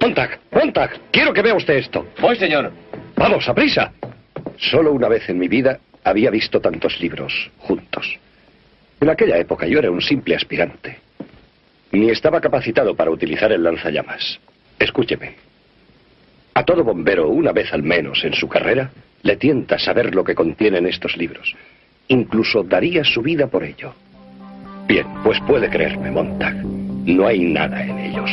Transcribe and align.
Montag, 0.00 0.38
Montag, 0.52 0.90
quiero 1.10 1.32
que 1.32 1.42
vea 1.42 1.54
usted 1.54 1.74
esto. 1.74 2.06
Voy, 2.20 2.36
señor. 2.36 2.72
Vamos, 3.16 3.48
a 3.48 3.54
prisa. 3.54 3.92
Solo 4.58 4.92
una 4.92 5.08
vez 5.08 5.28
en 5.28 5.38
mi 5.38 5.48
vida 5.48 5.78
había 6.02 6.30
visto 6.30 6.60
tantos 6.60 7.00
libros 7.00 7.50
juntos. 7.58 8.18
En 9.00 9.08
aquella 9.08 9.38
época 9.38 9.66
yo 9.66 9.78
era 9.78 9.90
un 9.90 10.02
simple 10.02 10.36
aspirante. 10.36 10.98
Ni 11.92 12.10
estaba 12.10 12.40
capacitado 12.40 12.94
para 12.94 13.10
utilizar 13.10 13.52
el 13.52 13.62
lanzallamas. 13.62 14.40
Escúcheme. 14.78 15.36
A 16.54 16.64
todo 16.64 16.84
bombero, 16.84 17.28
una 17.28 17.52
vez 17.52 17.72
al 17.72 17.82
menos 17.82 18.24
en 18.24 18.34
su 18.34 18.48
carrera, 18.48 18.90
le 19.22 19.36
tienta 19.36 19.78
saber 19.78 20.14
lo 20.14 20.22
que 20.22 20.34
contienen 20.34 20.86
estos 20.86 21.16
libros. 21.16 21.54
Incluso 22.08 22.62
daría 22.62 23.04
su 23.04 23.22
vida 23.22 23.46
por 23.46 23.64
ello. 23.64 23.94
Bien, 24.86 25.06
pues 25.24 25.40
puede 25.46 25.70
creerme, 25.70 26.10
Montag. 26.10 26.54
No 26.56 27.26
hay 27.26 27.40
nada 27.40 27.82
en 27.82 27.98
ellos. 27.98 28.30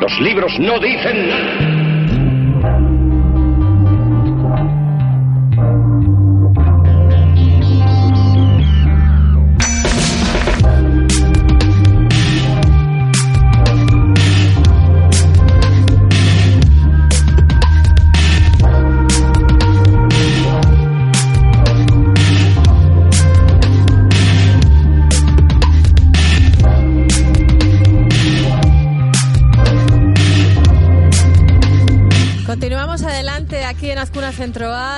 Los 0.00 0.18
libros 0.20 0.58
no 0.58 0.78
dicen 0.80 1.89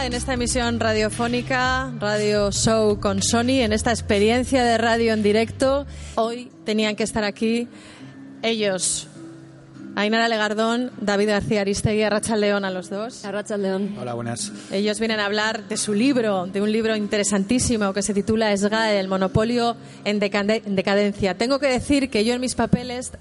En 0.04 0.14
esta 0.14 0.34
emisión 0.34 0.80
radiofónica, 0.80 1.92
Radio 2.00 2.50
Show 2.50 2.98
con 2.98 3.22
Sony, 3.22 3.60
en 3.62 3.72
esta 3.72 3.90
experiencia 3.92 4.64
de 4.64 4.76
radio 4.76 5.12
en 5.12 5.22
directo. 5.22 5.86
Hoy 6.16 6.50
tenían 6.64 6.96
que 6.96 7.04
estar 7.04 7.22
aquí 7.24 7.68
ellos, 8.42 9.06
Ainara 9.94 10.28
Legardón, 10.28 10.90
David 11.00 11.28
García 11.28 11.60
Aristegui, 11.60 12.02
Arracha 12.02 12.36
León 12.36 12.64
a 12.64 12.70
los 12.70 12.90
dos. 12.90 13.24
Arracha 13.24 13.56
León. 13.56 13.94
Hola, 14.00 14.14
buenas. 14.14 14.50
Ellos 14.72 14.98
vienen 14.98 15.20
a 15.20 15.26
hablar 15.26 15.68
de 15.68 15.76
su 15.76 15.94
libro, 15.94 16.46
de 16.46 16.60
un 16.60 16.72
libro 16.72 16.96
interesantísimo 16.96 17.92
que 17.92 18.02
se 18.02 18.12
titula 18.12 18.54
SGAE, 18.56 18.98
el 18.98 19.08
monopolio 19.08 19.76
en, 20.04 20.20
decade- 20.20 20.62
en 20.66 20.74
decadencia. 20.74 21.38
Tengo 21.38 21.58
que 21.60 21.68
decir 21.68 22.10
que 22.10 22.24
yo 22.24 22.34
en 22.34 22.40
mis 22.40 22.54
papeles 22.56 23.12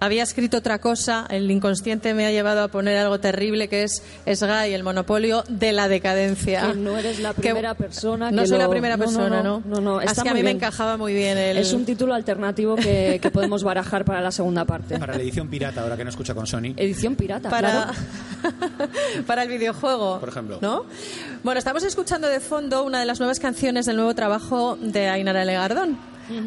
había 0.00 0.22
escrito 0.22 0.58
otra 0.58 0.78
cosa, 0.78 1.26
el 1.28 1.50
inconsciente 1.50 2.14
me 2.14 2.24
ha 2.26 2.30
llevado 2.30 2.62
a 2.62 2.68
poner 2.68 2.96
algo 2.98 3.18
terrible 3.20 3.68
que 3.68 3.82
es 3.82 4.02
SGAE, 4.26 4.74
el 4.74 4.84
monopolio 4.84 5.42
de 5.48 5.72
la 5.72 5.88
decadencia. 5.88 6.68
Que 6.72 6.78
no 6.78 6.96
eres 6.96 7.18
la 7.20 7.34
Que- 7.34 7.42
primera 7.42 7.74
persona 7.74 8.30
No 8.30 8.42
que 8.42 8.48
soy 8.48 8.58
la 8.58 8.68
primera 8.68 8.96
no, 8.96 9.04
no, 9.04 9.10
persona, 9.10 9.42
no, 9.42 9.60
¿no? 9.60 9.80
no, 9.80 9.80
no, 9.80 9.98
Así 9.98 10.22
que 10.22 10.28
a 10.28 10.34
mí 10.34 10.42
me 10.42 10.50
encajaba 10.52 10.96
muy 10.96 11.14
bien 11.14 11.36
el... 11.36 11.56
Es 11.58 11.72
un 11.72 11.84
título 11.84 12.14
alternativo 12.14 12.76
que, 12.76 13.18
que 13.20 13.30
podemos 13.30 13.64
barajar 13.64 14.04
para 14.04 14.20
la 14.20 14.30
segunda 14.30 14.64
parte. 14.64 14.98
Para 14.98 15.16
la 15.16 15.22
edición 15.22 15.48
pirata, 15.48 15.82
ahora 15.82 15.96
que 15.96 16.04
no 16.04 16.10
escucha 16.10 16.34
con 16.34 16.46
Sony. 16.46 16.74
Edición 16.76 17.16
pirata, 17.16 17.50
para, 17.50 17.70
claro. 17.70 17.92
para 19.26 19.42
el 19.42 19.48
videojuego. 19.48 20.20
Por 20.20 20.28
ejemplo. 20.28 20.58
¿No? 20.60 20.84
Bueno, 21.42 21.58
estamos 21.58 21.82
escuchando 21.82 22.28
de 22.28 22.40
fondo 22.40 22.84
una 22.84 23.00
de 23.00 23.06
las 23.06 23.18
nuevas 23.18 23.40
canciones 23.40 23.86
del 23.86 23.96
nuevo 23.96 24.14
trabajo 24.14 24.76
de 24.80 25.08
Ainara 25.08 25.44
Legardón. 25.44 25.98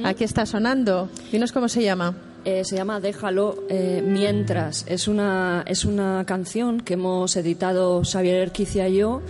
Aquí 0.06 0.24
está 0.24 0.46
sonando. 0.46 1.10
Dinos 1.32 1.52
cómo 1.52 1.68
se 1.68 1.82
llama. 1.82 2.14
Eh, 2.44 2.64
se 2.66 2.76
llama 2.76 3.00
Déjalo 3.00 3.56
eh, 3.70 4.04
mientras. 4.04 4.84
Es 4.88 5.08
una, 5.08 5.64
es 5.68 5.86
una 5.86 6.24
canción 6.26 6.82
que 6.82 6.96
hemos 6.96 7.36
editado 7.36 8.02
Xavier 8.04 8.38
Erquicia 8.38 8.90
y 8.90 8.98
yo 8.98 9.22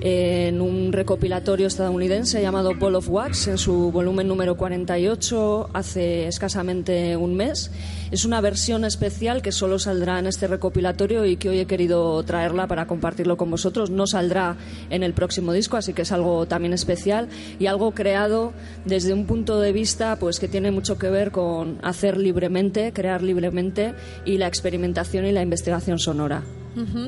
eh, 0.00 0.46
en 0.48 0.60
un 0.60 0.92
recopilatorio 0.92 1.66
estadounidense 1.66 2.40
llamado 2.40 2.74
Ball 2.76 2.94
of 2.94 3.08
Wax 3.08 3.48
en 3.48 3.58
su 3.58 3.90
volumen 3.90 4.28
número 4.28 4.56
48 4.56 5.70
hace 5.72 6.28
escasamente 6.28 7.16
un 7.16 7.34
mes. 7.34 7.72
Es 8.12 8.24
una 8.26 8.40
versión 8.42 8.84
especial 8.84 9.40
que 9.42 9.50
solo 9.52 9.78
saldrá 9.78 10.18
en 10.18 10.26
este 10.26 10.46
recopilatorio 10.46 11.24
y 11.24 11.36
que 11.36 11.48
hoy 11.48 11.58
he 11.60 11.66
querido 11.66 12.22
traerla 12.24 12.66
para 12.66 12.86
compartirlo 12.86 13.38
con 13.38 13.50
vosotros. 13.50 13.88
No 13.90 14.06
saldrá 14.06 14.54
en 14.90 15.02
el 15.02 15.14
próximo 15.14 15.52
disco, 15.54 15.78
así 15.78 15.94
que 15.94 16.02
es 16.02 16.12
algo 16.12 16.44
también 16.46 16.74
especial 16.74 17.28
y 17.58 17.66
algo 17.66 17.92
creado 17.92 18.52
desde 18.84 19.14
un 19.14 19.24
punto 19.26 19.58
de 19.60 19.72
vista 19.72 20.16
pues 20.16 20.38
que 20.38 20.46
tiene 20.46 20.70
mucho 20.70 20.98
que 20.98 21.08
ver 21.08 21.30
con 21.32 21.78
hacer 21.82 22.18
libremente, 22.18 22.92
crear 22.92 23.22
libremente 23.22 23.94
y 24.26 24.36
la 24.36 24.46
experimentación 24.46 25.24
y 25.24 25.32
la 25.32 25.40
investigación 25.42 25.98
sonora. 25.98 26.42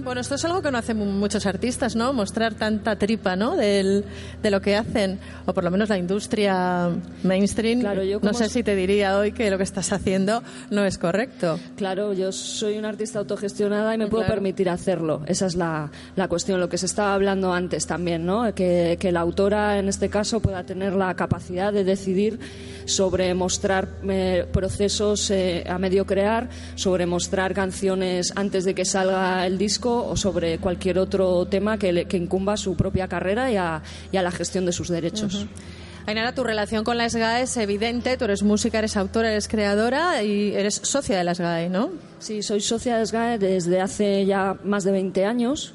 Bueno, 0.03 0.21
esto 0.21 0.35
es 0.35 0.45
algo 0.45 0.61
que 0.61 0.71
no 0.71 0.77
hacen 0.77 0.99
muchos 1.19 1.47
artistas, 1.47 1.97
¿no? 1.97 2.13
Mostrar 2.13 2.53
tanta 2.53 2.97
tripa, 2.97 3.35
¿no? 3.35 3.57
Del- 3.57 4.05
de 4.43 4.51
lo 4.51 4.61
que 4.61 4.77
hacen, 4.77 5.19
o 5.47 5.55
por 5.55 5.65
lo 5.65 5.71
menos 5.71 5.89
la 5.89 5.97
industria 5.97 6.91
mainstream. 7.23 7.81
Claro, 7.81 8.03
yo 8.03 8.17
no 8.17 8.21
como 8.21 8.35
sé 8.35 8.45
s- 8.45 8.53
si 8.53 8.63
te 8.63 8.77
diría 8.77 9.17
hoy 9.17 9.33
que 9.33 9.51
lo 9.51 9.57
que 9.57 9.63
estás 9.63 9.91
haciendo 9.95 10.43
no 10.71 10.85
es 10.85 10.94
correcto. 10.99 11.59
Claro, 11.77 12.13
yo 12.13 12.33
soy 12.33 12.79
una 12.79 12.89
artista 12.89 13.19
autogestionada 13.19 13.95
y 13.95 13.99
me 13.99 14.07
puedo 14.07 14.23
Claro. 14.25 14.35
permitir 14.35 14.69
hacerlo. 14.71 15.23
Esa 15.27 15.47
es 15.47 15.55
la, 15.55 15.91
la 16.17 16.29
cuestión, 16.29 16.61
lo 16.61 16.69
que 16.69 16.79
se 16.79 16.87
estaba 16.87 17.15
hablando 17.15 17.53
antes 17.53 17.87
también, 17.87 18.25
¿no? 18.27 18.55
Que, 18.55 18.97
que 19.01 19.13
la 19.13 19.21
autora, 19.21 19.79
en 19.79 19.89
este 19.89 20.09
caso, 20.09 20.41
pueda 20.41 20.65
tener 20.65 20.93
la 20.95 21.15
capacidad 21.15 21.73
de 21.73 21.85
decidir 21.85 22.39
sobre 22.87 23.33
mostrar 23.35 23.89
eh, 24.09 24.47
procesos 24.53 25.31
eh, 25.31 25.65
a 25.69 25.79
medio 25.79 26.05
crear, 26.07 26.49
sobre 26.75 27.07
mostrar 27.07 27.55
canciones 27.55 28.33
antes 28.37 28.65
de 28.65 28.75
que 28.75 28.85
salga 28.85 29.47
el 29.47 29.59
disco 29.59 30.07
o 30.07 30.17
sobre 30.17 30.59
cualquier 30.59 30.99
otro 30.99 31.47
tema 31.47 31.79
que, 31.79 31.93
le- 31.93 32.05
que 32.07 32.17
incumba 32.17 32.55
a 32.55 32.57
su 32.57 32.77
propia 32.77 33.09
carrera 33.09 33.51
y 33.51 33.57
a, 33.57 33.83
y 34.13 34.17
a 34.17 34.23
la 34.23 34.31
gestión 34.31 34.67
de 34.67 34.73
sus 34.73 34.89
derechos. 34.89 35.47
Ainara, 36.07 36.35
tu 36.35 36.45
relación 36.45 36.85
con 36.85 36.99
la 36.99 37.09
SGAE 37.09 37.43
es 37.43 37.57
evidente. 37.57 38.19
Tú 38.19 38.27
eres 38.27 38.43
música, 38.43 38.79
eres 38.79 38.97
autora, 38.99 39.31
eres 39.31 39.49
creadora 39.49 40.23
y 40.23 40.55
eres 40.55 40.75
socia 40.83 41.17
de 41.17 41.25
la 41.25 41.35
SGAE, 41.35 41.71
¿no? 41.71 41.91
Sí, 42.19 42.43
soy 42.43 42.61
socia 42.61 42.99
de 42.99 43.07
SGAE 43.07 43.39
desde 43.39 43.81
hace 43.81 44.27
ya 44.27 44.55
más 44.65 44.85
de 44.85 44.93
20 44.93 45.25
años. 45.25 45.73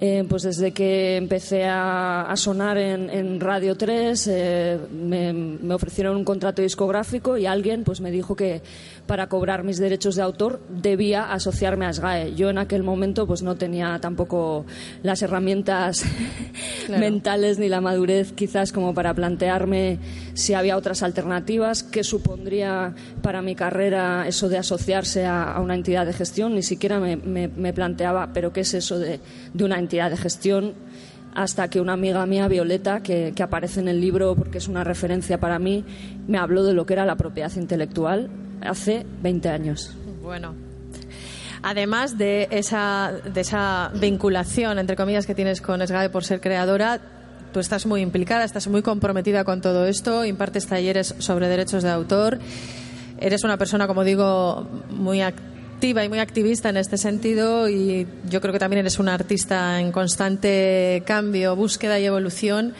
Eh, 0.00 0.24
pues 0.28 0.44
desde 0.44 0.70
que 0.70 1.16
empecé 1.16 1.64
a, 1.64 2.22
a 2.22 2.36
sonar 2.36 2.78
en, 2.78 3.10
en 3.10 3.40
Radio 3.40 3.74
3 3.76 4.26
eh, 4.28 4.78
me, 4.92 5.32
me 5.32 5.74
ofrecieron 5.74 6.16
un 6.16 6.22
contrato 6.22 6.62
discográfico 6.62 7.36
y 7.36 7.46
alguien 7.46 7.82
pues 7.82 8.00
me 8.00 8.12
dijo 8.12 8.36
que 8.36 8.62
para 9.08 9.28
cobrar 9.28 9.64
mis 9.64 9.78
derechos 9.78 10.14
de 10.14 10.22
autor 10.22 10.60
debía 10.68 11.32
asociarme 11.32 11.84
a 11.86 11.92
SGAE. 11.92 12.36
Yo 12.36 12.48
en 12.48 12.58
aquel 12.58 12.84
momento 12.84 13.26
pues 13.26 13.42
no 13.42 13.56
tenía 13.56 13.98
tampoco 14.00 14.66
las 15.02 15.20
herramientas 15.22 16.04
Claro. 16.86 17.00
mentales 17.00 17.58
ni 17.58 17.68
la 17.68 17.80
madurez 17.80 18.32
quizás 18.32 18.72
como 18.72 18.94
para 18.94 19.12
plantearme 19.14 19.98
si 20.38 20.54
había 20.54 20.76
otras 20.76 21.02
alternativas, 21.02 21.82
qué 21.82 22.04
supondría 22.04 22.94
para 23.22 23.42
mi 23.42 23.56
carrera 23.56 24.28
eso 24.28 24.48
de 24.48 24.56
asociarse 24.56 25.26
a, 25.26 25.58
una 25.60 25.74
entidad 25.74 26.06
de 26.06 26.12
gestión. 26.12 26.54
Ni 26.54 26.62
siquiera 26.62 27.00
me, 27.00 27.72
planteaba, 27.72 28.32
pero 28.32 28.52
qué 28.52 28.60
es 28.60 28.72
eso 28.72 29.00
de, 29.00 29.18
una 29.60 29.80
entidad 29.80 30.10
de 30.10 30.16
gestión 30.16 30.74
hasta 31.34 31.68
que 31.68 31.80
una 31.80 31.94
amiga 31.94 32.24
mía, 32.24 32.46
Violeta, 32.46 33.02
que, 33.02 33.34
aparece 33.42 33.80
en 33.80 33.88
el 33.88 34.00
libro 34.00 34.36
porque 34.36 34.58
es 34.58 34.68
una 34.68 34.84
referencia 34.84 35.40
para 35.40 35.58
mí, 35.58 35.84
me 36.28 36.38
habló 36.38 36.62
de 36.62 36.72
lo 36.72 36.86
que 36.86 36.92
era 36.92 37.04
la 37.04 37.16
propiedad 37.16 37.50
intelectual 37.56 38.30
hace 38.60 39.04
20 39.20 39.48
años. 39.48 39.96
Bueno. 40.22 40.54
Además 41.62 42.16
de 42.16 42.46
esa, 42.52 43.12
de 43.24 43.40
esa 43.40 43.90
vinculación, 44.00 44.78
entre 44.78 44.94
comillas, 44.94 45.26
que 45.26 45.34
tienes 45.34 45.60
con 45.60 45.84
SGAE 45.84 46.10
por 46.10 46.22
ser 46.22 46.40
creadora, 46.40 47.17
tú 47.52 47.60
estás 47.60 47.86
muy 47.86 48.00
implicada, 48.00 48.44
estás 48.44 48.68
muy 48.68 48.82
comprometida 48.82 49.44
con 49.44 49.60
todo 49.60 49.86
esto, 49.86 50.24
impartes 50.24 50.66
talleres 50.66 51.14
sobre 51.18 51.48
derechos 51.48 51.82
de 51.82 51.90
autor, 51.90 52.38
eres 53.20 53.44
una 53.44 53.56
persona, 53.56 53.86
como 53.86 54.04
digo, 54.04 54.68
muy 54.90 55.20
activa 55.22 56.04
y 56.04 56.08
muy 56.08 56.18
activista 56.18 56.68
en 56.68 56.76
este 56.76 56.98
sentido 56.98 57.68
y 57.68 58.06
yo 58.28 58.40
creo 58.40 58.52
que 58.52 58.58
también 58.58 58.80
eres 58.80 58.98
una 58.98 59.14
artista 59.14 59.80
en 59.80 59.92
constante 59.92 61.02
cambio, 61.06 61.56
búsqueda 61.56 61.98
y 61.98 62.06
evolución. 62.06 62.74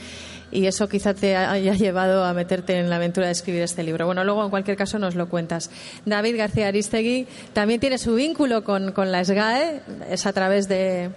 y 0.51 0.65
eso 0.65 0.89
quizá 0.89 1.13
te 1.13 1.37
haya 1.37 1.75
llevado 1.75 2.25
a 2.25 2.33
meterte 2.33 2.79
en 2.79 2.89
la 2.89 2.97
aventura 2.97 3.27
de 3.27 3.33
escribir 3.33 3.61
este 3.61 3.83
libro. 3.83 4.07
Bueno, 4.07 4.25
luego 4.25 4.43
en 4.43 4.51
cualquier 4.51 4.79
caso 4.79 4.99
nos 4.99 5.15
lo 5.15 5.29
cuentas. 5.29 5.71
David 6.07 6.39
García 6.39 6.69
Aristegui 6.69 7.27
también 7.53 7.81
tiene 7.81 7.99
su 7.99 8.15
vínculo 8.15 8.65
con, 8.65 8.93
con 8.93 9.13
la 9.13 9.23
SGAE, 9.25 9.83
es 10.11 10.25
a 10.25 10.33
través 10.33 10.67
de, 10.67 11.11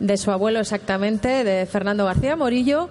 de 0.00 0.16
su 0.16 0.30
abuelo 0.30 0.60
exactamente, 0.60 1.44
de 1.44 1.66
Fernando 1.66 2.04
García 2.04 2.36
Morillo. 2.36 2.88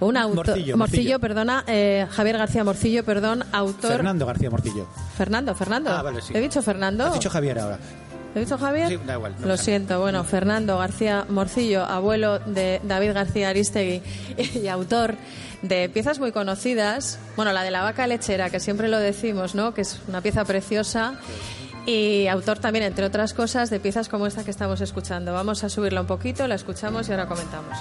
Un 0.00 0.16
autor, 0.16 0.48
Morcillo, 0.48 0.76
Morcillo, 0.76 0.76
Morcillo. 0.76 1.20
perdona, 1.20 1.64
eh, 1.66 2.06
Javier 2.10 2.36
García 2.36 2.64
Morcillo, 2.64 3.04
perdón, 3.04 3.44
autor. 3.52 3.92
Fernando 3.92 4.26
García 4.26 4.50
Morcillo. 4.50 4.86
Fernando, 5.16 5.54
Fernando. 5.54 5.90
Ah, 5.90 6.02
vale, 6.02 6.20
sí. 6.20 6.32
¿He 6.36 6.40
dicho 6.40 6.60
Fernando? 6.62 7.04
Has 7.04 7.14
dicho 7.14 7.30
Javier 7.30 7.58
ahora. 7.60 7.78
¿He 8.34 8.40
dicho 8.40 8.58
Javier? 8.58 8.88
Sí, 8.88 8.98
da 9.06 9.14
igual, 9.14 9.36
no 9.38 9.46
Lo 9.46 9.56
siento. 9.56 10.00
Bueno, 10.00 10.24
Fernando 10.24 10.76
García 10.76 11.24
Morcillo, 11.28 11.84
abuelo 11.84 12.40
de 12.40 12.80
David 12.82 13.12
García 13.12 13.50
Aristegui 13.50 14.02
y 14.62 14.66
autor 14.66 15.14
de 15.62 15.88
piezas 15.88 16.18
muy 16.18 16.32
conocidas. 16.32 17.20
Bueno, 17.36 17.52
la 17.52 17.62
de 17.62 17.70
la 17.70 17.82
vaca 17.82 18.06
lechera, 18.08 18.50
que 18.50 18.58
siempre 18.58 18.88
lo 18.88 18.98
decimos, 18.98 19.54
¿no? 19.54 19.72
Que 19.72 19.82
es 19.82 20.00
una 20.08 20.20
pieza 20.20 20.44
preciosa. 20.44 21.14
Y 21.86 22.26
autor 22.28 22.58
también, 22.58 22.84
entre 22.84 23.04
otras 23.04 23.34
cosas, 23.34 23.68
de 23.70 23.78
piezas 23.78 24.08
como 24.08 24.26
esta 24.26 24.44
que 24.44 24.50
estamos 24.50 24.80
escuchando. 24.80 25.32
Vamos 25.32 25.64
a 25.64 25.68
subirla 25.68 26.00
un 26.00 26.06
poquito, 26.06 26.48
la 26.48 26.54
escuchamos 26.54 27.08
y 27.08 27.12
ahora 27.12 27.26
comentamos. 27.26 27.76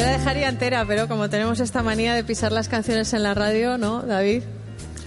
Yo 0.00 0.06
la 0.06 0.12
dejaría 0.12 0.48
entera, 0.48 0.86
pero 0.86 1.08
como 1.08 1.28
tenemos 1.28 1.60
esta 1.60 1.82
manía 1.82 2.14
de 2.14 2.24
pisar 2.24 2.52
las 2.52 2.70
canciones 2.70 3.12
en 3.12 3.22
la 3.22 3.34
radio, 3.34 3.76
¿no, 3.76 4.00
David? 4.00 4.44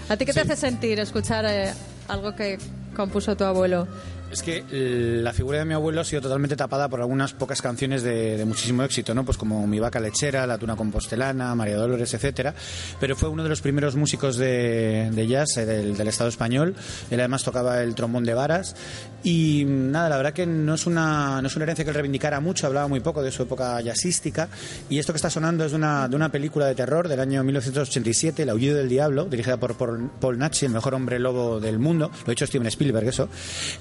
¿A 0.08 0.16
ti 0.16 0.24
qué 0.24 0.32
te 0.32 0.42
hace 0.42 0.54
sentir 0.54 1.00
escuchar 1.00 1.44
eh, 1.46 1.72
algo 2.06 2.36
que 2.36 2.58
compuso 2.94 3.36
tu 3.36 3.42
abuelo? 3.42 3.88
Es 4.30 4.42
que 4.42 4.64
eh, 4.72 5.20
la 5.22 5.32
figura 5.32 5.58
de 5.58 5.64
mi 5.64 5.74
abuelo 5.74 6.00
ha 6.00 6.04
sido 6.04 6.22
totalmente 6.22 6.56
tapada 6.56 6.88
por 6.88 7.00
algunas 7.00 7.32
pocas 7.32 7.62
canciones 7.62 8.02
de, 8.02 8.36
de 8.36 8.44
muchísimo 8.44 8.82
éxito, 8.82 9.14
¿no? 9.14 9.24
Pues 9.24 9.38
como 9.38 9.64
Mi 9.66 9.78
vaca 9.78 10.00
lechera, 10.00 10.46
La 10.46 10.58
tuna 10.58 10.74
compostelana, 10.74 11.54
María 11.54 11.76
Dolores, 11.76 12.12
etcétera. 12.14 12.54
Pero 12.98 13.14
fue 13.14 13.28
uno 13.28 13.44
de 13.44 13.48
los 13.48 13.60
primeros 13.60 13.94
músicos 13.94 14.36
de, 14.36 15.10
de 15.12 15.26
jazz 15.26 15.56
eh, 15.56 15.66
del, 15.66 15.96
del 15.96 16.08
Estado 16.08 16.30
español. 16.30 16.74
Él 17.10 17.20
además 17.20 17.44
tocaba 17.44 17.80
el 17.82 17.94
trombón 17.94 18.24
de 18.24 18.34
varas. 18.34 18.74
Y 19.22 19.64
mm, 19.64 19.90
nada, 19.90 20.08
la 20.08 20.16
verdad 20.16 20.32
que 20.32 20.46
no 20.46 20.74
es 20.74 20.86
una, 20.86 21.40
no 21.40 21.48
es 21.48 21.56
una 21.56 21.64
herencia 21.64 21.84
que 21.84 21.90
él 21.90 21.94
reivindicara 21.94 22.40
mucho, 22.40 22.66
hablaba 22.66 22.88
muy 22.88 23.00
poco 23.00 23.22
de 23.22 23.30
su 23.30 23.42
época 23.44 23.80
jazzística. 23.80 24.48
Y 24.88 24.98
esto 24.98 25.12
que 25.12 25.16
está 25.18 25.30
sonando 25.30 25.64
es 25.64 25.70
de 25.70 25.76
una, 25.76 26.08
de 26.08 26.16
una 26.16 26.30
película 26.30 26.66
de 26.66 26.74
terror 26.74 27.08
del 27.08 27.20
año 27.20 27.42
1987, 27.44 28.42
El 28.42 28.50
aullido 28.50 28.76
del 28.76 28.88
diablo, 28.88 29.24
dirigida 29.26 29.56
por, 29.56 29.76
por 29.76 30.10
Paul 30.20 30.38
Nachi, 30.38 30.66
el 30.66 30.72
mejor 30.72 30.94
hombre 30.94 31.18
lobo 31.18 31.60
del 31.60 31.78
mundo. 31.78 32.10
Lo 32.26 32.30
ha 32.30 32.32
hecho 32.32 32.46
Steven 32.46 32.66
Spielberg, 32.66 33.08
eso. 33.08 33.28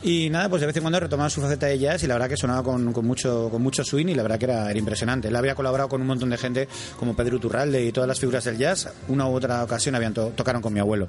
Y 0.02 0.30
nada, 0.30 0.43
pues 0.50 0.62
de 0.62 0.68
vez 0.68 0.76
en 0.78 0.84
cuando 0.84 1.00
retomaba 1.00 1.30
su 1.30 1.42
faceta 1.42 1.68
de 1.68 1.78
jazz 1.80 2.04
y 2.04 2.08
la 2.08 2.16
verdad 2.16 2.30
que 2.30 2.38
sonaba 2.38 2.64
con, 2.64 2.92
con 2.94 3.06
mucho, 3.06 3.50
con 3.52 3.62
mucho 3.62 3.84
swing 3.84 4.08
y 4.08 4.16
la 4.16 4.24
verdad 4.24 4.38
que 4.38 4.46
era, 4.46 4.70
era 4.70 4.80
impresionante. 4.80 5.28
Él 5.28 5.36
había 5.36 5.56
colaborado 5.56 5.90
con 5.90 6.02
un 6.02 6.08
montón 6.08 6.30
de 6.30 6.38
gente 6.38 6.68
como 7.00 7.16
Pedro 7.16 7.40
Turralde 7.40 7.84
y 7.86 7.92
todas 7.92 8.08
las 8.08 8.20
figuras 8.20 8.44
del 8.44 8.58
jazz. 8.58 8.90
Una 9.08 9.28
u 9.28 9.34
otra 9.36 9.64
ocasión 9.64 9.96
habían 9.96 10.14
to- 10.14 10.30
tocaron 10.36 10.62
con 10.62 10.74
mi 10.74 10.80
abuelo. 10.80 11.08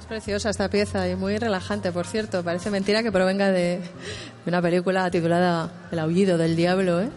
Es 0.00 0.06
preciosa 0.06 0.50
esta 0.50 0.68
pieza 0.68 1.08
y 1.08 1.16
muy 1.16 1.38
relajante, 1.38 1.90
por 1.92 2.06
cierto. 2.06 2.42
Parece 2.44 2.70
mentira 2.70 3.02
que 3.02 3.10
provenga 3.10 3.50
de 3.50 3.80
una 4.46 4.60
película 4.62 5.10
titulada 5.10 5.70
El 5.90 5.98
aullido 5.98 6.38
del 6.38 6.54
diablo. 6.54 7.00
¿eh? 7.00 7.08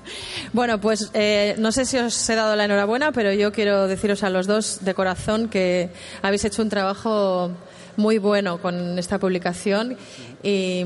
bueno, 0.52 0.80
pues 0.80 1.10
eh, 1.14 1.54
no 1.58 1.72
sé 1.72 1.84
si 1.84 1.96
os 1.98 2.28
he 2.28 2.34
dado 2.34 2.54
la 2.56 2.64
enhorabuena, 2.64 3.12
pero 3.12 3.32
yo 3.32 3.52
quiero 3.52 3.86
deciros 3.86 4.22
a 4.22 4.30
los 4.30 4.46
dos 4.46 4.78
de 4.84 4.94
corazón 4.94 5.48
que 5.48 5.90
habéis 6.22 6.44
hecho 6.44 6.62
un 6.62 6.68
trabajo 6.68 7.52
muy 7.96 8.18
bueno 8.18 8.58
con 8.60 8.98
esta 8.98 9.18
publicación 9.18 9.96
y. 10.42 10.84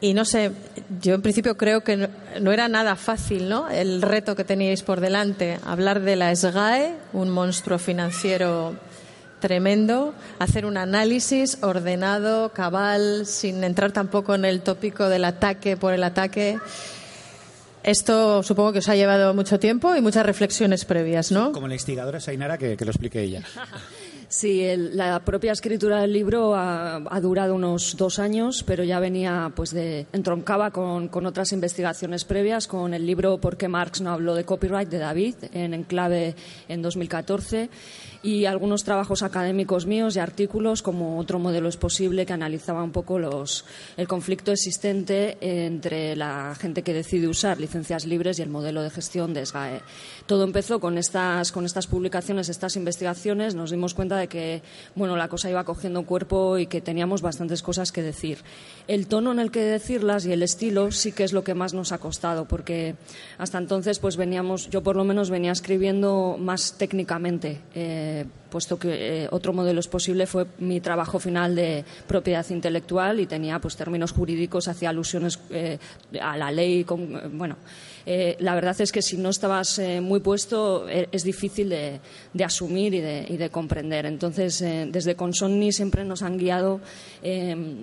y 0.00 0.14
no 0.14 0.24
sé, 0.24 0.52
yo 1.00 1.14
en 1.14 1.22
principio 1.22 1.56
creo 1.56 1.82
que 1.82 1.96
no, 1.96 2.08
no 2.40 2.52
era 2.52 2.68
nada 2.68 2.96
fácil, 2.96 3.48
¿no? 3.48 3.68
El 3.68 4.02
reto 4.02 4.36
que 4.36 4.44
teníais 4.44 4.82
por 4.82 5.00
delante, 5.00 5.58
hablar 5.64 6.00
de 6.00 6.16
la 6.16 6.34
SGAE, 6.34 6.94
un 7.12 7.30
monstruo 7.30 7.78
financiero 7.78 8.76
tremendo, 9.38 10.14
hacer 10.38 10.66
un 10.66 10.76
análisis 10.76 11.58
ordenado, 11.62 12.52
cabal, 12.52 13.26
sin 13.26 13.64
entrar 13.64 13.92
tampoco 13.92 14.34
en 14.34 14.44
el 14.44 14.60
tópico 14.60 15.08
del 15.08 15.24
ataque 15.24 15.76
por 15.76 15.94
el 15.94 16.04
ataque. 16.04 16.58
Esto 17.82 18.42
supongo 18.42 18.72
que 18.72 18.80
os 18.80 18.88
ha 18.88 18.96
llevado 18.96 19.32
mucho 19.34 19.58
tiempo 19.58 19.94
y 19.96 20.00
muchas 20.00 20.26
reflexiones 20.26 20.84
previas, 20.84 21.30
¿no? 21.30 21.52
Como 21.52 21.68
la 21.68 21.74
instigadora 21.74 22.20
Sainara, 22.20 22.58
que, 22.58 22.76
que 22.76 22.84
lo 22.84 22.90
explique 22.90 23.22
ella. 23.22 23.42
Sí, 24.30 24.62
el- 24.62 24.94
la 24.94 25.20
propia 25.20 25.52
escritura 25.52 26.02
del 26.02 26.12
libro 26.12 26.54
ha, 26.54 26.96
ha 26.96 27.20
durado 27.20 27.54
unos 27.54 27.96
dos 27.96 28.18
años, 28.18 28.62
pero 28.66 28.84
ya 28.84 29.00
venía, 29.00 29.50
pues, 29.56 29.70
de, 29.70 30.06
entroncaba 30.12 30.70
con, 30.70 31.08
con 31.08 31.24
otras 31.24 31.50
investigaciones 31.52 32.26
previas, 32.26 32.66
con 32.66 32.92
el 32.92 33.06
libro 33.06 33.38
¿Por 33.38 33.56
qué 33.56 33.68
Marx 33.68 34.02
no 34.02 34.10
habló 34.10 34.34
de 34.34 34.44
copyright? 34.44 34.90
de 34.90 34.98
David, 34.98 35.34
en 35.54 35.72
Enclave 35.72 36.34
en 36.68 36.82
2014, 36.82 37.70
y 38.22 38.46
algunos 38.46 38.84
trabajos 38.84 39.22
académicos 39.22 39.86
míos 39.86 40.16
y 40.16 40.18
artículos, 40.18 40.82
como 40.82 41.18
Otro 41.18 41.38
modelo 41.38 41.68
es 41.68 41.76
posible, 41.76 42.26
que 42.26 42.32
analizaba 42.32 42.82
un 42.82 42.92
poco 42.92 43.18
los, 43.18 43.64
el 43.96 44.08
conflicto 44.08 44.52
existente 44.52 45.36
entre 45.40 46.16
la 46.16 46.54
gente 46.58 46.82
que 46.82 46.92
decide 46.92 47.28
usar 47.28 47.60
licencias 47.60 48.06
libres 48.06 48.38
y 48.38 48.42
el 48.42 48.48
modelo 48.48 48.82
de 48.82 48.90
gestión 48.90 49.34
de 49.34 49.46
SGAE. 49.46 49.82
Todo 50.26 50.44
empezó 50.44 50.80
con 50.80 50.98
estas, 50.98 51.52
con 51.52 51.64
estas 51.64 51.86
publicaciones, 51.86 52.48
estas 52.48 52.76
investigaciones, 52.76 53.54
nos 53.54 53.70
dimos 53.70 53.94
cuenta 53.94 54.16
de 54.16 54.28
que 54.28 54.62
bueno, 54.94 55.16
la 55.16 55.28
cosa 55.28 55.50
iba 55.50 55.64
cogiendo 55.64 56.04
cuerpo 56.04 56.58
y 56.58 56.66
que 56.66 56.80
teníamos 56.80 57.22
bastantes 57.22 57.62
cosas 57.62 57.92
que 57.92 58.02
decir. 58.02 58.38
El 58.86 59.06
tono 59.06 59.32
en 59.32 59.38
el 59.38 59.50
que 59.50 59.60
decirlas 59.60 60.26
y 60.26 60.32
el 60.32 60.42
estilo 60.42 60.90
sí 60.90 61.12
que 61.12 61.24
es 61.24 61.32
lo 61.32 61.44
que 61.44 61.54
más 61.54 61.74
nos 61.74 61.92
ha 61.92 61.98
costado, 61.98 62.46
porque 62.46 62.96
hasta 63.38 63.58
entonces 63.58 63.98
pues 63.98 64.16
veníamos, 64.16 64.70
yo 64.70 64.82
por 64.82 64.96
lo 64.96 65.04
menos 65.04 65.30
venía 65.30 65.52
escribiendo 65.52 66.36
más 66.38 66.74
técnicamente, 66.78 67.60
eh, 67.74 68.07
eh, 68.08 68.24
puesto 68.48 68.78
que 68.78 69.24
eh, 69.24 69.28
otro 69.30 69.52
modelo 69.52 69.80
es 69.80 69.88
posible 69.88 70.26
fue 70.26 70.46
mi 70.58 70.80
trabajo 70.80 71.18
final 71.18 71.54
de 71.54 71.84
propiedad 72.06 72.44
intelectual 72.50 73.20
y 73.20 73.26
tenía 73.26 73.58
pues 73.58 73.76
términos 73.76 74.12
jurídicos 74.12 74.68
hacia 74.68 74.90
alusiones 74.90 75.38
eh, 75.50 75.78
a 76.20 76.36
la 76.36 76.50
ley, 76.50 76.80
eh, 76.80 77.28
bueno. 77.32 77.56
La 78.38 78.54
verdad 78.54 78.74
es 78.80 78.90
que 78.90 79.02
si 79.02 79.18
no 79.18 79.28
estabas 79.28 79.78
muy 80.00 80.20
puesto 80.20 80.88
es 80.88 81.24
difícil 81.24 81.68
de, 81.68 82.00
asumir 82.42 82.94
y 82.94 83.00
de, 83.36 83.50
comprender. 83.50 84.06
Entonces, 84.06 84.60
desde 84.60 85.14
Consonni 85.14 85.72
siempre 85.72 86.06
nos 86.06 86.22
han 86.22 86.38
guiado 86.38 86.80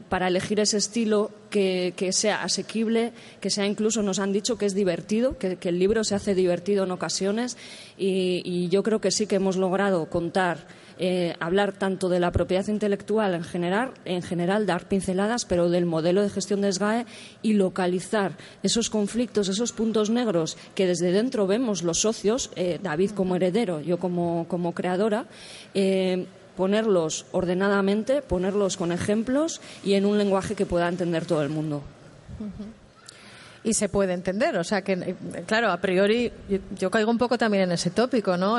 para 0.10 0.30
elegir 0.30 0.60
ese 0.60 0.78
estilo 0.78 1.30
que, 1.52 1.94
sea 2.12 2.42
asequible, 2.42 3.14
que 3.40 3.52
sea 3.52 3.68
incluso, 3.68 4.02
nos 4.02 4.18
han 4.18 4.34
dicho 4.34 4.58
que 4.58 4.66
es 4.66 4.74
divertido, 4.74 5.38
que, 5.38 5.60
el 5.62 5.78
libro 5.78 6.04
se 6.04 6.16
hace 6.16 6.34
divertido 6.34 6.86
en 6.86 6.92
ocasiones 6.92 7.56
y 7.96 8.68
yo 8.70 8.82
creo 8.82 9.00
que 9.00 9.12
sí 9.12 9.28
que 9.28 9.36
hemos 9.36 9.58
logrado 9.58 10.08
contar 10.08 10.55
eh, 10.98 11.36
hablar 11.42 11.74
tanto 11.74 12.08
de 12.08 12.22
la 12.22 12.32
propiedad 12.32 12.66
intelectual 12.68 13.34
en 13.34 13.44
general, 13.44 13.92
en 14.06 14.22
general, 14.22 14.66
dar 14.66 14.88
pinceladas, 14.88 15.44
pero 15.44 15.70
del 15.70 15.86
modelo 15.86 16.22
de 16.22 16.30
gestión 16.30 16.62
de 16.62 16.72
SGAE 16.72 17.06
y 17.42 17.54
localizar 17.54 18.38
esos 18.64 18.90
conflictos, 18.90 19.50
esos 19.50 19.74
puntos 19.74 20.10
negros 20.10 20.58
que 20.74 20.88
desde 20.88 21.12
dentro 21.12 21.48
vemos 21.48 21.84
los 21.84 22.00
socios, 22.00 22.50
eh, 22.56 22.80
David 22.82 23.12
como 23.12 23.36
heredero, 23.36 23.82
yo 23.82 23.98
como, 23.98 24.46
como 24.48 24.74
creadora, 24.74 25.26
eh, 25.74 26.28
ponerlos 26.56 27.26
ordenadamente, 27.34 28.22
ponerlos 28.22 28.78
con 28.78 28.94
ejemplos 28.94 29.60
y 29.84 29.96
en 29.96 30.06
un 30.06 30.18
lenguaje 30.18 30.56
que 30.56 30.66
pueda 30.66 30.88
entender 30.88 31.26
todo 31.26 31.44
el 31.44 31.50
mundo. 31.50 31.84
y 33.66 33.74
se 33.74 33.90
puede 33.90 34.14
entender. 34.14 34.58
O 34.58 34.64
sea 34.64 34.82
que, 34.82 35.16
claro, 35.46 35.72
a 35.72 35.82
priori 35.82 36.32
yo, 36.48 36.60
yo 36.78 36.90
caigo 36.90 37.12
un 37.12 37.18
poco 37.18 37.38
también 37.38 37.64
en 37.64 37.74
ese 37.74 37.90
tópico, 37.90 38.38
¿no? 38.38 38.58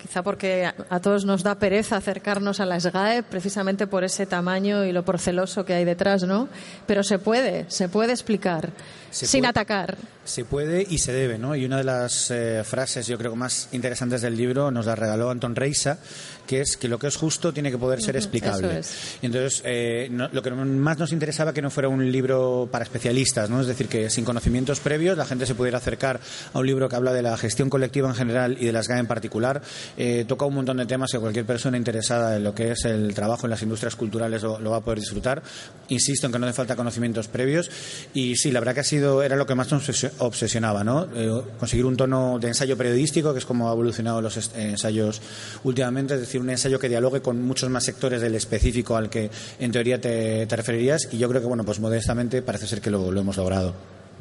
Quizá 0.00 0.22
porque 0.22 0.64
a 0.64 1.00
todos 1.00 1.26
nos 1.26 1.42
da 1.44 1.60
pereza 1.60 1.96
acercarnos 2.00 2.58
a 2.58 2.64
la 2.64 2.80
SGAE 2.80 3.22
precisamente 3.22 3.86
por 3.86 4.02
ese 4.02 4.24
tamaño 4.24 4.84
y 4.84 4.92
lo 4.92 5.04
porceloso 5.04 5.64
que 5.64 5.74
hay 5.74 5.84
detrás, 5.84 6.24
¿no? 6.24 6.48
Pero 6.86 7.02
se 7.04 7.18
puede, 7.18 7.68
se 7.68 7.88
puede 7.88 8.12
explicar. 8.12 8.72
Sin 9.10 9.46
atacar. 9.46 9.96
Se 10.24 10.44
puede 10.44 10.86
y 10.88 10.98
se 10.98 11.12
debe, 11.12 11.38
¿no? 11.38 11.56
Y 11.56 11.64
una 11.64 11.78
de 11.78 11.84
las 11.84 12.30
eh, 12.30 12.62
frases, 12.64 13.06
yo 13.06 13.18
creo, 13.18 13.34
más 13.34 13.68
interesantes 13.72 14.22
del 14.22 14.36
libro 14.36 14.70
nos 14.70 14.86
la 14.86 14.94
regaló 14.94 15.30
Anton 15.30 15.56
Reisa, 15.56 15.98
que 16.46 16.60
es 16.60 16.76
que 16.76 16.88
lo 16.88 16.98
que 16.98 17.06
es 17.06 17.16
justo 17.16 17.52
tiene 17.52 17.70
que 17.70 17.78
poder 17.78 18.02
ser 18.02 18.16
explicable. 18.16 18.82
Y 19.22 19.26
entonces, 19.26 19.62
eh, 19.64 20.08
lo 20.10 20.42
que 20.42 20.50
más 20.50 20.98
nos 20.98 21.12
interesaba 21.12 21.52
que 21.52 21.62
no 21.62 21.70
fuera 21.70 21.88
un 21.88 22.10
libro 22.10 22.68
para 22.70 22.84
especialistas, 22.84 23.48
¿no? 23.50 23.60
Es 23.60 23.66
decir, 23.66 23.88
que 23.88 24.10
sin 24.10 24.24
conocimientos 24.24 24.80
previos 24.80 25.16
la 25.16 25.24
gente 25.24 25.46
se 25.46 25.54
pudiera 25.54 25.78
acercar 25.78 26.20
a 26.52 26.58
un 26.58 26.66
libro 26.66 26.88
que 26.88 26.96
habla 26.96 27.12
de 27.12 27.22
la 27.22 27.36
gestión 27.36 27.70
colectiva 27.70 28.08
en 28.08 28.14
general 28.14 28.56
y 28.60 28.66
de 28.66 28.72
las 28.72 28.88
GAE 28.88 29.00
en 29.00 29.06
particular. 29.06 29.62
Eh, 29.96 30.24
toca 30.26 30.44
un 30.44 30.54
montón 30.54 30.76
de 30.76 30.86
temas 30.86 31.10
que 31.12 31.18
cualquier 31.18 31.46
persona 31.46 31.76
interesada 31.76 32.36
en 32.36 32.44
lo 32.44 32.54
que 32.54 32.72
es 32.72 32.84
el 32.84 33.14
trabajo 33.14 33.46
en 33.46 33.50
las 33.50 33.62
industrias 33.62 33.96
culturales 33.96 34.42
lo, 34.42 34.58
lo 34.58 34.70
va 34.70 34.78
a 34.78 34.80
poder 34.80 35.00
disfrutar. 35.00 35.42
Insisto 35.88 36.26
en 36.26 36.32
que 36.32 36.38
no 36.38 36.46
hace 36.46 36.54
falta 36.54 36.76
conocimientos 36.76 37.28
previos. 37.28 37.70
Y 38.12 38.36
sí, 38.36 38.50
la 38.50 38.60
verdad 38.60 38.74
que 38.74 38.80
ha 38.80 38.84
sido, 38.84 38.99
era 39.22 39.36
lo 39.36 39.46
que 39.46 39.54
más 39.54 39.70
nos 39.70 40.06
obsesionaba, 40.18 40.84
¿no? 40.84 41.06
Eh, 41.14 41.42
conseguir 41.58 41.86
un 41.86 41.96
tono 41.96 42.38
de 42.38 42.48
ensayo 42.48 42.76
periodístico, 42.76 43.32
que 43.32 43.38
es 43.38 43.46
como 43.46 43.68
ha 43.68 43.72
evolucionado 43.72 44.20
los 44.20 44.54
ensayos 44.54 45.20
últimamente, 45.64 46.14
es 46.14 46.20
decir, 46.20 46.40
un 46.40 46.50
ensayo 46.50 46.78
que 46.78 46.88
dialogue 46.88 47.20
con 47.20 47.42
muchos 47.42 47.70
más 47.70 47.84
sectores 47.84 48.20
del 48.20 48.34
específico 48.34 48.96
al 48.96 49.10
que 49.10 49.30
en 49.58 49.72
teoría 49.72 50.00
te, 50.00 50.46
referirías 50.48 51.08
y 51.12 51.18
yo 51.18 51.28
creo 51.28 51.40
que, 51.40 51.46
bueno, 51.46 51.64
pues 51.64 51.80
modestamente 51.80 52.42
parece 52.42 52.66
ser 52.66 52.80
que 52.80 52.90
lo, 52.90 53.08
hemos 53.16 53.36
logrado. 53.36 53.74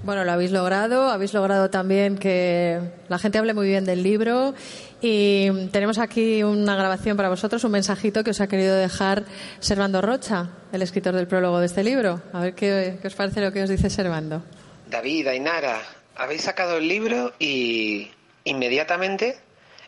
Bueno, 0.04 0.24
lo 0.24 0.32
habéis 0.32 0.52
logrado. 0.52 1.10
Habéis 1.10 1.34
logrado 1.34 1.70
también 1.70 2.18
que 2.18 2.80
la 3.10 3.20
gente 3.20 3.38
hable 3.38 3.54
muy 3.54 3.68
bien 3.68 3.84
del 3.84 4.02
libro. 4.02 4.54
Y 5.02 5.50
tenemos 5.72 5.98
aquí 5.98 6.42
una 6.42 6.76
grabación 6.76 7.18
para 7.18 7.28
vosotros, 7.28 7.64
un 7.66 7.72
mensajito 7.72 8.24
que 8.24 8.32
os 8.32 8.40
ha 8.40 8.48
querido 8.48 8.76
dejar 8.76 9.26
Servando 9.60 10.02
Rocha, 10.02 10.50
el 10.72 10.82
escritor 10.82 11.16
del 11.16 11.28
prólogo 11.28 11.60
de 11.60 11.66
este 11.66 11.84
libro. 11.84 12.22
A 12.32 12.40
ver 12.42 12.54
qué, 12.54 12.98
qué 13.02 13.08
os 13.08 13.16
parece 13.16 13.42
lo 13.42 13.52
que 13.52 13.64
os 13.64 13.70
dice 13.70 13.90
Servando. 13.90 14.42
David, 14.90 15.28
Ainara, 15.28 15.80
habéis 16.16 16.42
sacado 16.42 16.78
el 16.78 16.88
libro 16.88 17.34
y 17.38 18.10
inmediatamente, 18.44 19.38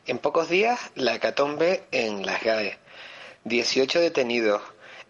en 0.05 0.19
pocos 0.19 0.47
días, 0.47 0.79
la 0.93 1.15
hecatombe 1.15 1.85
en 1.91 2.23
las 2.23 2.43
GAE. 2.43 2.77
18 3.43 3.99
detenidos. 3.99 4.61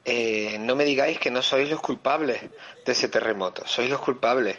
Eh, 0.06 0.56
no 0.62 0.78
me 0.78 0.86
digáis 0.86 1.20
que 1.20 1.30
no 1.30 1.42
sois 1.42 1.70
los 1.70 1.82
culpables 1.82 2.40
de 2.86 2.92
ese 2.94 3.10
terremoto, 3.10 3.68
sois 3.68 3.90
los 3.90 4.00
culpables. 4.00 4.56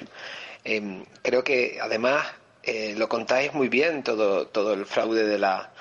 Em, 0.64 1.06
creo 1.22 1.42
que 1.42 1.78
además 1.80 2.26
eh, 2.62 2.94
lo 2.98 3.08
contáis 3.08 3.54
muy 3.54 3.68
bien 3.68 4.02
todo, 4.02 4.48
todo 4.48 4.74
el 4.74 4.84
fraude 4.84 5.24
de 5.24 5.38
la, 5.38 5.72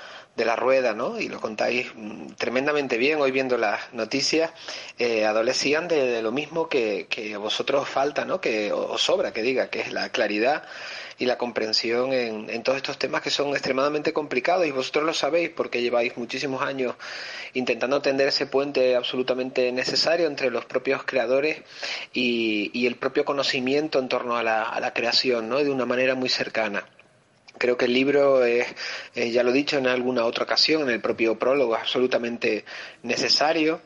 de 0.41 0.45
la 0.45 0.55
rueda, 0.55 0.95
¿no? 0.95 1.19
Y 1.19 1.29
lo 1.29 1.39
contáis 1.39 1.91
mm, 1.93 2.31
tremendamente 2.35 2.97
bien. 2.97 3.21
Hoy 3.21 3.29
viendo 3.29 3.57
las 3.59 3.93
noticias, 3.93 4.49
eh, 4.97 5.23
adolecían 5.23 5.87
de, 5.87 6.19
lo 6.23 6.31
mismo 6.31 6.67
que, 6.67 7.05
que, 7.07 7.37
vosotros 7.37 7.87
falta, 7.87 8.25
¿no? 8.25 8.41
Que 8.41 8.71
os 8.73 8.99
sobra, 8.99 9.31
que 9.33 9.43
diga, 9.43 9.69
que 9.69 9.81
es 9.81 9.93
la 9.93 10.09
claridad 10.09 10.63
y 11.19 11.27
la 11.27 11.37
comprensión 11.37 12.11
en, 12.11 12.49
en, 12.49 12.63
todos 12.63 12.77
estos 12.77 12.97
temas 12.97 13.21
que 13.21 13.29
son 13.29 13.49
extremadamente 13.49 14.13
complicados 14.13 14.65
y 14.65 14.71
vosotros 14.71 15.05
lo 15.05 15.13
sabéis 15.13 15.51
porque 15.51 15.79
lleváis 15.79 16.17
muchísimos 16.17 16.63
años 16.63 16.95
intentando 17.53 18.01
tender 18.01 18.29
ese 18.29 18.47
puente 18.47 18.95
absolutamente 18.95 19.71
necesario 19.71 20.25
entre 20.25 20.49
los 20.49 20.65
propios 20.65 21.03
creadores 21.03 21.61
y, 22.13 22.71
y 22.73 22.87
el 22.87 22.95
propio 22.95 23.25
conocimiento 23.25 23.99
en 23.99 24.09
torno 24.09 24.37
a 24.37 24.41
la, 24.41 24.63
a 24.63 24.79
la 24.79 24.91
creación, 24.93 25.49
¿no? 25.49 25.59
De 25.59 25.69
una 25.69 25.85
manera 25.85 26.15
muy 26.15 26.29
cercana. 26.29 26.83
Creo 27.57 27.77
que 27.77 27.85
el 27.85 27.93
libro 27.93 28.43
es, 28.43 28.67
eh, 29.15 29.31
ya 29.31 29.43
lo 29.43 29.51
he 29.51 29.53
dicho 29.53 29.77
en 29.77 29.87
alguna 29.87 30.25
otra 30.25 30.45
ocasión, 30.45 30.83
en 30.83 30.89
el 30.89 31.01
propio 31.01 31.37
prólogo, 31.37 31.75
es 31.75 31.81
absolutamente 31.81 32.65
necesario. 33.03 33.81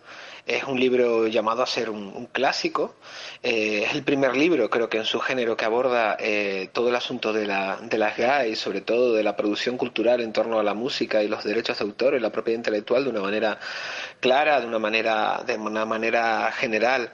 Es 0.46 0.64
un 0.66 0.80
libro 0.80 1.26
llamado 1.28 1.64
a 1.64 1.66
ser 1.66 1.90
un, 1.90 2.28
clásico. 2.28 2.96
Eh, 3.42 3.84
es 3.86 3.96
el 3.96 4.04
primer 4.04 4.38
libro, 4.38 4.70
creo 4.70 4.88
que 4.88 5.00
en 5.00 5.06
su 5.06 5.20
género, 5.20 5.58
que 5.58 5.66
aborda 5.66 6.18
eh, 6.20 6.70
todo 6.72 6.90
el 6.90 6.96
asunto 6.96 7.34
de, 7.34 7.48
la, 7.48 7.80
de 7.82 7.98
las 7.98 8.16
GAE 8.16 8.50
y 8.50 8.56
sobre 8.56 8.82
todo 8.82 9.14
de 9.14 9.24
la 9.24 9.36
producción 9.36 9.76
cultural 9.76 10.22
en 10.22 10.32
torno 10.32 10.60
a 10.60 10.64
la 10.64 10.76
música 10.76 11.24
y 11.24 11.28
los 11.28 11.44
derechos 11.44 11.80
de 11.80 11.86
autor 11.86 12.14
y 12.14 12.20
la 12.20 12.32
propiedad 12.32 12.60
intelectual 12.60 13.06
de 13.06 13.10
una 13.10 13.22
manera 13.22 13.60
clara, 14.20 14.62
de 14.62 14.68
una 14.68 14.78
manera, 14.78 15.44
de 15.48 15.58
una 15.58 15.86
manera 15.86 16.52
general. 16.52 17.12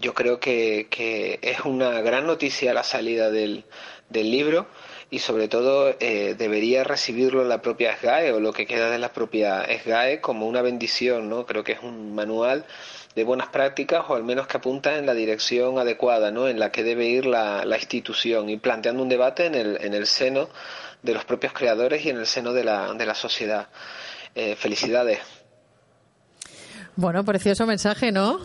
yo 0.00 0.14
creo 0.14 0.38
que, 0.38 0.86
que 0.88 1.40
es 1.42 1.60
una 1.64 2.00
gran 2.02 2.24
noticia 2.24 2.72
la 2.72 2.84
salida 2.84 3.30
del, 3.30 3.64
del 4.08 4.30
libro 4.30 4.68
y 5.10 5.18
sobre 5.18 5.48
todo 5.48 5.94
eh, 5.98 6.34
debería 6.38 6.84
recibirlo 6.84 7.44
la 7.44 7.60
propia 7.60 7.96
SGAE 7.96 8.32
o 8.32 8.40
lo 8.40 8.52
que 8.52 8.66
queda 8.66 8.90
de 8.90 8.98
la 8.98 9.12
propia 9.12 9.64
SGAE 9.64 10.20
como 10.20 10.46
una 10.46 10.62
bendición, 10.62 11.28
¿no? 11.28 11.46
Creo 11.46 11.64
que 11.64 11.72
es 11.72 11.82
un 11.82 12.14
manual 12.14 12.64
de 13.16 13.24
buenas 13.24 13.48
prácticas 13.48 14.04
o 14.08 14.14
al 14.14 14.22
menos 14.22 14.46
que 14.46 14.56
apunta 14.56 14.96
en 14.96 15.06
la 15.06 15.14
dirección 15.14 15.78
adecuada, 15.78 16.30
¿no? 16.30 16.46
En 16.46 16.60
la 16.60 16.70
que 16.70 16.84
debe 16.84 17.06
ir 17.06 17.26
la, 17.26 17.64
la 17.64 17.76
institución 17.76 18.48
y 18.50 18.56
planteando 18.56 19.02
un 19.02 19.08
debate 19.08 19.46
en 19.46 19.56
el, 19.56 19.78
en 19.80 19.94
el 19.94 20.06
seno 20.06 20.48
de 21.02 21.14
los 21.14 21.24
propios 21.24 21.52
creadores 21.52 22.04
y 22.04 22.10
en 22.10 22.18
el 22.18 22.26
seno 22.26 22.52
de 22.52 22.64
la, 22.64 22.92
de 22.94 23.06
la 23.06 23.14
sociedad. 23.14 23.68
Eh, 24.34 24.54
felicidades. 24.54 25.18
Bueno, 26.94 27.24
precioso 27.24 27.66
mensaje, 27.66 28.12
¿no? 28.12 28.38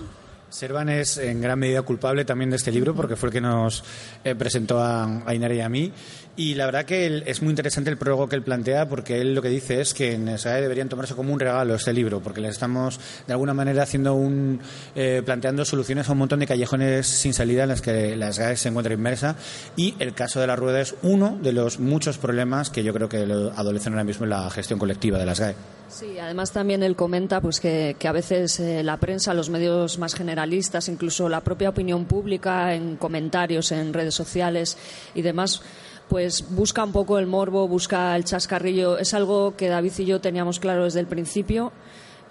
Servan 0.50 0.90
es 0.90 1.18
en 1.18 1.42
gran 1.42 1.60
medida 1.60 1.82
culpable 1.82 2.26
también 2.26 2.50
de 2.50 2.56
este 2.56 2.72
libro 2.72 2.96
porque 2.96 3.16
fue 3.16 3.30
el 3.30 3.34
que 3.34 3.42
nos 3.42 3.84
eh, 4.24 4.36
presentó 4.36 4.80
a, 4.80 5.24
a 5.26 5.34
y 5.34 5.62
a 5.62 5.70
mí. 5.70 5.92
Y 6.38 6.56
la 6.56 6.66
verdad 6.66 6.84
que 6.84 7.24
es 7.26 7.42
muy 7.42 7.52
interesante 7.52 7.90
el 7.90 7.98
prólogo 7.98 8.28
que 8.28 8.36
él 8.36 8.42
plantea 8.42 8.90
porque 8.90 9.22
él 9.22 9.34
lo 9.34 9.42
que 9.42 9.48
dice 9.48 9.80
es 9.80 9.94
que 9.94 10.14
en 10.14 10.38
SAE 10.38 10.62
deberían 10.62 10.90
tomarse 10.90 11.16
como 11.16 11.32
un 11.32 11.40
regalo 11.40 11.76
este 11.76 11.94
libro 11.94 12.20
porque 12.20 12.42
le 12.42 12.50
estamos 12.50 13.00
de 13.26 13.32
alguna 13.32 13.54
manera 13.54 13.84
haciendo 13.84 14.16
un 14.16 14.60
eh, 14.96 15.22
planteando 15.24 15.64
soluciones 15.64 16.10
a 16.10 16.12
un 16.12 16.18
montón 16.18 16.40
de 16.40 16.48
callejones 16.48 17.08
sin 17.08 17.34
salida 17.34 17.64
en 17.64 17.70
las 17.70 17.82
que 17.82 18.18
la 18.18 18.34
SAE 18.34 18.58
se 18.58 18.68
encuentra 18.68 18.94
inmersa 18.94 19.38
y 19.78 19.96
el 20.00 20.14
caso 20.14 20.42
de 20.42 20.48
la 20.48 20.58
rueda 20.58 20.82
es 20.82 20.96
uno 21.04 21.38
de 21.42 21.54
los 21.54 21.80
muchos 21.80 22.18
problemas 22.18 22.70
que 22.70 22.84
yo 22.84 22.94
creo 22.94 23.08
que 23.08 23.20
adolecen 23.56 23.94
ahora 23.94 24.04
mismo 24.04 24.26
en 24.26 24.32
la 24.32 24.50
gestión 24.50 24.78
colectiva 24.78 25.18
de 25.18 25.26
las 25.26 25.40
GAE. 25.40 25.56
Sí, 25.88 26.18
además 26.20 26.52
también 26.52 26.84
él 26.84 26.96
comenta 26.96 27.40
pues 27.40 27.60
que, 27.60 27.96
que 27.98 28.08
a 28.08 28.12
veces 28.12 28.60
eh, 28.60 28.84
la 28.84 28.98
prensa, 28.98 29.34
los 29.34 29.50
medios 29.50 29.98
más 30.00 30.16
generalistas, 30.36 30.90
incluso 30.90 31.30
la 31.30 31.40
propia 31.40 31.70
opinión 31.70 32.04
pública 32.06 32.74
en 32.74 32.98
comentarios 32.98 33.72
en 33.72 33.94
redes 33.94 34.14
sociales 34.14 34.78
y 35.14 35.22
demás, 35.22 35.62
pues 36.10 36.44
busca 36.50 36.84
un 36.84 36.92
poco 36.92 37.18
el 37.18 37.26
morbo, 37.26 37.70
busca 37.70 38.14
el 38.18 38.26
chascarrillo. 38.26 38.98
Es 38.98 39.14
algo 39.14 39.56
que 39.56 39.70
David 39.70 39.94
y 40.00 40.06
yo 40.06 40.20
teníamos 40.20 40.60
claro 40.60 40.84
desde 40.84 41.00
el 41.00 41.08
principio. 41.08 41.72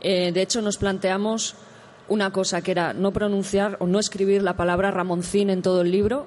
Eh, 0.03 0.33
de 0.33 0.43
hecho, 0.43 0.61
nos 0.61 0.77
planteamos 0.77 1.57
una 2.09 2.31
cosa 2.31 2.63
que 2.63 2.71
era 2.71 2.93
no 2.93 3.13
pronunciar 3.13 3.77
o 3.81 3.87
no 3.87 3.99
escribir 3.99 4.43
la 4.43 4.57
palabra 4.57 4.91
Ramoncín 4.91 5.51
en 5.51 5.63
todo 5.63 5.81
el 5.81 5.91
libro 5.91 6.27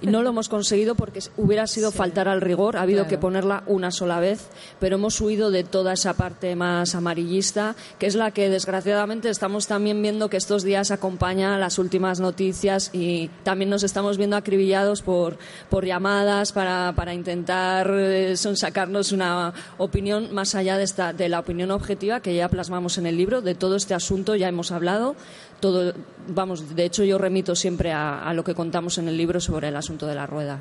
y 0.00 0.06
no 0.06 0.22
lo 0.22 0.30
hemos 0.30 0.48
conseguido 0.48 0.94
porque 0.94 1.20
hubiera 1.36 1.66
sido 1.66 1.92
faltar 1.92 2.28
al 2.28 2.40
rigor, 2.40 2.76
ha 2.76 2.82
habido 2.82 3.06
que 3.06 3.18
ponerla 3.18 3.62
una 3.66 3.90
sola 3.90 4.20
vez, 4.20 4.46
pero 4.80 4.96
hemos 4.96 5.20
huido 5.20 5.50
de 5.50 5.64
toda 5.64 5.92
esa 5.92 6.14
parte 6.14 6.56
más 6.56 6.94
amarillista, 6.94 7.76
que 7.98 8.06
es 8.06 8.14
la 8.14 8.30
que 8.30 8.48
desgraciadamente 8.48 9.28
estamos 9.28 9.66
también 9.66 10.00
viendo 10.00 10.30
que 10.30 10.36
estos 10.36 10.62
días 10.62 10.90
acompaña 10.90 11.58
las 11.58 11.78
últimas 11.78 12.20
noticias 12.20 12.90
y 12.92 13.28
también 13.42 13.70
nos 13.70 13.82
estamos 13.82 14.16
viendo 14.16 14.36
acribillados 14.36 15.02
por, 15.02 15.36
por 15.68 15.84
llamadas 15.84 16.52
para, 16.52 16.92
para 16.96 17.12
intentar 17.12 17.90
eh, 17.92 18.36
sacarnos 18.36 19.12
una 19.12 19.52
opinión 19.76 20.32
más 20.32 20.54
allá 20.54 20.78
de, 20.78 20.84
esta, 20.84 21.12
de 21.12 21.28
la 21.28 21.40
opinión 21.40 21.70
objetiva 21.70 22.20
que 22.20 22.34
ya 22.34 22.48
plasmamos 22.48 22.98
en 22.98 23.06
el 23.06 23.16
libro, 23.16 23.42
de 23.42 23.54
todo 23.54 23.76
este 23.76 23.94
asunto 23.94 24.34
ya 24.34 24.48
hemos 24.48 24.72
hablado 24.72 25.16
todo, 25.60 25.92
vamos, 26.28 26.74
de 26.74 26.84
hecho 26.84 27.04
yo 27.04 27.18
remito 27.18 27.56
siempre 27.56 27.92
a, 27.92 28.32
lo 28.32 28.44
que 28.44 28.54
contamos 28.54 28.98
en 28.98 29.08
el 29.08 29.16
libro 29.16 29.40
sobre 29.40 29.68
el 29.68 29.76
asunto 29.76 30.06
de 30.06 30.14
la 30.14 30.26
rueda. 30.26 30.60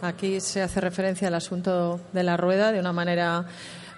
Aquí 0.00 0.40
se 0.40 0.62
hace 0.62 0.80
referencia 0.80 1.28
al 1.28 1.34
asunto 1.34 2.00
de 2.12 2.22
la 2.22 2.36
rueda 2.36 2.72
de 2.72 2.80
una 2.80 2.92
manera 2.92 3.44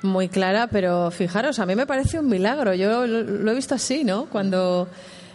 muy 0.03 0.29
clara, 0.29 0.67
pero 0.67 1.11
fijaros, 1.11 1.59
a 1.59 1.67
mí 1.67 1.75
me 1.75 1.87
parece 1.87 2.19
un 2.19 2.29
milagro. 2.29 2.75
Yo 2.75 3.07
lo, 3.07 3.51
he 3.51 3.55
visto 3.55 3.75
así, 3.75 4.05
¿no? 4.05 4.27
Cuando 4.27 4.89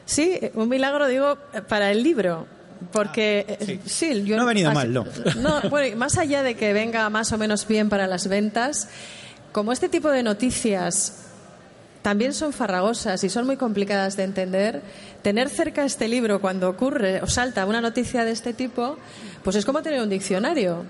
sí, 0.05 0.39
un 0.53 0.69
milagro 0.69 1.07
digo 1.07 1.38
para 1.67 1.91
el 1.91 2.03
libro. 2.03 2.45
Porque 2.93 3.57
ah, 3.59 3.83
sí. 3.85 4.23
yo, 4.23 4.38
no 4.38 4.43
ha 4.43 4.45
venido 4.45 4.71
mal, 4.71 4.93
no. 4.93 5.05
no 5.35 5.69
bueno, 5.69 5.97
más 5.97 6.17
allá 6.17 6.43
de 6.43 6.55
que 6.55 6.71
venga 6.71 7.09
más 7.09 7.33
o 7.33 7.38
menos 7.38 7.67
bien 7.67 7.89
para 7.89 8.07
las 8.07 8.29
ventas, 8.29 8.88
como 9.51 9.73
este 9.73 9.89
tipo 9.89 10.09
de 10.09 10.23
noticias 10.23 11.28
también 12.01 12.34
son 12.34 12.53
farragosas 12.53 13.24
y 13.24 13.29
son 13.29 13.46
muy 13.46 13.58
complicadas 13.58 14.15
de 14.15 14.24
entender, 14.24 14.82
tener 15.22 15.50
cerca 15.50 15.84
este 15.84 16.08
libro 16.08 16.39
cuando 16.39 16.70
ocurre 16.70 17.22
o 17.22 17.27
salta 17.27 17.65
una 17.65 17.82
noticia 17.82 18.24
de 18.24 18.32
este 18.32 18.53
tipo, 18.53 18.98
pues 19.44 19.56
es 19.56 19.65
como 19.65 19.82
tener 19.82 20.01
un 20.01 20.10
diccionario. 20.10 20.86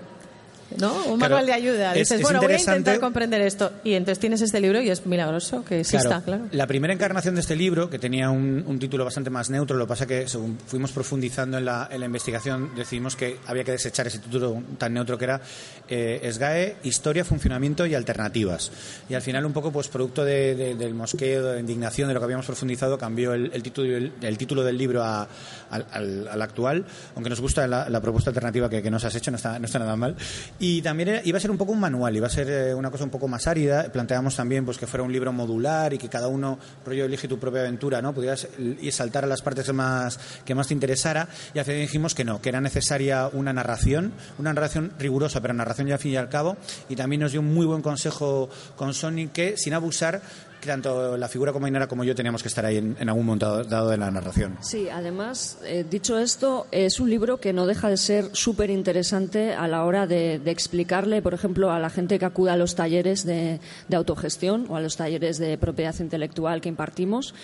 ¿No? 0.78 1.04
Un 1.06 1.18
manual 1.18 1.46
de 1.46 1.52
ayuda. 1.52 1.92
Dices, 1.92 2.22
bueno, 2.22 2.40
voy 2.40 2.52
a 2.52 2.58
intentar 2.58 3.00
comprender 3.00 3.40
esto. 3.40 3.72
Y 3.84 3.94
entonces 3.94 4.18
tienes 4.18 4.40
este 4.40 4.60
libro 4.60 4.80
y 4.80 4.90
es 4.90 5.06
milagroso 5.06 5.64
que 5.64 5.80
exista, 5.80 6.22
claro. 6.22 6.46
La 6.52 6.66
primera 6.66 6.92
encarnación 6.92 7.34
de 7.34 7.40
este 7.40 7.56
libro, 7.56 7.90
que 7.90 7.98
tenía 7.98 8.30
un, 8.30 8.78
título 8.80 9.04
bastante 9.04 9.28
más 9.30 9.50
neutro, 9.50 9.76
lo 9.76 9.84
que 9.84 9.88
pasa 9.88 10.06
que 10.06 10.26
según 10.26 10.58
fuimos 10.66 10.92
profundizando 10.92 11.58
en 11.58 11.64
la, 11.64 11.88
investigación, 11.92 12.70
decidimos 12.74 13.14
que 13.14 13.36
había 13.46 13.62
que 13.62 13.72
desechar 13.72 14.06
ese 14.06 14.18
título 14.18 14.62
tan 14.78 14.94
neutro 14.94 15.18
que 15.18 15.24
era 15.24 15.40
eh, 15.88 16.30
SGAE, 16.32 16.76
Historia, 16.84 17.24
Funcionamiento 17.24 17.84
y 17.84 17.94
Alternativas. 17.94 18.70
Y 19.08 19.14
al 19.14 19.22
final, 19.22 19.44
un 19.44 19.52
poco, 19.52 19.70
pues 19.70 19.88
producto 19.88 20.24
del 20.24 20.94
mosqueo, 20.94 21.44
de 21.44 21.54
la 21.54 21.60
indignación 21.60 22.08
de 22.08 22.14
lo 22.14 22.20
que 22.20 22.24
habíamos 22.24 22.46
profundizado, 22.46 22.96
cambió 22.96 23.34
el, 23.34 23.62
título, 23.62 23.96
el, 23.96 24.38
título 24.38 24.64
del 24.64 24.78
libro 24.78 25.04
al, 25.04 26.40
actual, 26.40 26.86
aunque 27.14 27.30
nos 27.30 27.40
gusta 27.40 27.66
la, 27.66 28.00
propuesta 28.00 28.30
alternativa 28.30 28.70
que, 28.70 28.82
que, 28.82 28.90
nos 28.90 29.04
has 29.04 29.14
hecho, 29.14 29.30
no 29.30 29.36
está, 29.36 29.58
no 29.58 29.66
está 29.66 29.78
nada 29.78 29.96
mal. 29.96 30.16
Y 30.62 30.82
también 30.82 31.22
iba 31.24 31.38
a 31.38 31.40
ser 31.40 31.50
un 31.50 31.56
poco 31.56 31.72
un 31.72 31.80
manual, 31.80 32.14
iba 32.14 32.26
a 32.26 32.30
ser 32.30 32.50
eh, 32.50 32.74
una 32.74 32.90
cosa 32.90 33.04
un 33.04 33.10
poco 33.10 33.26
más 33.26 33.46
árida. 33.46 33.90
Planteamos 33.90 34.36
también 34.36 34.66
pues 34.66 34.76
que 34.76 34.86
fuera 34.86 35.02
un 35.02 35.10
libro 35.10 35.32
modular 35.32 35.94
y 35.94 35.98
que 35.98 36.10
cada 36.10 36.28
uno, 36.28 36.58
rollo, 36.84 37.06
elige 37.06 37.26
tu 37.28 37.38
propia 37.38 37.62
aventura, 37.62 38.02
¿no? 38.02 38.12
Pudieras 38.12 38.46
saltar 38.90 39.24
a 39.24 39.26
las 39.26 39.40
partes 39.40 39.64
que 39.64 39.72
más, 39.72 40.20
que 40.44 40.54
más 40.54 40.68
te 40.68 40.74
interesara. 40.74 41.28
Y 41.54 41.60
al 41.60 41.64
final 41.64 41.80
dijimos 41.80 42.14
que 42.14 42.24
no, 42.24 42.42
que 42.42 42.50
era 42.50 42.60
necesaria 42.60 43.28
una 43.32 43.54
narración, 43.54 44.12
una 44.38 44.52
narración 44.52 44.92
rigurosa, 44.98 45.40
pero 45.40 45.54
narración 45.54 45.88
ya 45.88 45.94
al 45.94 46.00
fin 46.00 46.12
y 46.12 46.16
al 46.16 46.28
cabo. 46.28 46.58
Y 46.90 46.96
también 46.96 47.22
nos 47.22 47.32
dio 47.32 47.40
un 47.40 47.54
muy 47.54 47.64
buen 47.64 47.80
consejo 47.80 48.50
con 48.76 48.92
Sony 48.92 49.30
que, 49.32 49.56
sin 49.56 49.72
abusar, 49.72 50.20
tanto 50.66 51.16
la 51.16 51.28
figura 51.28 51.52
como 51.52 51.66
Ainara 51.66 51.86
como 51.86 52.04
yo 52.04 52.14
teníamos 52.14 52.42
que 52.42 52.48
estar 52.48 52.64
ahí 52.64 52.76
en, 52.78 53.08
algún 53.08 53.26
momento 53.26 53.64
dado 53.64 53.90
de 53.90 53.96
la 53.96 54.10
narración. 54.10 54.58
Sí, 54.60 54.88
además, 54.88 55.58
eh, 55.64 55.84
dicho 55.88 56.18
esto, 56.18 56.66
es 56.70 57.00
un 57.00 57.10
libro 57.10 57.38
que 57.38 57.52
no 57.52 57.66
deja 57.66 57.88
de 57.88 57.96
ser 57.96 58.30
súper 58.32 58.70
interesante 58.70 59.54
a 59.54 59.68
la 59.68 59.84
hora 59.84 60.06
de, 60.06 60.40
explicarle, 60.46 61.22
por 61.22 61.34
ejemplo, 61.34 61.70
a 61.70 61.78
la 61.78 61.90
gente 61.90 62.18
que 62.18 62.24
acude 62.24 62.50
a 62.50 62.56
los 62.56 62.74
talleres 62.74 63.24
de, 63.24 63.60
de 63.88 63.96
autogestión 63.96 64.66
o 64.68 64.76
a 64.76 64.80
los 64.80 64.96
talleres 64.96 65.38
de 65.38 65.56
propiedad 65.58 65.94
intelectual 65.98 66.60
que 66.60 66.68
impartimos 66.68 67.34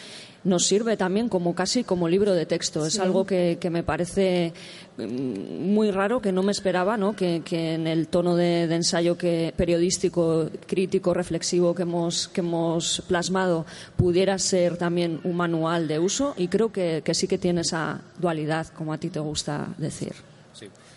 nos 0.46 0.64
sirve 0.64 0.96
también 0.96 1.28
como 1.28 1.54
casi 1.54 1.84
como 1.84 2.08
libro 2.08 2.32
de 2.32 2.46
texto. 2.46 2.86
Es 2.86 2.98
algo 2.98 3.26
que, 3.26 3.58
me 3.70 3.82
parece 3.82 4.52
muy 4.98 5.90
raro, 5.90 6.20
que 6.20 6.32
no 6.32 6.42
me 6.42 6.52
esperaba, 6.52 6.96
¿no? 6.96 7.14
Que, 7.14 7.42
en 7.50 7.86
el 7.86 8.08
tono 8.08 8.36
de, 8.36 8.62
ensayo 8.64 9.18
que, 9.18 9.52
periodístico, 9.56 10.50
crítico, 10.66 11.14
reflexivo 11.14 11.74
que 11.74 11.82
hemos, 11.82 12.28
que 12.28 12.40
hemos 12.40 13.02
plasmado 13.06 13.66
pudiera 13.96 14.38
ser 14.38 14.76
también 14.76 15.20
un 15.24 15.36
manual 15.36 15.88
de 15.88 15.98
uso 15.98 16.34
y 16.36 16.48
creo 16.48 16.72
que, 16.72 17.02
que 17.04 17.14
sí 17.14 17.28
que 17.28 17.38
tiene 17.38 17.60
esa 17.60 18.00
dualidad, 18.18 18.68
como 18.68 18.92
a 18.92 18.98
ti 18.98 19.10
te 19.10 19.20
gusta 19.20 19.68
decir. 19.78 20.14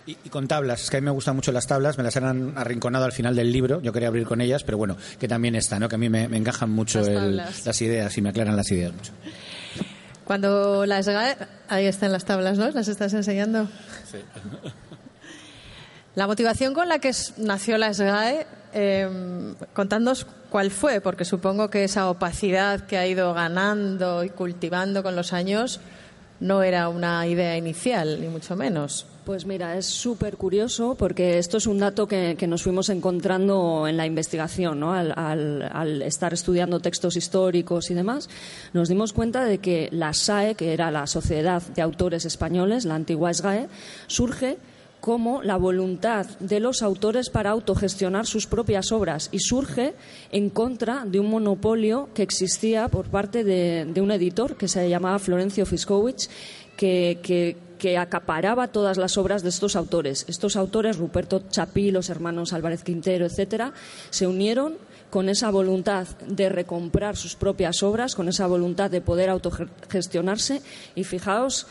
Y, 0.06 0.29
con 0.29 0.48
tablas, 0.48 0.82
es 0.82 0.89
que 0.89 0.98
a 0.98 1.01
mí 1.01 1.06
me 1.06 1.12
gustan 1.12 1.36
mucho 1.36 1.51
las 1.51 1.68
tablas, 1.68 1.98
me 1.98 2.03
las 2.03 2.18
han 2.18 2.58
arrinconado 2.58 3.06
al 3.06 3.12
final 3.12 3.36
del 3.36 3.51
libro, 3.51 3.79
yo 3.82 3.94
quería 3.94 4.08
abrir 4.08 4.25
con 4.25 4.41
ellas, 4.41 4.63
pero 4.63 4.77
bueno, 4.77 4.98
que 5.20 5.27
también 5.27 5.56
está, 5.56 5.77
¿no? 5.77 5.88
que 5.88 5.96
a 5.96 5.98
mí 6.00 6.10
me, 6.10 6.24
encajan 6.24 6.72
mucho 6.72 7.01
las, 7.01 7.82
ideas 7.82 8.18
y 8.18 8.22
me 8.22 8.29
aclaran 8.29 8.56
las 8.56 8.72
ideas 8.72 8.91
mucho. 8.91 9.12
Cuando 10.30 10.86
las 10.86 11.08
ahí 11.70 11.88
están 11.88 12.12
las 12.12 12.24
tablas, 12.24 12.56
¿no? 12.56 12.70
¿Las 12.70 12.88
estás 12.88 13.12
enseñando? 13.16 13.68
Sí. 14.12 14.20
La 16.14 16.28
motivación 16.28 16.76
con 16.76 16.88
la 16.88 17.00
que 17.00 17.12
nació 17.38 17.80
la 17.80 17.92
SGAE, 17.92 18.46
eh, 18.74 19.10
contadnos 19.74 20.28
cuál 20.52 20.70
fue, 20.70 21.02
porque 21.02 21.26
supongo 21.26 21.72
que 21.72 21.84
esa 21.84 22.08
opacidad 22.12 22.82
que 22.82 23.00
ha 23.00 23.08
ido 23.08 23.34
ganando 23.34 24.24
y 24.24 24.30
cultivando 24.30 25.02
con 25.02 25.16
los 25.16 25.34
años 25.34 25.80
no 26.40 26.62
era 26.62 26.90
una 26.90 27.26
idea 27.26 27.58
inicial, 27.58 28.22
ni 28.22 28.28
mucho 28.28 28.56
menos. 28.56 29.08
Pues 29.30 29.46
mira, 29.46 29.78
es 29.78 29.86
súper 29.86 30.38
curioso 30.38 30.96
porque 30.98 31.38
esto 31.38 31.58
es 31.58 31.68
un 31.68 31.78
dato 31.78 32.08
que, 32.08 32.36
nos 32.48 32.64
fuimos 32.64 32.90
encontrando 32.90 33.88
en 33.88 33.96
la 33.96 34.08
investigación, 34.08 34.80
¿no? 34.80 34.92
Al, 34.92 36.02
estar 36.02 36.34
estudiando 36.34 36.80
textos 36.80 37.16
históricos 37.16 37.92
y 37.92 37.94
demás, 37.94 38.28
nos 38.74 38.90
dimos 38.90 39.14
cuenta 39.14 39.46
de 39.46 39.60
que 39.60 39.88
la 39.92 40.14
SAE, 40.16 40.56
que 40.56 40.74
era 40.74 40.90
la 40.90 41.06
Sociedad 41.06 41.62
de 41.62 41.84
Autores 41.84 42.26
Españoles, 42.26 42.86
la 42.86 42.96
antigua 42.96 43.32
SGAE, 43.32 43.68
surge 44.08 44.58
como 45.00 45.44
la 45.44 45.58
voluntad 45.58 46.26
de 46.40 46.60
los 46.60 46.82
autores 46.82 47.30
para 47.30 47.52
autogestionar 47.52 48.26
sus 48.26 48.48
propias 48.48 48.92
obras 48.92 49.30
y 49.32 49.42
surge 49.42 49.94
en 50.32 50.50
contra 50.50 51.06
de 51.06 51.20
un 51.20 51.30
monopolio 51.30 52.10
que 52.16 52.24
existía 52.24 52.88
por 52.88 53.12
parte 53.12 53.44
de, 53.44 53.94
un 54.02 54.10
editor 54.10 54.58
que 54.58 54.68
se 54.68 54.90
llamaba 54.90 55.20
Florencio 55.20 55.68
Fiskowicz, 55.68 56.30
que 56.76 57.20
que 57.22 57.69
acaparaba 57.98 58.68
todas 58.68 58.98
las 58.98 59.18
obras 59.18 59.44
de 59.44 59.50
estos 59.50 59.76
autores. 59.76 60.26
Estos 60.28 60.56
autores, 60.56 60.98
Ruperto 60.98 61.44
Chapí, 61.50 61.92
los 61.92 62.10
hermanos 62.10 62.54
Álvarez 62.54 62.84
Quintero, 62.84 63.26
etcétera, 63.26 63.74
se 64.10 64.28
unieron 64.28 64.76
con 65.10 65.30
esa 65.30 65.50
voluntad 65.50 66.08
de 66.28 66.50
recomprar 66.50 67.16
sus 67.16 67.36
propias 67.36 67.82
obras, 67.84 68.16
con 68.16 68.28
esa 68.30 68.48
voluntad 68.48 68.92
de 68.92 69.02
poder 69.02 69.30
autogestionarse. 69.30 70.62
Y 70.96 71.04
fijaos 71.04 71.68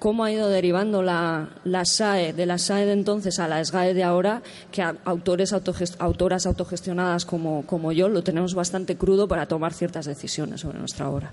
cómo 0.00 0.24
ha 0.24 0.32
ido 0.32 0.48
derivando 0.48 1.02
la, 1.02 1.50
SAE, 1.84 2.32
de 2.32 2.46
la 2.46 2.58
SAE 2.58 2.86
de 2.86 2.92
entonces 2.92 3.38
a 3.38 3.46
la 3.46 3.62
SGAE 3.62 3.94
de 3.94 4.02
ahora, 4.02 4.42
que 4.72 4.82
autores 4.82 5.52
autoras 5.98 6.46
autogestionadas 6.46 7.26
como, 7.26 7.66
como, 7.66 7.92
yo 7.92 8.08
lo 8.08 8.24
tenemos 8.24 8.54
bastante 8.54 8.96
crudo 8.96 9.28
para 9.28 9.46
tomar 9.46 9.74
ciertas 9.74 10.06
decisiones 10.06 10.62
sobre 10.62 10.78
nuestra 10.78 11.08
obra. 11.10 11.32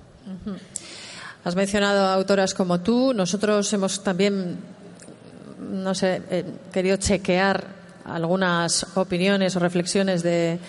Has 1.47 1.55
mencionado 1.55 2.07
a 2.07 2.13
autoras 2.13 2.53
como 2.53 2.81
tú. 2.81 3.13
Nosotros 3.13 3.71
hemos 3.71 4.03
también, 4.03 4.57
no 5.71 5.95
sé, 5.95 6.21
eh, 6.29 6.43
querido 6.73 6.97
chequear 6.97 7.63
algunas 8.03 8.85
opiniones 8.97 9.55
o 9.55 9.59
reflexiones 9.59 10.23
de, 10.23 10.59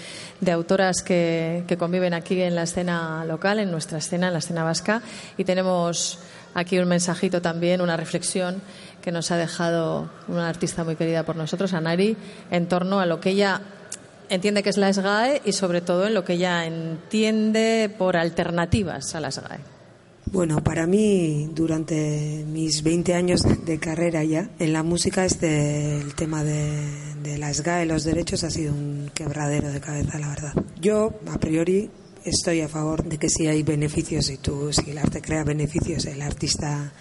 autoras 0.52 1.02
que, 1.02 1.64
conviven 1.76 2.14
aquí 2.14 2.40
en 2.40 2.54
la 2.54 2.62
escena 2.62 3.24
local, 3.24 3.58
en 3.58 3.72
nuestra 3.72 3.98
escena, 3.98 4.28
en 4.28 4.34
la 4.34 4.38
escena 4.38 4.62
vasca. 4.62 5.02
Y 5.36 5.42
tenemos 5.42 6.20
aquí 6.54 6.78
un 6.78 6.86
mensajito 6.86 7.42
también, 7.42 7.80
una 7.80 7.96
reflexión 7.96 8.62
que 9.02 9.10
nos 9.10 9.32
ha 9.32 9.36
dejado 9.36 10.08
una 10.28 10.48
artista 10.48 10.84
muy 10.84 10.94
querida 10.94 11.24
por 11.24 11.34
nosotros, 11.34 11.72
Anari, 11.72 12.16
en 12.52 12.68
torno 12.68 13.00
a 13.00 13.06
lo 13.06 13.18
que 13.18 13.30
ella 13.30 13.62
entiende 14.28 14.62
que 14.62 14.70
es 14.70 14.76
la 14.76 14.92
SGAE 14.92 15.42
y 15.44 15.54
sobre 15.54 15.80
todo 15.80 16.06
en 16.06 16.14
lo 16.14 16.24
que 16.24 16.34
ella 16.34 16.66
entiende 16.66 17.92
por 17.98 18.16
alternativas 18.16 19.16
a 19.16 19.20
la 19.20 19.32
SGAE. 19.32 19.77
Bueno, 20.32 20.62
para 20.62 20.86
mí, 20.86 21.48
durante 21.54 22.44
mis 22.46 22.82
20 22.82 23.14
años 23.14 23.42
de 23.64 23.78
carrera 23.78 24.22
ya, 24.24 24.50
en 24.58 24.72
la 24.72 24.82
música 24.82 25.24
este, 25.24 25.98
el 25.98 26.14
tema 26.14 26.44
de, 26.44 27.14
de 27.22 27.38
la 27.38 27.52
SGA 27.52 27.84
y 27.84 27.88
los 27.88 28.04
derechos 28.04 28.44
ha 28.44 28.50
sido 28.50 28.72
un 28.72 29.10
quebradero 29.14 29.70
de 29.70 29.80
cabeza, 29.80 30.18
la 30.18 30.28
verdad. 30.28 30.52
Yo, 30.80 31.14
a 31.28 31.38
priori, 31.38 31.90
estoy 32.24 32.60
a 32.60 32.68
favor 32.68 33.04
de 33.04 33.18
que 33.18 33.28
si 33.28 33.46
hay 33.46 33.62
beneficios, 33.62 34.28
y 34.30 34.36
tú, 34.36 34.72
si 34.72 34.90
el 34.90 34.98
arte 34.98 35.22
crea 35.22 35.44
beneficios, 35.44 36.04
el 36.04 36.20
artista 36.20 36.92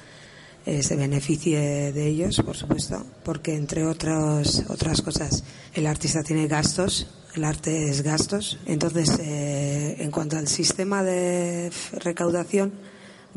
eh, 0.65 0.81
se 0.81 0.95
beneficie 0.95 1.91
de 1.91 2.07
ellos, 2.07 2.41
por 2.45 2.55
supuesto, 2.55 3.05
porque 3.23 3.55
entre 3.55 3.85
otros, 3.85 4.63
otras 4.69 5.01
cosas, 5.01 5.43
el 5.73 5.85
artista 5.85 6.23
tiene 6.23 6.47
gastos, 6.47 7.07
el 7.35 7.43
arte 7.43 7.89
es 7.89 8.01
gastos. 8.03 8.59
Entonces, 8.65 9.17
eh, 9.19 9.97
en 9.99 10.11
cuanto 10.11 10.37
al 10.37 10.47
sistema 10.47 11.03
de 11.03 11.71
recaudación, 11.93 12.73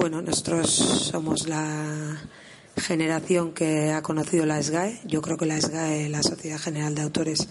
bueno, 0.00 0.22
nosotros 0.22 0.70
somos 0.70 1.46
la 1.46 2.18
generación 2.74 3.52
que 3.52 3.92
ha 3.92 4.00
conocido 4.00 4.46
la 4.46 4.62
SGAE. 4.62 4.98
Yo 5.04 5.20
creo 5.20 5.36
que 5.36 5.44
la 5.44 5.60
SGAE, 5.60 6.08
la 6.08 6.22
Sociedad 6.22 6.58
General 6.58 6.94
de 6.94 7.02
Autores, 7.02 7.48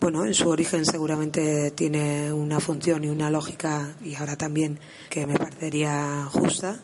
bueno, 0.00 0.24
en 0.24 0.32
su 0.32 0.48
origen 0.48 0.86
seguramente 0.86 1.72
tiene 1.72 2.32
una 2.32 2.60
función 2.60 3.02
y 3.02 3.08
una 3.08 3.30
lógica, 3.30 3.96
y 4.04 4.14
ahora 4.14 4.36
también, 4.36 4.78
que 5.10 5.26
me 5.26 5.36
parecería 5.36 6.28
justa. 6.30 6.80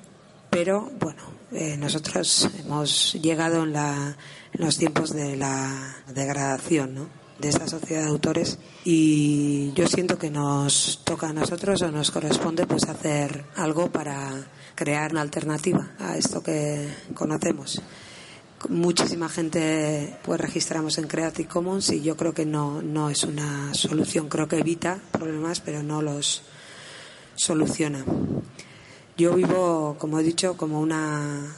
Pero, 0.51 0.91
bueno, 0.99 1.23
eh, 1.53 1.77
nosotros 1.77 2.51
hemos 2.59 3.13
llegado 3.13 3.63
en, 3.63 3.73
la, 3.73 4.17
los 4.55 4.79
tiempos 4.79 5.13
de 5.13 5.37
la 5.37 5.97
degradación, 6.13 6.93
¿no? 6.93 7.25
de 7.39 7.49
esta 7.49 7.67
sociedad 7.67 8.03
de 8.03 8.11
autores 8.11 8.59
y 8.85 9.73
yo 9.73 9.87
siento 9.89 10.19
que 10.19 10.31
nos 10.31 11.03
toca 11.05 11.29
a 11.29 11.33
nosotros 11.33 11.83
o 11.83 11.91
nos 11.91 12.11
corresponde 12.11 12.67
pues 12.67 12.89
hacer 12.89 13.45
algo 13.57 13.91
para 13.91 14.47
crear 14.75 15.13
una 15.13 15.21
alternativa 15.21 15.91
a 15.99 16.17
esto 16.17 16.43
que 16.43 16.89
conocemos. 17.15 17.81
Muchísima 18.69 19.29
gente 19.29 20.17
pues 20.23 20.41
registramos 20.41 20.97
en 20.99 21.07
Creative 21.07 21.49
Commons 21.49 21.91
y 21.91 22.01
yo 22.01 22.17
creo 22.17 22.33
que 22.33 22.47
no, 22.47 22.81
no 22.81 23.11
es 23.11 23.25
una 23.25 23.75
solución, 23.75 24.29
creo 24.29 24.49
que 24.49 24.59
evita 24.59 24.99
problemas 25.13 25.61
pero 25.61 25.83
no 25.83 26.01
los 26.01 26.43
soluciona. 27.35 28.05
Yo 29.17 29.35
vivo, 29.35 29.97
como 29.99 30.19
he 30.19 30.23
dicho, 30.23 30.57
como 30.57 30.81
una 30.81 31.57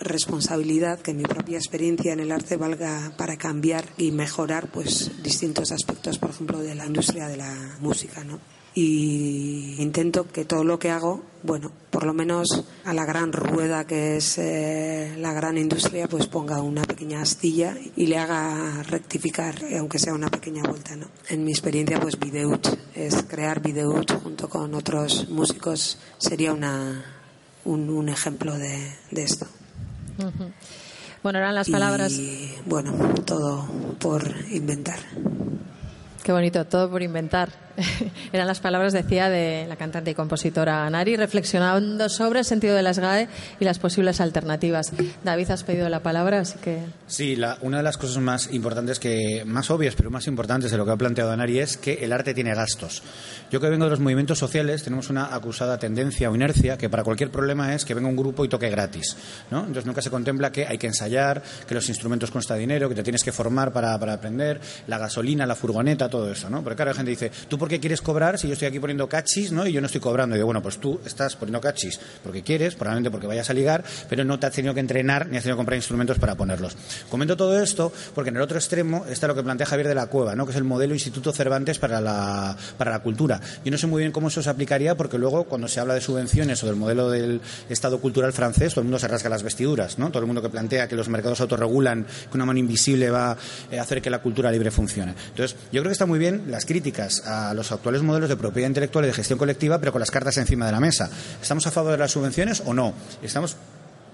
responsabilidad 0.00 1.00
que 1.00 1.12
mi 1.12 1.24
propia 1.24 1.58
experiencia 1.58 2.12
en 2.12 2.20
el 2.20 2.32
arte 2.32 2.56
valga 2.56 3.12
para 3.18 3.36
cambiar 3.36 3.84
y 3.98 4.12
mejorar 4.12 4.70
pues 4.70 5.22
distintos 5.22 5.72
aspectos, 5.72 6.18
por 6.18 6.30
ejemplo, 6.30 6.58
de 6.60 6.74
la 6.74 6.86
industria 6.86 7.28
de 7.28 7.36
la 7.36 7.76
música, 7.80 8.24
¿no? 8.24 8.38
Y 8.74 9.76
intento 9.78 10.28
que 10.28 10.44
todo 10.44 10.62
lo 10.62 10.78
que 10.78 10.90
hago, 10.90 11.22
bueno, 11.42 11.72
por 11.90 12.04
lo 12.04 12.14
menos 12.14 12.64
a 12.84 12.94
la 12.94 13.04
gran 13.04 13.32
rueda 13.32 13.84
que 13.84 14.16
es 14.16 14.38
eh, 14.38 15.14
la 15.18 15.32
gran 15.32 15.58
industria, 15.58 16.06
pues 16.06 16.26
ponga 16.26 16.62
una 16.62 16.82
pequeña 16.82 17.20
astilla 17.20 17.74
y 17.96 18.06
le 18.06 18.18
haga 18.18 18.82
rectificar, 18.84 19.56
aunque 19.78 19.98
sea 19.98 20.14
una 20.14 20.28
pequeña 20.28 20.62
vuelta, 20.62 20.94
¿no? 20.94 21.06
En 21.28 21.44
mi 21.44 21.50
experiencia, 21.50 21.98
pues 21.98 22.18
Videout 22.18 22.68
es 22.94 23.24
crear 23.24 23.60
Videout 23.60 24.22
junto 24.22 24.48
con 24.48 24.74
otros 24.74 25.28
músicos 25.28 25.98
sería 26.18 26.52
una, 26.52 27.04
un, 27.64 28.08
ejemplo 28.08 28.56
de, 28.56 28.92
esto. 29.10 29.46
Bueno, 31.22 31.38
eran 31.38 31.54
las 31.54 31.68
palabras. 31.68 32.12
Y 32.12 32.54
bueno, 32.66 32.92
todo 33.24 33.66
por 33.98 34.22
inventar. 34.50 34.98
Qué 36.22 36.32
bonito, 36.32 36.66
todo 36.66 36.90
por 36.90 37.02
inventar. 37.02 37.69
Eran 38.32 38.46
las 38.46 38.60
palabras, 38.60 38.92
decía, 38.92 39.28
de 39.28 39.66
la 39.68 39.76
cantante 39.76 40.10
y 40.10 40.14
compositora 40.14 40.88
Nari, 40.90 41.16
reflexionando 41.16 42.08
sobre 42.08 42.40
el 42.40 42.44
sentido 42.44 42.74
de 42.74 42.82
las 42.82 42.98
GAE 42.98 43.28
y 43.58 43.64
las 43.64 43.78
posibles 43.78 44.20
alternativas. 44.20 44.92
David, 45.24 45.50
has 45.50 45.64
pedido 45.64 45.88
la 45.88 46.00
palabra, 46.00 46.40
así 46.40 46.58
que. 46.58 46.80
Sí, 47.06 47.38
una 47.62 47.78
de 47.78 47.82
las 47.82 47.96
cosas 47.96 48.18
más 48.18 48.52
importantes, 48.52 48.98
que 48.98 49.44
más 49.46 49.70
obvias, 49.70 49.94
pero 49.96 50.10
más 50.10 50.26
importantes 50.26 50.70
de 50.70 50.76
lo 50.76 50.84
que 50.84 50.92
ha 50.92 50.96
planteado 50.96 51.36
Nari 51.36 51.58
es 51.58 51.76
que 51.76 51.94
el 52.04 52.12
arte 52.12 52.34
tiene 52.34 52.54
gastos. 52.54 53.02
Yo 53.50 53.60
que 53.60 53.68
vengo 53.68 53.84
de 53.84 53.90
los 53.90 54.00
movimientos 54.00 54.38
sociales, 54.38 54.82
tenemos 54.82 55.10
una 55.10 55.34
acusada 55.34 55.78
tendencia 55.78 56.30
o 56.30 56.34
inercia 56.34 56.78
que 56.78 56.88
para 56.88 57.02
cualquier 57.02 57.30
problema 57.30 57.74
es 57.74 57.84
que 57.84 57.94
venga 57.94 58.08
un 58.08 58.16
grupo 58.16 58.44
y 58.44 58.48
toque 58.48 58.70
gratis. 58.70 59.16
¿no? 59.50 59.60
Entonces 59.60 59.86
nunca 59.86 60.02
se 60.02 60.10
contempla 60.10 60.52
que 60.52 60.66
hay 60.66 60.78
que 60.78 60.86
ensayar, 60.86 61.42
que 61.66 61.74
los 61.74 61.88
instrumentos 61.88 62.30
cuesta 62.30 62.54
dinero, 62.54 62.88
que 62.88 62.94
te 62.94 63.02
tienes 63.02 63.24
que 63.24 63.32
formar 63.32 63.72
para, 63.72 63.98
para 63.98 64.14
aprender, 64.14 64.60
la 64.86 64.98
gasolina, 64.98 65.46
la 65.46 65.54
furgoneta, 65.54 66.08
todo 66.08 66.30
eso. 66.30 66.50
¿no? 66.50 66.62
Porque 66.62 66.76
claro, 66.76 66.90
la 66.92 66.96
gente 66.96 67.10
dice, 67.10 67.30
¿tú 67.48 67.58
por 67.58 67.68
qué 67.70 67.80
quieres 67.80 68.02
cobrar 68.02 68.38
si 68.38 68.46
yo 68.46 68.52
estoy 68.52 68.68
aquí 68.68 68.78
poniendo 68.78 69.08
cachis 69.08 69.52
¿no? 69.52 69.66
y 69.66 69.72
yo 69.72 69.80
no 69.80 69.86
estoy 69.86 70.00
cobrando? 70.00 70.36
Y 70.36 70.38
digo, 70.38 70.46
bueno, 70.46 70.62
pues 70.62 70.78
tú 70.78 71.00
estás 71.04 71.36
poniendo 71.36 71.60
cachis 71.60 71.98
porque 72.22 72.42
quieres, 72.42 72.74
probablemente 72.74 73.10
porque 73.10 73.26
vayas 73.26 73.48
a 73.48 73.54
ligar, 73.54 73.84
pero 74.08 74.24
no 74.24 74.38
te 74.38 74.46
has 74.46 74.52
tenido 74.52 74.74
que 74.74 74.80
entrenar 74.80 75.28
ni 75.28 75.36
has 75.36 75.44
tenido 75.44 75.56
que 75.56 75.60
comprar 75.60 75.76
instrumentos 75.76 76.18
para 76.18 76.34
ponerlos. 76.34 76.76
Comento 77.08 77.36
todo 77.36 77.60
esto 77.62 77.92
porque 78.14 78.30
en 78.30 78.36
el 78.36 78.42
otro 78.42 78.58
extremo 78.58 79.06
está 79.08 79.26
lo 79.26 79.34
que 79.34 79.42
plantea 79.42 79.66
Javier 79.66 79.88
de 79.88 79.94
la 79.94 80.06
Cueva, 80.06 80.34
¿no? 80.34 80.44
que 80.44 80.50
es 80.50 80.56
el 80.56 80.64
modelo 80.64 80.92
Instituto 80.92 81.32
Cervantes 81.32 81.78
para 81.78 82.00
la, 82.00 82.56
para 82.76 82.90
la 82.90 82.98
cultura. 82.98 83.40
Yo 83.64 83.70
no 83.70 83.78
sé 83.78 83.86
muy 83.86 84.00
bien 84.00 84.12
cómo 84.12 84.28
eso 84.28 84.42
se 84.42 84.50
aplicaría 84.50 84.96
porque 84.96 85.16
luego 85.16 85.44
cuando 85.44 85.68
se 85.68 85.80
habla 85.80 85.94
de 85.94 86.00
subvenciones 86.00 86.62
o 86.62 86.66
del 86.66 86.76
modelo 86.76 87.10
del 87.10 87.40
Estado 87.68 88.00
cultural 88.00 88.32
francés, 88.32 88.74
todo 88.74 88.82
el 88.82 88.86
mundo 88.86 88.98
se 88.98 89.08
rasga 89.08 89.30
las 89.30 89.42
vestiduras, 89.42 89.98
¿no? 89.98 90.10
Todo 90.10 90.20
el 90.20 90.26
mundo 90.26 90.42
que 90.42 90.48
plantea 90.48 90.88
que 90.88 90.96
los 90.96 91.08
mercados 91.08 91.40
autorregulan, 91.40 92.04
que 92.04 92.36
una 92.36 92.44
mano 92.44 92.58
invisible 92.58 93.10
va 93.10 93.30
a 93.30 93.80
hacer 93.80 94.02
que 94.02 94.10
la 94.10 94.20
cultura 94.20 94.50
libre 94.50 94.70
funcione. 94.70 95.14
Entonces, 95.28 95.56
yo 95.72 95.80
creo 95.80 95.84
que 95.84 95.92
está 95.92 96.06
muy 96.06 96.18
bien 96.18 96.44
las 96.48 96.66
críticas 96.66 97.26
a 97.26 97.49
los 97.54 97.72
actuales 97.72 98.02
modelos 98.02 98.28
de 98.28 98.36
propiedad 98.36 98.68
intelectual 98.68 99.04
y 99.04 99.08
de 99.08 99.14
gestión 99.14 99.38
colectiva, 99.38 99.78
pero 99.78 99.92
con 99.92 100.00
las 100.00 100.10
cartas 100.10 100.36
encima 100.36 100.66
de 100.66 100.72
la 100.72 100.80
mesa. 100.80 101.10
¿Estamos 101.40 101.66
a 101.66 101.70
favor 101.70 101.92
de 101.92 101.98
las 101.98 102.12
subvenciones 102.12 102.62
o 102.66 102.74
no? 102.74 102.94
¿Estamos 103.22 103.56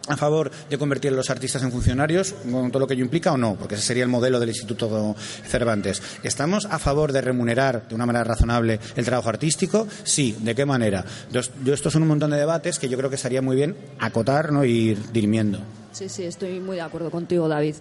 a 0.09 0.17
favor 0.17 0.51
de 0.71 0.79
convertir 0.79 1.13
a 1.13 1.17
los 1.17 1.31
artistas 1.31 1.63
en 1.63 1.73
funcionarios, 1.73 2.35
con 2.51 2.71
todo 2.71 2.81
lo 2.81 2.87
que 2.87 2.95
ello 2.95 3.05
implica 3.05 3.33
o 3.33 3.37
no, 3.37 3.57
porque 3.57 3.75
ese 3.75 3.85
sería 3.85 4.05
el 4.05 4.09
modelo 4.09 4.39
del 4.39 4.51
Instituto 4.51 5.17
Cervantes. 5.47 6.03
¿Estamos 6.23 6.67
a 6.67 6.79
favor 6.79 7.13
de 7.13 7.21
remunerar 7.21 7.89
de 7.89 7.95
una 7.95 8.07
manera 8.07 8.25
razonable 8.25 8.79
el 8.95 9.05
trabajo 9.05 9.29
artístico? 9.29 9.87
Sí, 10.05 10.37
¿de 10.41 10.55
qué 10.55 10.65
manera? 10.65 11.05
Yo, 11.33 11.41
estos 11.73 11.93
son 11.93 12.03
un 12.03 12.09
montón 12.09 12.31
de 12.31 12.37
debates 12.37 12.79
que 12.79 12.89
yo 12.89 12.97
creo 12.97 13.11
que 13.11 13.17
estaría 13.17 13.43
muy 13.43 13.57
bien 13.57 13.77
acotar 13.99 14.53
¿no? 14.53 14.65
y 14.65 14.91
ir 14.91 15.13
dirimiendo. 15.13 15.59
Sí, 15.93 16.09
sí, 16.09 16.25
estoy 16.25 16.61
muy 16.61 16.77
de 16.77 16.83
acuerdo 16.83 17.11
contigo, 17.11 17.49
David. 17.49 17.75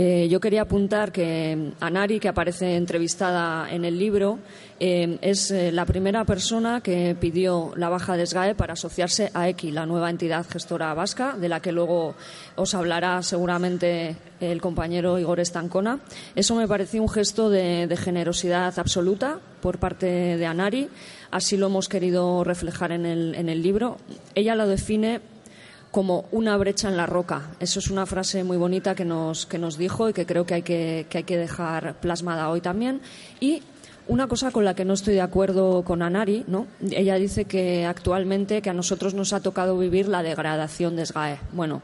Eh, 0.00 0.28
yo 0.30 0.38
quería 0.38 0.62
apuntar 0.62 1.10
que 1.10 1.72
Anari, 1.80 2.20
que 2.20 2.28
aparece 2.28 2.76
entrevistada 2.76 3.68
en 3.68 3.84
el 3.84 3.98
libro, 3.98 4.38
eh, 4.78 5.18
es 5.22 5.50
eh, 5.50 5.72
la 5.72 5.84
primera 5.86 6.24
persona 6.24 6.80
que 6.80 7.16
pidió 7.18 7.72
la 7.74 7.88
baja 7.88 8.16
de 8.16 8.24
SGAE 8.24 8.54
para 8.54 8.74
asociarse 8.74 9.32
a 9.34 9.48
EQI, 9.48 9.72
la 9.72 9.86
nueva 9.86 10.08
entidad 10.08 10.46
gestora 10.48 10.94
vasca, 10.94 11.36
de 11.36 11.48
la 11.48 11.58
que 11.58 11.72
luego 11.72 12.14
os 12.54 12.74
hablará 12.74 13.24
seguramente 13.24 14.14
el 14.38 14.60
compañero 14.60 15.18
Igor 15.18 15.40
Estancona. 15.40 15.98
Eso 16.36 16.54
me 16.54 16.68
pareció 16.68 17.02
un 17.02 17.08
gesto 17.08 17.50
de, 17.50 17.88
de 17.88 17.96
generosidad 17.96 18.78
absoluta 18.78 19.40
por 19.60 19.78
parte 19.78 20.06
de 20.06 20.46
Anari. 20.46 20.88
Así 21.32 21.56
lo 21.56 21.66
hemos 21.66 21.88
querido 21.88 22.44
reflejar 22.44 22.92
en 22.92 23.04
el, 23.04 23.34
en 23.34 23.48
el 23.48 23.64
libro. 23.64 23.96
Ella 24.36 24.54
lo 24.54 24.68
define 24.68 25.20
como 25.90 26.26
una 26.32 26.56
brecha 26.56 26.88
en 26.88 26.96
la 26.96 27.06
roca. 27.06 27.50
Eso 27.60 27.78
es 27.78 27.90
una 27.90 28.06
frase 28.06 28.44
muy 28.44 28.56
bonita 28.56 28.94
que 28.94 29.04
nos, 29.04 29.46
que 29.46 29.58
nos 29.58 29.78
dijo 29.78 30.08
y 30.08 30.12
que 30.12 30.26
creo 30.26 30.44
que 30.46 30.54
hay 30.54 30.62
que, 30.62 31.06
que 31.08 31.18
hay 31.18 31.24
que 31.24 31.36
dejar 31.36 32.00
plasmada 32.00 32.50
hoy 32.50 32.60
también. 32.60 33.00
Y 33.40 33.62
una 34.08 34.26
cosa 34.26 34.50
con 34.50 34.64
la 34.64 34.74
que 34.74 34.84
no 34.84 34.94
estoy 34.94 35.14
de 35.14 35.20
acuerdo 35.20 35.82
con 35.84 36.02
Anari, 36.02 36.44
¿no? 36.46 36.66
Ella 36.90 37.16
dice 37.16 37.44
que 37.44 37.84
actualmente 37.84 38.62
que 38.62 38.70
a 38.70 38.74
nosotros 38.74 39.14
nos 39.14 39.32
ha 39.32 39.40
tocado 39.40 39.76
vivir 39.76 40.08
la 40.08 40.22
degradación 40.22 40.96
de 40.96 41.04
SGAE. 41.04 41.38
Bueno, 41.52 41.82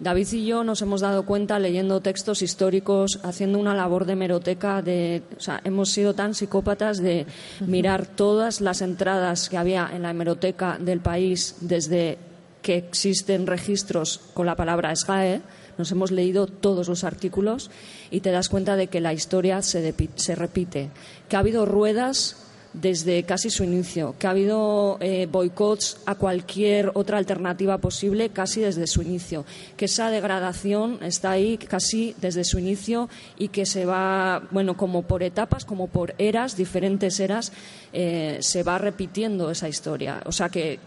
David 0.00 0.28
y 0.32 0.46
yo 0.46 0.64
nos 0.64 0.80
hemos 0.80 1.02
dado 1.02 1.26
cuenta 1.26 1.58
leyendo 1.58 2.00
textos 2.00 2.40
históricos, 2.40 3.20
haciendo 3.22 3.58
una 3.58 3.74
labor 3.74 4.06
de 4.06 4.14
hemeroteca, 4.14 4.80
de, 4.80 5.22
o 5.36 5.40
sea, 5.40 5.60
hemos 5.62 5.90
sido 5.90 6.14
tan 6.14 6.34
psicópatas 6.34 7.02
de 7.02 7.26
mirar 7.66 8.06
todas 8.06 8.62
las 8.62 8.80
entradas 8.80 9.50
que 9.50 9.58
había 9.58 9.90
en 9.92 10.02
la 10.02 10.10
hemeroteca 10.10 10.78
del 10.80 11.00
país 11.00 11.56
desde 11.60 12.16
que 12.62 12.76
existen 12.76 13.46
registros 13.46 14.20
con 14.34 14.46
la 14.46 14.56
palabra 14.56 14.94
SGAE, 14.94 15.40
nos 15.78 15.92
hemos 15.92 16.10
leído 16.10 16.46
todos 16.46 16.88
los 16.88 17.04
artículos 17.04 17.70
y 18.10 18.20
te 18.20 18.30
das 18.30 18.48
cuenta 18.48 18.76
de 18.76 18.88
que 18.88 19.00
la 19.00 19.14
historia 19.14 19.62
se, 19.62 19.94
se 20.14 20.34
repite, 20.34 20.90
que 21.28 21.36
ha 21.36 21.40
habido 21.40 21.64
ruedas 21.64 22.36
desde 22.72 23.24
casi 23.24 23.50
su 23.50 23.64
inicio, 23.64 24.14
que 24.18 24.26
ha 24.26 24.30
habido 24.30 24.96
eh, 25.00 25.26
boicots 25.30 25.98
a 26.06 26.14
cualquier 26.14 26.92
otra 26.94 27.18
alternativa 27.18 27.78
posible 27.78 28.28
casi 28.28 28.60
desde 28.60 28.86
su 28.86 29.02
inicio, 29.02 29.44
que 29.76 29.86
esa 29.86 30.10
degradación 30.10 30.98
está 31.02 31.32
ahí 31.32 31.58
casi 31.58 32.14
desde 32.20 32.44
su 32.44 32.58
inicio 32.58 33.08
y 33.38 33.48
que 33.48 33.66
se 33.66 33.86
va, 33.86 34.42
bueno, 34.50 34.76
como 34.76 35.02
por 35.02 35.22
etapas, 35.22 35.64
como 35.64 35.88
por 35.88 36.14
eras, 36.18 36.56
diferentes 36.56 37.18
eras, 37.18 37.52
eh, 37.92 38.38
se 38.40 38.62
va 38.62 38.78
repitiendo 38.78 39.50
esa 39.50 39.68
historia. 39.68 40.22
O 40.26 40.32
sea 40.32 40.48
que, 40.48 40.78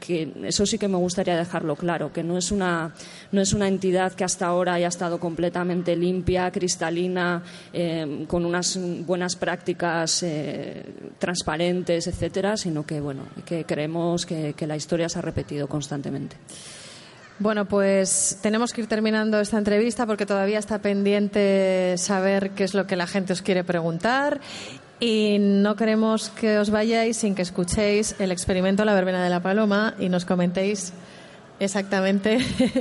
eso 0.43 0.65
sí 0.65 0.77
que 0.77 0.87
me 0.87 0.97
gustaría 0.97 1.35
dejarlo 1.35 1.75
claro, 1.75 2.13
que 2.13 2.23
no 2.23 2.37
es 2.37 2.51
una 2.51 2.93
no 3.31 3.41
es 3.41 3.53
una 3.53 3.67
entidad 3.67 4.13
que 4.13 4.23
hasta 4.23 4.45
ahora 4.45 4.75
haya 4.75 4.87
estado 4.87 5.19
completamente 5.19 5.95
limpia, 5.95 6.51
cristalina, 6.51 7.43
eh, 7.73 8.25
con 8.27 8.45
unas 8.45 8.77
buenas 9.05 9.35
prácticas 9.35 10.23
transparentes 11.19 11.72
etcétera, 12.07 12.57
sino 12.57 12.85
que 12.85 13.01
bueno, 13.01 13.23
que 13.45 13.65
creemos 13.65 14.25
que, 14.25 14.55
la 14.67 14.75
historia 14.75 15.09
se 15.09 15.19
ha 15.19 15.21
repetido 15.21 15.67
constantemente. 15.67 16.35
Bueno, 17.39 17.65
pues 17.65 18.37
tenemos 18.41 18.71
que 18.71 18.81
ir 18.81 18.87
terminando 18.87 19.39
esta 19.39 19.57
entrevista 19.57 20.05
porque 20.05 20.25
todavía 20.25 20.59
está 20.59 20.79
pendiente 20.79 21.95
saber 21.97 22.51
qué 22.51 22.63
es 22.63 22.73
lo 22.73 22.85
que 22.85 22.95
la 22.95 23.07
gente 23.07 23.33
os 23.33 23.41
quiere 23.41 23.63
preguntar 23.63 24.39
y 24.99 25.37
no 25.39 25.75
queremos 25.75 26.29
que 26.29 26.59
os 26.59 26.69
vayáis 26.69 27.17
sin 27.17 27.35
que 27.35 27.41
escuchéis 27.41 28.15
el 28.19 28.31
experimento 28.31 28.85
La 28.85 28.93
Verbena 28.93 29.23
de 29.23 29.29
la 29.29 29.41
Paloma 29.41 29.95
y 29.99 30.09
nos 30.09 30.25
comentéis 30.25 30.93
exactamente 31.63 32.37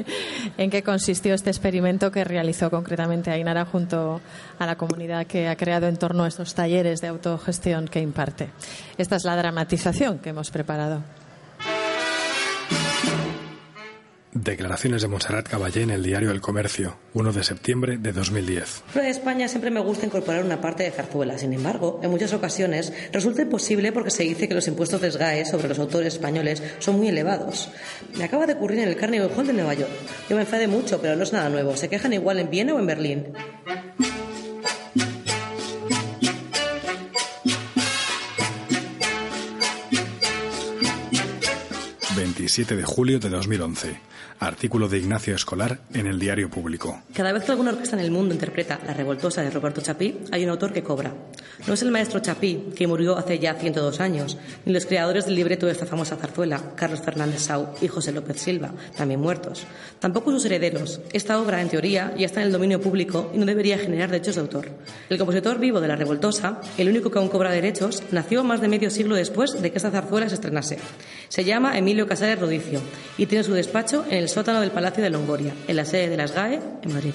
en 0.59 0.71
qué 0.71 0.83
consistió 0.83 1.35
este 1.35 1.51
experimento 1.51 2.11
que 2.11 2.25
realizó 2.25 2.71
concretamente 2.71 3.31
Ainara 3.31 3.65
junto 3.65 4.21
a 4.59 4.67
la 4.67 4.77
comunidad 4.77 5.27
que 5.27 5.49
ha 5.49 5.57
creado 5.57 5.89
en 5.89 5.97
torno 5.97 6.25
a 6.25 6.29
estos 6.29 6.55
talleres 6.55 7.01
de 7.01 7.09
autogestión 7.09 7.89
que 7.89 8.01
imparte. 8.01 8.51
Esta 8.99 9.17
es 9.17 9.25
la 9.25 9.37
dramatización 9.37 10.19
que 10.19 10.31
hemos 10.31 10.51
preparado. 10.51 11.03
Declaraciones 14.43 15.03
de 15.03 15.07
Montserrat 15.07 15.49
Caballé 15.49 15.83
en 15.83 15.91
el 15.91 16.03
diario 16.03 16.33
El 16.33 16.41
Comercio, 16.41 16.97
1 17.15 17.33
de 17.33 17.45
septiembre 17.45 17.99
de 17.99 18.13
2010. 18.13 18.83
Fuera 18.89 19.07
de 19.07 19.13
España 19.13 19.47
siempre 19.47 19.71
me 19.71 19.79
gusta 19.79 20.05
incorporar 20.05 20.45
una 20.45 20.61
parte 20.61 20.83
de 20.83 20.91
zarzuela. 20.91 21.39
Sin 21.39 21.53
embargo, 21.53 22.01
en 22.03 22.11
muchas 22.11 22.33
ocasiones 22.33 22.93
resulta 23.13 23.43
imposible 23.43 23.93
porque 23.93 24.11
se 24.11 24.25
dice 24.25 24.49
que 24.49 24.55
los 24.55 24.67
impuestos 24.67 25.01
de 25.01 25.13
SGAE 25.13 25.45
sobre 25.45 25.69
los 25.69 25.79
autores 25.79 26.15
españoles 26.15 26.61
son 26.81 26.97
muy 26.97 27.07
elevados. 27.07 27.69
Me 28.17 28.25
acaba 28.25 28.47
de 28.47 28.55
ocurrir 28.55 28.81
en 28.81 28.89
el 28.89 28.97
Carnegie 28.97 29.31
Hall 29.33 29.47
de 29.47 29.53
Nueva 29.53 29.75
York. 29.75 29.93
Yo 30.29 30.35
me 30.35 30.43
enfadé 30.43 30.67
mucho, 30.67 31.01
pero 31.01 31.15
no 31.15 31.23
es 31.23 31.33
nada 31.33 31.49
nuevo. 31.49 31.77
Se 31.77 31.89
quejan 31.89 32.13
igual 32.13 32.41
en 32.41 32.51
Viena 32.51 32.75
o 32.75 32.81
en 32.81 32.87
Berlín. 32.87 33.27
27 42.43 42.75
de 42.75 42.83
julio 42.83 43.21
de 43.21 43.29
2011. 43.29 44.01
Artículo 44.41 44.89
de 44.89 44.99
Ignacio 44.99 45.37
Escolar 45.37 45.79
en 45.95 46.09
el 46.09 46.19
Diario 46.19 46.51
Público. 46.51 47.01
Cada 47.15 47.33
vez 47.33 47.45
que 47.45 47.53
alguna 47.53 47.71
orquesta 47.71 47.95
en 47.95 48.03
el 48.03 48.11
mundo 48.11 48.35
interpreta 48.35 48.81
La 48.85 48.93
Revoltosa 48.93 49.43
de 49.43 49.51
Roberto 49.51 49.81
Chapí, 49.81 50.19
hay 50.33 50.43
un 50.43 50.51
autor 50.51 50.73
que 50.73 50.83
cobra. 50.83 51.15
No 51.69 51.75
es 51.75 51.83
el 51.83 51.93
maestro 51.93 52.19
Chapí, 52.19 52.71
que 52.75 52.89
murió 52.89 53.17
hace 53.17 53.39
ya 53.39 53.55
102 53.55 54.01
años, 54.01 54.37
ni 54.65 54.73
los 54.73 54.87
creadores 54.87 55.27
del 55.27 55.37
libreto 55.37 55.67
de 55.67 55.73
esta 55.73 55.87
famosa 55.87 56.17
zarzuela, 56.17 56.75
Carlos 56.75 57.01
Fernández 57.01 57.43
Sau 57.43 57.73
y 57.81 57.87
José 57.87 58.11
López 58.11 58.41
Silva, 58.41 58.73
también 58.97 59.21
muertos. 59.21 59.65
Tampoco 60.01 60.33
sus 60.33 60.45
herederos. 60.45 61.01
Esta 61.13 61.39
obra, 61.39 61.63
en 61.63 61.69
teoría, 61.69 62.13
ya 62.19 62.27
está 62.27 62.41
en 62.41 62.49
el 62.49 62.53
dominio 62.53 62.81
público 62.81 63.31
y 63.33 63.39
no 63.39 63.47
debería 63.47 63.79
generar 63.79 64.11
derechos 64.11 64.35
de 64.35 64.41
autor. 64.41 64.69
El 65.09 65.19
compositor 65.19 65.61
vivo 65.61 65.81
de 65.81 65.87
La 65.87 65.95
Revoltosa, 65.95 66.61
el 66.77 66.89
único 66.89 67.13
que 67.13 67.21
aún 67.21 67.29
cobra 67.29 67.53
derechos, 67.53 68.03
nació 68.11 68.43
más 68.43 68.61
de 68.61 68.67
medio 68.67 68.91
siglo 68.91 69.15
después 69.15 69.63
de 69.63 69.71
que 69.71 69.77
esta 69.77 69.93
zarzuela 69.93 70.29
se 70.29 70.35
estrenase. 70.35 70.79
Se 71.33 71.45
llama 71.45 71.79
Emilio 71.79 72.07
Casares 72.07 72.39
Rodicio 72.39 72.83
y 73.17 73.25
tiene 73.25 73.43
su 73.43 73.55
despacho 73.55 74.05
en 74.07 74.19
el 74.19 74.29
sótano 74.29 74.61
del 74.61 74.71
Palacio 74.71 75.03
de 75.03 75.09
Longoria, 75.09 75.55
en 75.67 75.77
la 75.77 75.87
sede 75.87 76.11
de 76.11 76.19
las 76.19 76.35
GAE, 76.35 76.61
en 76.83 76.93
Madrid. 76.93 77.15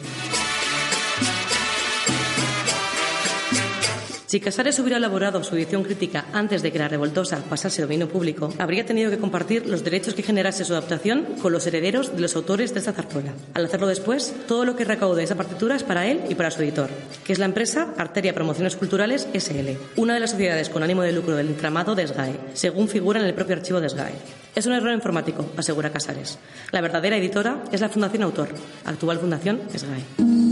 Si 4.28 4.42
Casares 4.42 4.78
hubiera 4.80 4.98
elaborado 4.98 5.42
su 5.42 5.56
edición 5.56 5.86
crítica 5.86 6.26
antes 6.34 6.62
de 6.62 6.70
que 6.70 6.78
La 6.78 6.90
Revoltosa 6.90 7.42
pasase 7.50 7.82
a 7.82 7.86
dominio 7.86 8.10
público, 8.10 8.54
habría 8.58 8.86
tenido 8.86 9.10
que 9.10 9.20
compartir 9.20 9.66
los 9.68 9.86
derechos 9.86 10.16
que 10.16 10.22
generase 10.22 10.66
su 10.66 10.74
adaptación 10.74 11.38
con 11.42 11.54
los 11.54 11.66
herederos 11.66 12.14
de 12.14 12.20
los 12.20 12.36
autores 12.36 12.74
de 12.74 12.80
esta 12.80 12.92
zarzuela. 12.92 13.32
Al 13.54 13.64
hacerlo 13.64 13.88
después, 13.88 14.36
todo 14.46 14.66
lo 14.66 14.76
que 14.76 14.84
recaude 14.84 15.24
esa 15.24 15.36
partitura 15.36 15.78
es 15.78 15.84
para 15.84 16.08
él 16.08 16.26
y 16.28 16.36
para 16.36 16.52
su 16.52 16.62
editor, 16.62 16.90
que 17.24 17.32
es 17.32 17.40
la 17.40 17.46
empresa 17.46 17.94
Arteria 17.98 18.36
Promociones 18.36 18.76
Culturales 18.76 19.30
SL, 19.34 19.78
una 19.96 20.16
de 20.16 20.20
las 20.20 20.32
sociedades 20.32 20.70
con 20.70 20.84
ánimo 20.84 21.04
de 21.04 21.14
lucro 21.14 21.38
del 21.38 21.48
entramado 21.48 21.96
de 21.96 22.06
SGAE, 22.06 22.38
según 22.54 22.90
figura 22.90 23.22
en 23.22 23.28
el 23.28 23.34
propio 23.34 23.56
archivo 23.56 23.80
de 23.80 23.88
SGAE. 23.88 24.12
Es 24.54 24.66
un 24.66 24.74
error 24.74 24.92
informático, 24.92 25.46
asegura 25.56 25.94
Casares. 25.94 26.38
La 26.74 26.82
verdadera 26.82 27.16
editora 27.16 27.64
es 27.72 27.80
la 27.80 27.88
Fundación 27.88 28.24
Autor, 28.24 28.50
actual 28.84 29.20
Fundación 29.20 29.62
SGAE. 29.74 30.47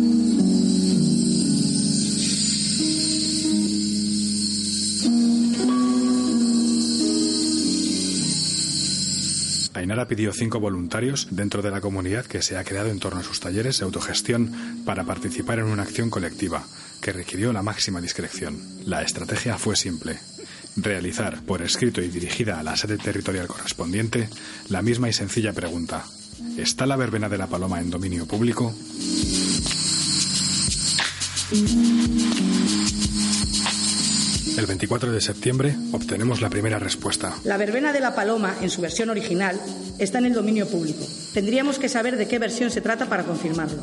Ainara 9.75 10.07
pidió 10.07 10.31
cinco 10.31 10.61
voluntarios 10.61 11.27
dentro 11.31 11.61
de 11.61 11.69
la 11.69 11.81
comunidad 11.81 12.25
que 12.25 12.41
se 12.41 12.57
ha 12.57 12.63
creado 12.63 12.89
en 12.89 12.99
torno 12.99 13.19
a 13.19 13.23
sus 13.23 13.41
talleres 13.41 13.77
de 13.77 13.85
autogestión 13.85 14.53
para 14.85 15.03
participar 15.03 15.59
en 15.59 15.65
una 15.65 15.83
acción 15.83 16.09
colectiva 16.09 16.63
que 17.01 17.11
requirió 17.11 17.51
la 17.51 17.61
máxima 17.61 17.99
discreción. 17.99 18.57
La 18.85 19.01
estrategia 19.01 19.57
fue 19.57 19.75
simple. 19.75 20.17
Realizar, 20.77 21.41
por 21.41 21.61
escrito 21.61 22.01
y 22.01 22.07
dirigida 22.07 22.57
a 22.57 22.63
la 22.63 22.77
sede 22.77 22.97
territorial 22.97 23.47
correspondiente, 23.47 24.29
la 24.69 24.81
misma 24.81 25.09
y 25.09 25.13
sencilla 25.13 25.51
pregunta. 25.51 26.05
¿Está 26.57 26.85
la 26.85 26.95
verbena 26.95 27.27
de 27.27 27.37
la 27.37 27.47
paloma 27.47 27.81
en 27.81 27.89
dominio 27.89 28.25
público? 28.25 28.73
El 34.57 34.67
24 34.67 35.11
de 35.11 35.19
septiembre 35.19 35.75
obtenemos 35.91 36.39
la 36.39 36.49
primera 36.49 36.79
respuesta. 36.79 37.35
La 37.43 37.57
verbena 37.57 37.91
de 37.91 37.99
la 37.99 38.15
paloma, 38.15 38.55
en 38.61 38.69
su 38.69 38.79
versión 38.79 39.09
original, 39.09 39.59
está 39.99 40.19
en 40.19 40.25
el 40.25 40.33
dominio 40.33 40.65
público. 40.67 41.05
Tendríamos 41.33 41.77
que 41.77 41.89
saber 41.89 42.15
de 42.15 42.27
qué 42.27 42.39
versión 42.39 42.71
se 42.71 42.79
trata 42.79 43.07
para 43.07 43.23
confirmarlo. 43.23 43.81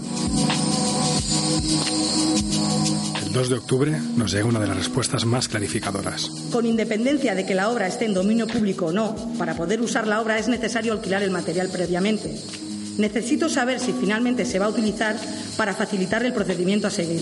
El 3.23 3.33
2 3.33 3.49
de 3.51 3.55
octubre 3.55 4.01
nos 4.17 4.33
llega 4.33 4.47
una 4.47 4.61
de 4.61 4.67
las 4.67 4.77
respuestas 4.79 5.27
más 5.27 5.47
clarificadoras. 5.47 6.31
Con 6.51 6.65
independencia 6.65 7.35
de 7.35 7.45
que 7.45 7.55
la 7.55 7.69
obra 7.69 7.87
esté 7.87 8.07
en 8.07 8.15
dominio 8.15 8.47
público 8.47 8.87
o 8.87 8.93
no, 8.93 9.15
para 9.37 9.55
poder 9.55 9.83
usar 9.83 10.07
la 10.07 10.23
obra 10.23 10.39
es 10.39 10.49
necesario 10.49 10.95
alquilar 10.95 11.23
el 11.23 11.31
material 11.31 11.69
previamente. 11.69 12.35
Necesito 12.97 13.51
saber 13.51 13.79
si 13.79 13.93
finalmente 13.93 14.47
se 14.47 14.59
va 14.59 14.67
a 14.67 14.71
utilizar 14.71 15.17
para 15.59 15.75
facilitar 15.75 16.25
el 16.25 16.33
procedimiento 16.33 16.87
a 16.87 16.91
seguir. 16.91 17.21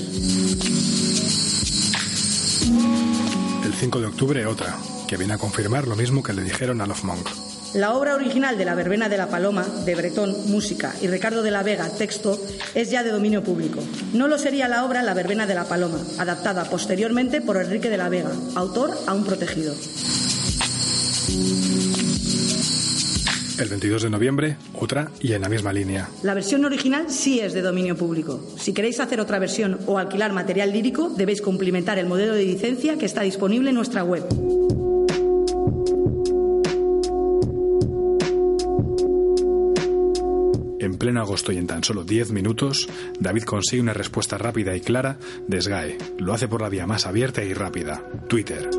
El 3.81 3.85
5 3.85 4.01
de 4.01 4.07
octubre 4.09 4.45
otra, 4.45 4.77
que 5.09 5.17
viene 5.17 5.33
a 5.33 5.39
confirmar 5.39 5.89
lo 5.89 5.97
mismo 5.97 6.23
que 6.23 6.35
le 6.35 6.43
dijeron 6.43 6.83
a 6.83 6.87
Love 6.87 7.03
Monk. 7.03 7.31
La 7.73 7.95
obra 7.95 8.15
original 8.15 8.59
de 8.59 8.67
La 8.67 8.75
Verbena 8.75 9.09
de 9.09 9.17
la 9.17 9.31
Paloma, 9.31 9.65
de 9.87 9.95
Bretón, 9.95 10.37
música, 10.51 10.95
y 11.01 11.07
Ricardo 11.07 11.43
de 11.43 11.51
la 11.51 11.63
Vega, 11.63 11.89
texto, 11.89 12.39
es 12.75 12.91
ya 12.91 13.03
de 13.03 13.11
dominio 13.11 13.43
público. 13.43 13.81
No 14.13 14.29
lo 14.29 14.37
sería 14.37 14.69
la 14.69 14.85
obra 14.85 15.01
La 15.01 15.15
Verbena 15.15 15.47
de 15.47 15.55
la 15.55 15.65
Paloma, 15.65 15.99
adaptada 16.19 16.65
posteriormente 16.65 17.41
por 17.41 17.57
Enrique 17.57 17.89
de 17.89 17.97
la 17.97 18.11
Vega, 18.11 18.33
autor 18.55 18.99
aún 19.07 19.25
protegido. 19.25 19.75
El 23.61 23.69
22 23.69 24.05
de 24.05 24.09
noviembre, 24.09 24.57
otra 24.73 25.11
y 25.21 25.35
en 25.35 25.43
la 25.43 25.51
misma 25.51 25.71
línea. 25.71 26.09
La 26.23 26.33
versión 26.33 26.65
original 26.65 27.11
sí 27.11 27.41
es 27.41 27.53
de 27.53 27.61
dominio 27.61 27.95
público. 27.95 28.43
Si 28.57 28.73
queréis 28.73 29.01
hacer 29.01 29.21
otra 29.21 29.39
versión 29.39 29.79
o 29.87 29.99
alquilar 29.99 30.33
material 30.33 30.73
lírico, 30.73 31.11
debéis 31.11 31.43
cumplimentar 31.43 31.99
el 31.99 32.07
modelo 32.07 32.33
de 32.33 32.45
licencia 32.45 32.97
que 32.97 33.05
está 33.05 33.21
disponible 33.21 33.69
en 33.69 33.77
nuestra 33.77 34.03
web. 34.03 34.25
En 40.79 40.97
pleno 40.97 41.21
agosto 41.21 41.53
y 41.53 41.59
en 41.59 41.67
tan 41.67 41.85
solo 41.85 42.05
10 42.05 42.33
minutos, 42.33 42.89
David 43.19 43.43
consigue 43.43 43.83
una 43.83 43.93
respuesta 43.93 44.39
rápida 44.39 44.75
y 44.75 44.81
clara 44.81 45.19
de 45.47 45.61
SGAE. 45.61 45.99
Lo 46.17 46.33
hace 46.33 46.49
por 46.49 46.63
la 46.63 46.71
vía 46.71 46.87
más 46.87 47.05
abierta 47.05 47.45
y 47.45 47.53
rápida, 47.53 48.03
Twitter. 48.27 48.71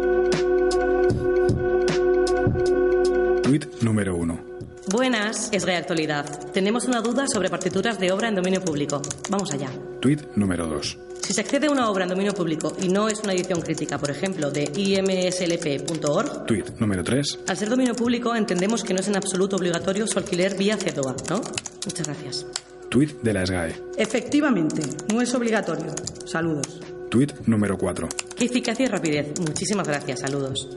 Tweet 3.44 3.68
número 3.82 4.16
1. 4.16 4.51
Buenas, 4.92 5.50
es 5.54 5.66
Actualidad. 5.66 6.52
Tenemos 6.52 6.86
una 6.86 7.00
duda 7.00 7.26
sobre 7.26 7.50
partituras 7.50 7.98
de 7.98 8.12
obra 8.12 8.28
en 8.28 8.36
dominio 8.36 8.62
público. 8.62 9.02
Vamos 9.30 9.54
allá. 9.54 9.70
Tweet 10.02 10.18
número 10.36 10.68
2. 10.68 10.98
Si 11.22 11.34
se 11.34 11.42
accede 11.42 11.68
a 11.68 11.72
una 11.72 11.90
obra 11.90 12.04
en 12.04 12.10
dominio 12.10 12.34
público 12.34 12.76
y 12.82 12.90
no 12.90 13.08
es 13.08 13.22
una 13.24 13.32
edición 13.32 13.62
crítica, 13.62 13.98
por 13.98 14.10
ejemplo, 14.12 14.52
de 14.52 14.70
imslp.org. 14.76 16.46
Tweet 16.46 16.66
número 16.80 17.06
3. 17.06 17.40
Al 17.48 17.56
ser 17.58 17.70
dominio 17.70 17.96
público 17.96 18.36
entendemos 18.36 18.84
que 18.84 18.94
no 18.94 19.00
es 19.00 19.08
en 19.08 19.16
absoluto 19.16 19.56
obligatorio 19.56 20.06
su 20.08 20.20
alquiler 20.20 20.58
vía 20.58 20.76
CEDOA, 20.76 21.16
¿no? 21.30 21.42
Muchas 21.86 22.08
gracias. 22.08 22.46
Tweet 22.90 23.16
de 23.22 23.34
la 23.34 23.46
SGAE. 23.46 23.76
Efectivamente, 23.96 24.82
no 25.14 25.22
es 25.22 25.34
obligatorio. 25.34 25.96
Saludos. 26.26 26.82
Tweet 27.10 27.30
número 27.46 27.78
4. 27.78 28.10
Qué 28.36 28.46
eficacia 28.46 28.86
y 28.86 28.90
rapidez. 28.90 29.40
Muchísimas 29.40 29.88
gracias. 29.88 30.20
Saludos. 30.20 30.68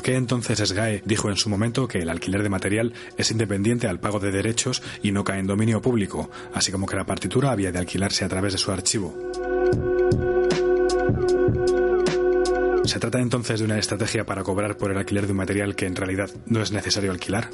¿Por 0.00 0.06
qué 0.06 0.16
entonces 0.16 0.66
SGAE 0.66 1.02
dijo 1.04 1.28
en 1.28 1.36
su 1.36 1.50
momento 1.50 1.86
que 1.86 1.98
el 1.98 2.08
alquiler 2.08 2.42
de 2.42 2.48
material 2.48 2.94
es 3.18 3.30
independiente 3.32 3.86
al 3.86 4.00
pago 4.00 4.18
de 4.18 4.30
derechos 4.30 4.82
y 5.02 5.12
no 5.12 5.24
cae 5.24 5.40
en 5.40 5.46
dominio 5.46 5.82
público, 5.82 6.30
así 6.54 6.72
como 6.72 6.86
que 6.86 6.96
la 6.96 7.04
partitura 7.04 7.50
había 7.50 7.70
de 7.70 7.80
alquilarse 7.80 8.24
a 8.24 8.28
través 8.30 8.54
de 8.54 8.58
su 8.58 8.72
archivo? 8.72 9.14
¿Se 12.86 12.98
trata 12.98 13.20
entonces 13.20 13.60
de 13.60 13.66
una 13.66 13.78
estrategia 13.78 14.24
para 14.24 14.42
cobrar 14.42 14.78
por 14.78 14.90
el 14.90 14.96
alquiler 14.96 15.26
de 15.26 15.32
un 15.32 15.36
material 15.36 15.76
que 15.76 15.84
en 15.84 15.96
realidad 15.96 16.30
no 16.46 16.62
es 16.62 16.72
necesario 16.72 17.12
alquilar? 17.12 17.50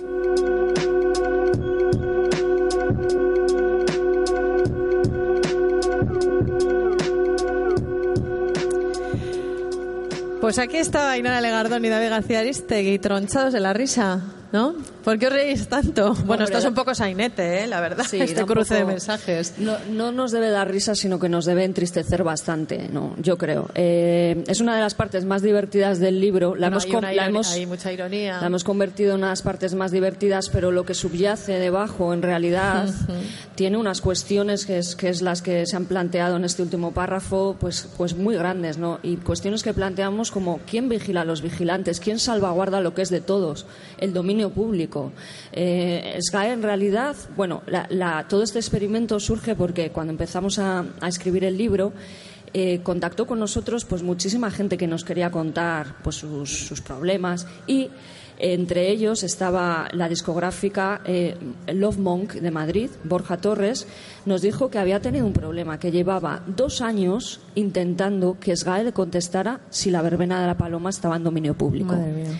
Pues 10.46 10.61
aquí 10.61 10.76
está 10.76 11.11
Ainara 11.11 11.40
Legardón 11.40 11.85
y 11.85 11.88
David 11.88 12.09
García 12.09 12.38
Aristegui, 12.38 13.00
tronchados 13.00 13.52
de 13.52 13.59
la 13.59 13.72
risa, 13.72 14.20
¿no? 14.57 14.75
¿Por 15.05 15.19
qué 15.19 15.27
os 15.27 15.33
reís 15.35 15.69
tanto? 15.69 16.14
Bueno, 16.25 16.45
esto 16.45 16.57
es 16.59 16.64
un 16.64 16.75
poco 16.75 16.95
sainete, 16.95 17.62
¿eh? 17.62 17.66
la 17.66 17.81
verdad, 17.83 18.05
Sí, 18.09 18.19
este 18.21 18.45
cruce 18.47 18.75
de 18.75 18.85
mensajes. 18.87 19.55
No, 19.59 19.75
no 19.92 20.12
nos 20.12 20.33
debe 20.33 20.49
dar 20.49 20.71
risa, 20.71 20.95
sino 20.95 21.19
que 21.19 21.29
nos 21.29 21.45
debe 21.45 21.64
entristecer 21.64 22.25
bastante, 22.25 22.88
¿no? 22.90 23.14
Yo 23.19 23.37
creo. 23.37 23.69
Eh, 23.75 24.42
es 24.49 24.61
una 24.62 24.75
de 24.75 24.81
las 24.81 24.95
partes 24.95 25.25
más 25.27 25.42
divertidas 25.42 26.01
del 26.01 26.21
libro. 26.21 26.55
La 26.57 26.69
Bueno, 26.71 26.77
hemos, 26.79 26.85
hay, 26.87 26.90
com- 26.90 26.99
una 27.01 27.12
la 27.12 27.23
ironi- 27.27 27.29
hemos- 27.29 27.53
hay 27.53 27.66
mucha 27.66 27.92
ironía. 27.92 28.40
la 28.40 28.47
hemos 28.47 28.64
convertido 28.64 29.11
en 29.11 29.19
una 29.19 29.27
de 29.27 29.33
las 29.33 29.42
partes 29.42 29.75
más 29.75 29.92
divertidas, 29.92 30.49
pero 30.49 30.73
lo 30.73 30.85
que 30.87 30.95
subyace 30.95 31.53
debajo, 31.59 32.14
en 32.14 32.23
realidad, 32.23 32.88
tiene 33.57 33.77
unas 33.77 34.01
cuestiones 34.01 34.64
que 34.66 34.79
es, 34.79 34.97
que 34.97 35.09
es 35.11 35.21
las 35.23 35.42
que 35.42 35.66
se 35.66 35.77
han 35.77 35.85
planteado 35.85 36.37
en 36.37 36.45
este 36.45 36.62
último 36.62 36.92
párrafo, 36.92 37.57
pues, 37.61 37.88
pues 37.97 38.16
muy 38.16 38.37
grandes, 38.37 38.79
¿no? 38.79 38.99
Y 39.03 39.16
cuestiones 39.19 39.62
que 39.62 39.75
planteamos 39.75 40.31
como 40.31 40.61
quién 40.69 40.88
vigila 40.88 41.21
a 41.21 41.25
los 41.25 41.42
vigilantes, 41.42 42.01
quién 42.01 42.19
salvaguarda 42.19 42.81
lo 42.81 42.95
que 42.95 43.03
es 43.03 43.11
de 43.11 43.21
todos, 43.21 43.66
el 43.99 44.12
dominio 44.12 44.45
público. 44.50 45.12
Eh, 45.52 46.18
SGAE, 46.20 46.52
en 46.52 46.62
realidad, 46.62 47.16
bueno, 47.37 47.62
la- 47.66 47.87
la- 47.90 48.26
todo 48.28 48.42
este 48.42 48.59
experimento 48.59 49.18
surge 49.20 49.54
porque 49.54 49.90
cuando 49.90 50.12
empezamos 50.12 50.59
a, 50.59 50.85
escribir 51.06 51.44
el 51.44 51.56
libro, 51.56 51.92
eh, 52.54 52.80
contactó 52.82 53.26
con 53.26 53.38
nosotros 53.38 53.85
pues 53.85 54.02
muchísima 54.02 54.50
gente 54.50 54.78
que 54.78 54.87
nos 54.87 55.04
quería 55.04 55.30
contar 55.30 55.96
pues 56.02 56.16
sus, 56.16 56.66
sus 56.66 56.80
problemas 56.80 57.46
y 57.66 57.90
entre 58.38 58.90
ellos 58.90 59.22
estaba 59.22 59.88
la 59.92 60.09
discográfica 60.11 61.00
eh, 61.06 61.37
Love 61.68 61.96
Monk 61.98 62.32
de 62.35 62.50
Madrid, 62.50 62.90
Borja 63.04 63.38
Torres, 63.38 63.87
nos 64.26 64.42
dijo 64.42 64.68
que 64.70 64.78
había 64.78 65.00
tenido 65.00 65.24
un 65.26 65.32
problema, 65.32 65.78
que 65.78 65.90
llevaba 65.90 66.42
dos 66.46 66.82
años 66.82 67.40
intentando 67.54 68.37
que 68.38 68.54
SGAE 68.54 68.85
le 68.85 68.92
contestara 68.92 69.61
si 69.70 69.90
la 69.90 70.02
verbena 70.02 70.38
de 70.40 70.46
la 70.46 70.54
paloma 70.56 70.90
estaba 70.90 71.16
en 71.16 71.24
dominio 71.24 71.54
público. 71.54 71.94
Madre 71.96 72.12
mía. 72.12 72.38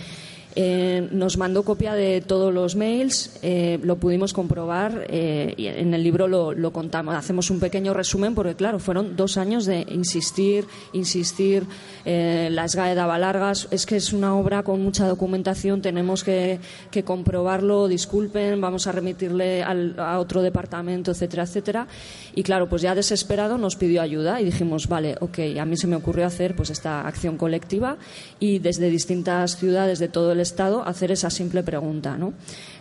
Eh, 0.59 1.07
nos 1.13 1.37
mandó 1.37 1.65
copia 1.65 1.93
de 1.93 2.23
todos 2.23 2.53
los 2.53 2.77
mails, 2.77 3.39
eh, 3.43 3.79
lo 3.83 3.97
pudimos 3.97 4.33
comprobar 4.33 5.05
eh, 5.11 5.53
y 5.55 5.67
en 5.67 5.93
el 5.93 6.03
libro 6.03 6.29
lo, 6.29 6.73
contamos. 6.73 7.15
Hacemos 7.15 7.51
un 7.51 7.61
pequeño 7.61 7.93
resumen 7.93 8.35
porque, 8.35 8.55
claro, 8.55 8.79
fueron 8.79 9.17
dos 9.17 9.37
años 9.37 9.67
de 9.67 9.87
insistir, 9.91 10.65
insistir. 10.95 11.67
la 12.07 12.67
SGAE 12.67 12.95
daba 12.95 13.19
largas. 13.19 13.69
Es 13.71 13.85
que 13.85 13.97
es 13.97 14.15
una 14.15 14.35
obra 14.35 14.63
con 14.63 14.83
mucha 14.83 15.07
documentación, 15.07 15.83
tenemos 15.83 16.25
que, 16.25 16.59
que 16.91 17.05
comprobarlo. 17.05 17.87
Disculpen, 17.87 18.59
vamos 18.59 18.87
a 18.87 18.93
remitirle 18.93 19.63
al, 19.63 20.01
a 20.01 20.19
otro 20.19 20.41
departamento, 20.41 21.11
etcétera, 21.11 21.43
etcétera. 21.43 21.87
Y, 22.35 22.43
claro, 22.43 22.67
pues 22.67 22.81
ya 22.81 22.95
desesperado 22.95 23.59
nos 23.59 23.77
pidió 23.77 24.01
ayuda 24.01 24.41
y 24.41 24.47
dijimos, 24.47 24.89
vale, 24.89 25.17
ok, 25.21 25.39
a 25.61 25.67
mí 25.67 25.77
se 25.77 25.87
me 25.87 25.97
ocurrió 25.97 26.25
hacer 26.27 26.57
pues 26.57 26.71
esta 26.71 27.07
acción 27.07 27.37
colectiva 27.37 27.99
y 28.41 28.59
desde 28.59 28.89
distintas 28.89 29.59
ciudades 29.59 29.99
de 29.99 30.09
todo 30.09 30.33
el 30.33 30.46
Estado 30.47 30.87
hacer 30.87 31.11
esa 31.11 31.31
simple 31.31 31.63
pregunta. 31.63 32.17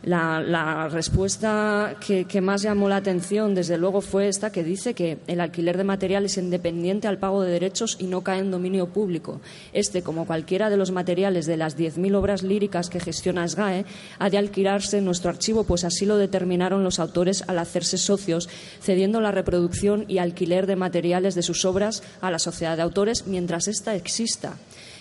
La, 0.04 0.88
respuesta 0.89 1.95
que, 1.99 2.25
que, 2.25 2.41
más 2.41 2.62
llamó 2.62 2.88
la 2.88 2.97
atención, 2.97 3.56
desde 3.56 3.78
luego, 3.78 4.01
fue 4.01 4.28
esta 4.28 4.51
que 4.51 4.63
dice 4.63 4.93
que 4.93 5.17
el 5.28 5.41
alquiler 5.41 5.78
de 5.78 5.84
material 5.84 6.25
es 6.25 6.38
independiente 6.38 7.08
al 7.08 7.17
pago 7.17 7.41
de 7.41 7.51
derechos 7.51 7.97
y 7.99 8.06
no 8.06 8.21
cae 8.21 8.39
en 8.39 8.51
dominio 8.51 8.88
público. 8.88 9.41
Este, 9.73 10.04
como 10.04 10.25
cualquiera 10.25 10.69
de 10.69 10.78
los 10.78 10.91
materiales 10.91 11.45
de 11.45 11.58
las 11.58 11.78
10.000 11.78 12.15
obras 12.15 12.43
líricas 12.43 12.89
que 12.89 12.99
gestiona 12.99 13.47
SGAE, 13.47 13.86
ha 14.19 14.30
de 14.30 14.38
alquilarse 14.38 14.99
en 14.99 15.06
nuestro 15.06 15.30
archivo, 15.30 15.63
pues 15.63 15.84
así 15.84 16.06
lo 16.06 16.17
determinaron 16.17 16.84
los 16.84 16.99
autores 16.99 17.43
al 17.47 17.60
hacerse 17.60 17.97
socios, 17.97 18.47
cediendo 18.82 19.21
la 19.21 19.32
reproducción 19.32 20.06
y 20.08 20.19
alquiler 20.19 20.67
de 20.67 20.75
materiales 20.75 21.36
de 21.36 21.43
sus 21.43 21.65
obras 21.65 22.04
a 22.21 22.32
la 22.32 22.39
sociedad 22.39 22.78
de 22.78 22.84
autores 22.84 23.28
mientras 23.28 23.67
ésta 23.67 23.95
exista. 23.95 24.58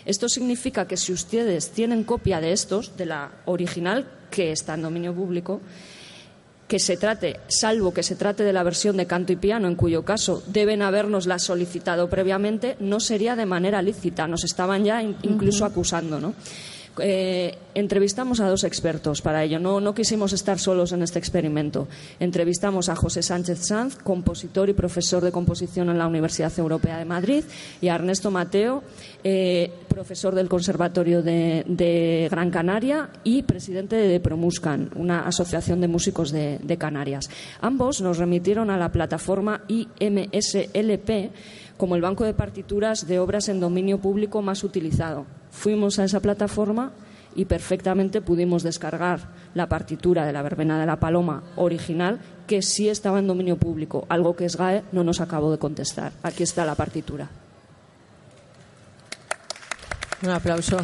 Esto 0.06 0.28
significa 0.28 0.86
que 0.86 0.96
si 0.96 1.12
ustedes 1.12 1.70
tienen 1.70 2.04
copia 2.04 2.40
de 2.40 2.52
estos, 2.52 2.96
de 2.96 3.06
la 3.06 3.32
original, 3.46 4.06
que 4.30 4.52
está 4.52 4.74
en 4.74 4.82
dominio 4.82 5.14
público, 5.14 5.60
que 6.68 6.78
se 6.78 6.96
trate, 6.96 7.40
salvo 7.48 7.92
que 7.92 8.02
se 8.02 8.16
trate 8.16 8.42
de 8.42 8.52
la 8.52 8.62
versión 8.62 8.96
de 8.96 9.06
canto 9.06 9.32
y 9.32 9.36
piano, 9.36 9.68
en 9.68 9.76
cuyo 9.76 10.04
caso 10.04 10.42
deben 10.46 10.82
habernosla 10.82 11.38
solicitado 11.38 12.08
previamente, 12.08 12.76
no 12.80 13.00
sería 13.00 13.36
de 13.36 13.46
manera 13.46 13.82
lícita. 13.82 14.26
Nos 14.26 14.44
estaban 14.44 14.84
ya 14.84 15.02
incluso 15.02 15.64
acusando, 15.64 16.20
¿no? 16.20 16.34
Eh, 17.00 17.58
entrevistamos 17.74 18.40
a 18.40 18.48
dos 18.48 18.62
expertos 18.64 19.20
para 19.20 19.42
ello. 19.42 19.58
No, 19.58 19.94
quisimos 19.94 20.32
estar 20.32 20.58
solos 20.58 20.92
en 20.92 21.02
este 21.02 21.18
experimento. 21.18 21.88
Entrevistamos 22.20 22.88
a 22.88 22.96
José 22.96 23.22
Sánchez 23.22 23.66
Sanz, 23.66 23.96
compositor 23.96 24.68
y 24.68 24.74
profesor 24.74 25.22
de 25.24 25.32
composición 25.32 25.90
en 25.90 25.98
la 25.98 26.06
Universidad 26.06 26.52
Europea 26.56 26.98
de 26.98 27.04
Madrid, 27.04 27.44
y 27.80 27.88
a 27.88 27.96
Ernesto 27.96 28.30
Mateo, 28.30 28.82
eh, 29.24 29.72
profesor 29.88 30.34
del 30.34 30.48
Conservatorio 30.48 31.22
de, 31.22 31.64
de, 31.66 32.28
Gran 32.30 32.50
Canaria 32.50 33.10
y 33.24 33.42
presidente 33.42 33.96
de 33.96 34.20
Promuscan, 34.20 34.90
una 34.94 35.26
asociación 35.26 35.80
de 35.80 35.88
músicos 35.88 36.30
de, 36.30 36.58
de 36.62 36.78
Canarias. 36.78 37.28
Ambos 37.60 38.00
nos 38.00 38.18
remitieron 38.18 38.70
a 38.70 38.76
la 38.76 38.92
plataforma 38.92 39.62
IMSLP 39.68 41.32
como 41.76 41.96
el 41.96 42.02
banco 42.02 42.24
de 42.24 42.34
partituras 42.34 43.08
de 43.08 43.18
obras 43.18 43.48
en 43.48 43.58
dominio 43.58 43.98
público 43.98 44.42
más 44.42 44.62
utilizado. 44.62 45.26
Fuimos 45.54 45.98
a 45.98 46.04
esa 46.04 46.20
plataforma 46.20 46.90
y 47.36 47.44
perfectamente 47.46 48.20
pudimos 48.20 48.62
descargar 48.62 49.20
la 49.54 49.68
partitura 49.68 50.26
de 50.26 50.32
la 50.32 50.42
verbena 50.42 50.78
de 50.80 50.86
la 50.86 51.00
paloma 51.00 51.42
original 51.56 52.20
que 52.46 52.60
sí 52.60 52.88
estaba 52.88 53.18
en 53.20 53.26
dominio 53.26 53.56
público, 53.56 54.04
algo 54.08 54.36
que 54.36 54.48
SGAE 54.48 54.82
no 54.92 55.04
nos 55.04 55.20
acabó 55.20 55.50
de 55.50 55.58
contestar. 55.58 56.12
Aquí 56.22 56.42
está 56.42 56.64
la 56.64 56.74
partitura. 56.74 57.28
Un 60.22 60.30
aplauso. 60.30 60.76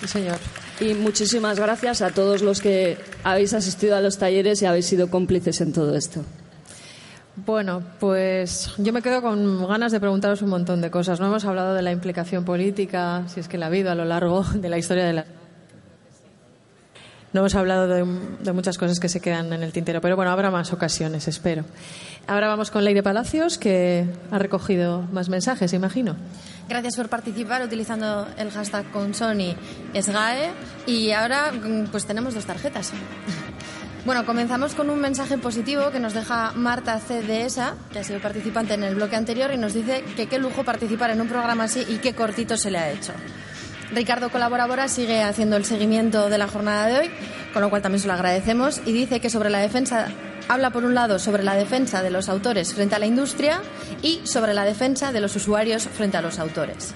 Sí, 0.00 0.08
señor. 0.08 0.38
Y 0.80 0.94
muchísimas 0.94 1.58
gracias 1.58 2.02
a 2.02 2.10
todos 2.10 2.42
los 2.42 2.60
que 2.60 2.98
habéis 3.22 3.52
asistido 3.52 3.96
a 3.96 4.00
los 4.00 4.18
talleres 4.18 4.62
y 4.62 4.66
habéis 4.66 4.86
sido 4.86 5.10
cómplices 5.10 5.60
en 5.60 5.72
todo 5.72 5.94
esto. 5.94 6.24
Bueno, 7.46 7.82
pues 7.98 8.70
yo 8.76 8.92
me 8.92 9.00
quedo 9.00 9.22
con 9.22 9.66
ganas 9.66 9.92
de 9.92 10.00
preguntaros 10.00 10.42
un 10.42 10.50
montón 10.50 10.80
de 10.80 10.90
cosas. 10.90 11.20
No 11.20 11.26
hemos 11.26 11.44
hablado 11.44 11.74
de 11.74 11.80
la 11.80 11.90
implicación 11.90 12.44
política, 12.44 13.24
si 13.28 13.40
es 13.40 13.48
que 13.48 13.56
la 13.56 13.66
ha 13.66 13.68
habido 13.68 13.90
a 13.90 13.94
lo 13.94 14.04
largo 14.04 14.42
de 14.54 14.68
la 14.68 14.76
historia 14.76 15.04
de 15.04 15.12
la. 15.14 15.24
No 17.32 17.40
hemos 17.40 17.54
hablado 17.54 17.86
de, 17.86 18.52
muchas 18.52 18.76
cosas 18.76 18.98
que 18.98 19.08
se 19.08 19.20
quedan 19.20 19.52
en 19.52 19.62
el 19.62 19.72
tintero, 19.72 20.00
pero 20.00 20.16
bueno, 20.16 20.32
habrá 20.32 20.50
más 20.50 20.72
ocasiones, 20.72 21.28
espero. 21.28 21.64
Ahora 22.26 22.48
vamos 22.48 22.70
con 22.70 22.84
Leire 22.84 23.02
Palacios, 23.02 23.56
que 23.56 24.06
ha 24.30 24.38
recogido 24.38 25.02
más 25.12 25.28
mensajes, 25.28 25.72
imagino. 25.72 26.16
Gracias 26.68 26.96
por 26.96 27.08
participar 27.08 27.62
utilizando 27.62 28.26
el 28.36 28.50
hashtag 28.50 28.90
con 28.90 29.14
Sony 29.14 29.54
y 30.86 31.10
ahora 31.12 31.52
pues 31.90 32.04
tenemos 32.04 32.34
dos 32.34 32.44
tarjetas. 32.44 32.92
Bueno, 34.06 34.24
comenzamos 34.24 34.74
con 34.74 34.88
un 34.88 34.98
mensaje 34.98 35.36
positivo 35.36 35.90
que 35.90 36.00
nos 36.00 36.14
deja 36.14 36.52
Marta 36.52 36.98
C. 37.00 37.20
de 37.20 37.44
ESA, 37.44 37.74
que 37.92 37.98
ha 37.98 38.04
sido 38.04 38.18
participante 38.18 38.72
en 38.72 38.82
el 38.82 38.94
bloque 38.94 39.14
anterior, 39.14 39.52
y 39.52 39.58
nos 39.58 39.74
dice 39.74 40.02
que 40.16 40.26
qué 40.26 40.38
lujo 40.38 40.64
participar 40.64 41.10
en 41.10 41.20
un 41.20 41.28
programa 41.28 41.64
así 41.64 41.84
y 41.86 41.98
qué 41.98 42.14
cortito 42.14 42.56
se 42.56 42.70
le 42.70 42.78
ha 42.78 42.90
hecho. 42.90 43.12
Ricardo 43.92 44.30
Colaboradora 44.30 44.88
sigue 44.88 45.22
haciendo 45.22 45.56
el 45.56 45.66
seguimiento 45.66 46.30
de 46.30 46.38
la 46.38 46.48
jornada 46.48 46.86
de 46.86 46.98
hoy, 46.98 47.10
con 47.52 47.60
lo 47.60 47.68
cual 47.68 47.82
también 47.82 48.00
se 48.00 48.06
lo 48.06 48.14
agradecemos, 48.14 48.80
y 48.86 48.92
dice 48.92 49.20
que 49.20 49.28
sobre 49.28 49.50
la 49.50 49.58
defensa 49.58 50.08
habla 50.48 50.70
por 50.70 50.84
un 50.84 50.94
lado 50.94 51.18
sobre 51.18 51.42
la 51.42 51.54
defensa 51.54 52.02
de 52.02 52.10
los 52.10 52.30
autores 52.30 52.72
frente 52.72 52.94
a 52.94 52.98
la 52.98 53.06
industria 53.06 53.60
y 54.00 54.22
sobre 54.24 54.54
la 54.54 54.64
defensa 54.64 55.12
de 55.12 55.20
los 55.20 55.36
usuarios 55.36 55.86
frente 55.86 56.16
a 56.16 56.22
los 56.22 56.38
autores. 56.38 56.94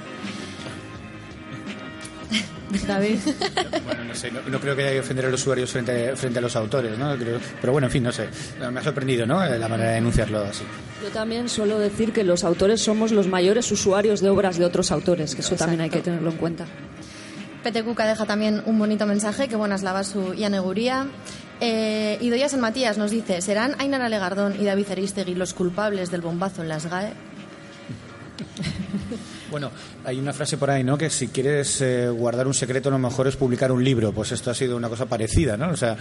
David. 2.87 3.18
Bueno, 3.84 4.04
no 4.04 4.14
sé, 4.14 4.30
no, 4.30 4.40
no, 4.48 4.60
creo 4.60 4.74
que 4.74 4.82
haya 4.82 4.92
que 4.92 5.00
ofender 5.00 5.26
a 5.26 5.28
los 5.28 5.40
usuarios 5.40 5.70
frente, 5.70 6.16
frente 6.16 6.38
a 6.38 6.42
los 6.42 6.56
autores, 6.56 6.96
¿no? 6.98 7.16
Creo, 7.16 7.38
pero 7.60 7.72
bueno, 7.72 7.87
en 7.88 7.90
fin, 7.90 8.02
no 8.02 8.12
sé. 8.12 8.28
Me 8.70 8.80
ha 8.80 8.82
sorprendido, 8.82 9.26
¿no? 9.26 9.44
La 9.44 9.68
manera 9.68 9.90
de 9.90 9.98
enunciarlo 9.98 10.42
así. 10.44 10.64
Yo 11.02 11.10
también 11.10 11.48
suelo 11.48 11.78
decir 11.78 12.12
que 12.12 12.24
los 12.24 12.44
autores 12.44 12.80
somos 12.80 13.12
los 13.12 13.26
mayores 13.26 13.70
usuarios 13.70 14.20
de 14.20 14.30
obras 14.30 14.56
de 14.58 14.64
otros 14.64 14.90
autores, 14.90 15.34
que 15.34 15.42
eso 15.42 15.54
Exacto. 15.54 15.64
también 15.64 15.80
hay 15.82 15.90
que 15.90 16.00
tenerlo 16.00 16.30
en 16.30 16.37
cuenta. 16.37 16.66
Pete 17.62 17.82
Cuca 17.82 18.06
deja 18.06 18.26
también 18.26 18.62
un 18.66 18.78
bonito 18.78 19.06
mensaje, 19.06 19.48
que 19.48 19.56
buenas 19.56 19.82
lavas 19.82 20.08
su 20.08 20.34
Ianeguría. 20.34 21.06
Eh, 21.60 22.18
Idoya 22.20 22.48
San 22.48 22.60
Matías 22.60 22.98
nos 22.98 23.10
dice, 23.10 23.40
¿serán 23.40 23.74
Ainara 23.78 24.08
Legardón 24.08 24.54
y 24.60 24.64
David 24.64 24.90
Aristegui 24.90 25.34
los 25.34 25.54
culpables 25.54 26.10
del 26.10 26.20
bombazo 26.20 26.62
en 26.62 26.68
las 26.68 26.87
GAE? 26.87 27.12
Bueno, 29.54 29.70
hay 30.04 30.18
una 30.18 30.32
frase 30.32 30.58
por 30.58 30.68
ahí, 30.68 30.82
¿no? 30.82 30.98
Que 30.98 31.08
si 31.10 31.28
quieres 31.28 31.80
eh, 31.80 32.08
guardar 32.08 32.48
un 32.48 32.54
secreto, 32.54 32.90
lo 32.90 32.98
mejor 32.98 33.28
es 33.28 33.36
publicar 33.36 33.70
un 33.70 33.84
libro. 33.84 34.10
Pues 34.10 34.32
esto 34.32 34.50
ha 34.50 34.54
sido 34.54 34.76
una 34.76 34.88
cosa 34.88 35.06
parecida, 35.06 35.56
¿no? 35.56 35.70
O 35.70 35.76
sea, 35.76 35.96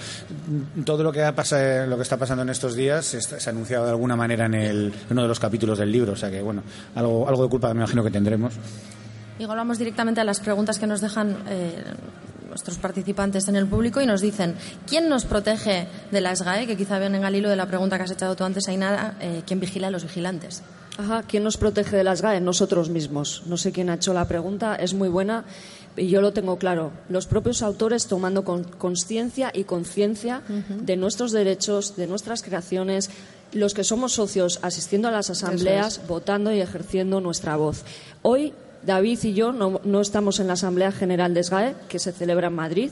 todo 0.83 1.03
lo 1.03 1.11
que, 1.11 1.23
ha 1.23 1.35
pasado, 1.35 1.85
lo 1.85 1.95
que 1.95 2.01
está 2.01 2.17
pasando 2.17 2.41
en 2.41 2.49
estos 2.49 2.73
días 2.73 3.05
se, 3.05 3.19
ha 3.19 3.51
anunciado 3.51 3.85
de 3.85 3.91
alguna 3.91 4.15
manera 4.15 4.47
en, 4.47 4.91
uno 5.07 5.21
de 5.21 5.27
los 5.27 5.39
capítulos 5.39 5.77
del 5.77 5.91
libro. 5.91 6.13
O 6.13 6.15
sea 6.15 6.31
que, 6.31 6.41
bueno, 6.41 6.63
algo, 6.95 7.29
algo 7.29 7.43
de 7.43 7.49
culpa 7.49 7.71
me 7.75 7.81
imagino 7.81 8.03
que 8.03 8.09
tendremos. 8.09 8.55
Igual 9.37 9.59
vamos 9.59 9.77
directamente 9.77 10.19
a 10.19 10.23
las 10.23 10.39
preguntas 10.39 10.79
que 10.79 10.87
nos 10.87 10.99
dejan 10.99 11.37
eh, 11.47 11.83
nuestros 12.49 12.79
participantes 12.79 13.47
en 13.49 13.55
el 13.55 13.67
público 13.67 14.01
y 14.01 14.07
nos 14.07 14.21
dicen 14.21 14.55
¿quién 14.87 15.07
nos 15.09 15.25
protege 15.25 15.87
de 16.09 16.21
la 16.21 16.35
SGAE? 16.35 16.65
Que 16.65 16.75
quizá 16.75 16.97
viene 16.97 17.19
en 17.19 17.25
al 17.25 17.35
hilo 17.35 17.51
de 17.51 17.55
la 17.55 17.67
pregunta 17.67 17.97
que 17.97 18.03
has 18.05 18.11
echado 18.11 18.35
tú 18.35 18.45
antes, 18.45 18.67
Ainara, 18.67 19.13
eh, 19.19 19.43
¿quién 19.45 19.59
vigila 19.59 19.89
a 19.89 19.91
los 19.91 20.01
vigilantes? 20.01 20.63
Ajá, 20.97 21.23
¿quién 21.23 21.43
nos 21.43 21.57
protege 21.57 21.97
de 21.97 22.03
las 22.03 22.21
GAE? 22.21 22.39
Nosotros 22.39 22.89
mismos. 22.89 23.43
No 23.47 23.57
sé 23.57 23.71
quién 23.71 23.89
ha 23.89 23.95
hecho 23.95 24.13
la 24.13 24.27
pregunta, 24.27 24.75
es 24.75 24.93
muy 24.93 25.09
buena 25.09 25.45
y 25.97 26.07
yo 26.07 26.21
lo 26.21 26.33
tengo 26.33 26.57
claro. 26.57 26.91
Los 27.09 27.25
propios 27.25 27.61
autores 27.61 28.07
tomando 28.07 28.43
conciencia 28.43 29.51
y 29.53 29.63
conciencia 29.63 30.41
uh 30.47 30.53
-huh. 30.53 30.77
de 30.81 30.97
nuestros 30.97 31.31
derechos, 31.31 31.95
de 31.95 32.07
nuestras 32.07 32.43
creaciones, 32.43 33.09
los 33.53 33.73
que 33.73 33.83
somos 33.83 34.13
socios 34.13 34.59
asistiendo 34.61 35.07
a 35.07 35.11
las 35.11 35.29
asambleas, 35.29 35.97
es. 35.97 36.07
votando 36.07 36.51
y 36.51 36.61
ejerciendo 36.61 37.21
nuestra 37.21 37.55
voz. 37.55 37.83
Hoy 38.21 38.53
David 38.85 39.19
y 39.23 39.33
yo 39.33 39.51
no, 39.51 39.79
no, 39.83 40.01
estamos 40.01 40.39
en 40.39 40.47
la 40.47 40.53
Asamblea 40.53 40.91
General 40.91 41.33
de 41.33 41.43
SGAE, 41.43 41.75
que 41.87 41.99
se 41.99 42.11
celebra 42.11 42.47
en 42.47 42.53
Madrid. 42.53 42.91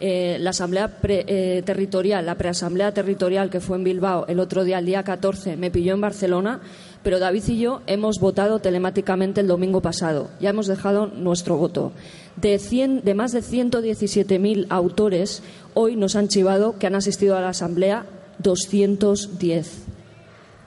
Eh, 0.00 0.36
la 0.40 0.50
Asamblea 0.50 1.00
pre, 1.00 1.24
eh, 1.26 1.62
Territorial, 1.62 2.24
la 2.26 2.36
preasamblea 2.36 2.92
territorial 2.92 3.50
que 3.50 3.60
fue 3.60 3.76
en 3.78 3.84
Bilbao 3.84 4.26
el 4.28 4.40
otro 4.40 4.64
día, 4.64 4.78
el 4.78 4.86
día 4.86 5.02
14, 5.02 5.56
me 5.56 5.70
pilló 5.70 5.94
en 5.94 6.00
Barcelona, 6.00 6.60
pero 7.06 7.20
David 7.20 7.44
y 7.46 7.60
yo 7.60 7.82
hemos 7.86 8.18
votado 8.18 8.58
telemáticamente 8.58 9.40
el 9.40 9.46
domingo 9.46 9.80
pasado. 9.80 10.28
Ya 10.40 10.50
hemos 10.50 10.66
dejado 10.66 11.06
nuestro 11.06 11.56
voto. 11.56 11.92
De, 12.34 12.58
100, 12.58 13.04
de 13.04 13.14
más 13.14 13.30
de 13.30 13.44
117.000 13.44 14.66
autores, 14.70 15.44
hoy 15.74 15.94
nos 15.94 16.16
han 16.16 16.26
chivado 16.26 16.80
que 16.80 16.88
han 16.88 16.96
asistido 16.96 17.36
a 17.36 17.40
la 17.40 17.50
Asamblea 17.50 18.06
210. 18.40 19.84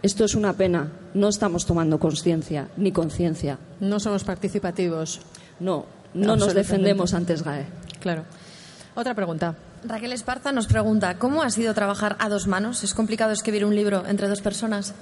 Esto 0.01 0.23
es 0.23 0.33
una 0.33 0.53
pena. 0.53 0.93
No 1.13 1.27
estamos 1.27 1.65
tomando 1.65 1.99
conciencia 1.99 2.69
ni 2.77 2.93
conciencia. 2.93 3.59
No 3.81 3.99
somos 3.99 4.23
participativos. 4.23 5.19
No, 5.59 5.87
no 6.13 6.37
nos 6.37 6.53
defendemos 6.53 7.13
antes 7.13 7.43
GAE. 7.43 7.65
Claro. 7.99 8.23
Otra 8.95 9.13
pregunta. 9.13 9.55
Raquel 9.83 10.13
Esparza 10.13 10.53
nos 10.53 10.67
pregunta, 10.67 11.17
¿cómo 11.17 11.43
ha 11.43 11.49
sido 11.49 11.73
trabajar 11.73 12.15
a 12.19 12.29
dos 12.29 12.47
manos? 12.47 12.85
¿Es 12.85 12.93
complicado 12.93 13.33
escribir 13.33 13.65
un 13.65 13.75
libro 13.75 14.05
entre 14.07 14.29
dos 14.29 14.39
personas? 14.39 14.93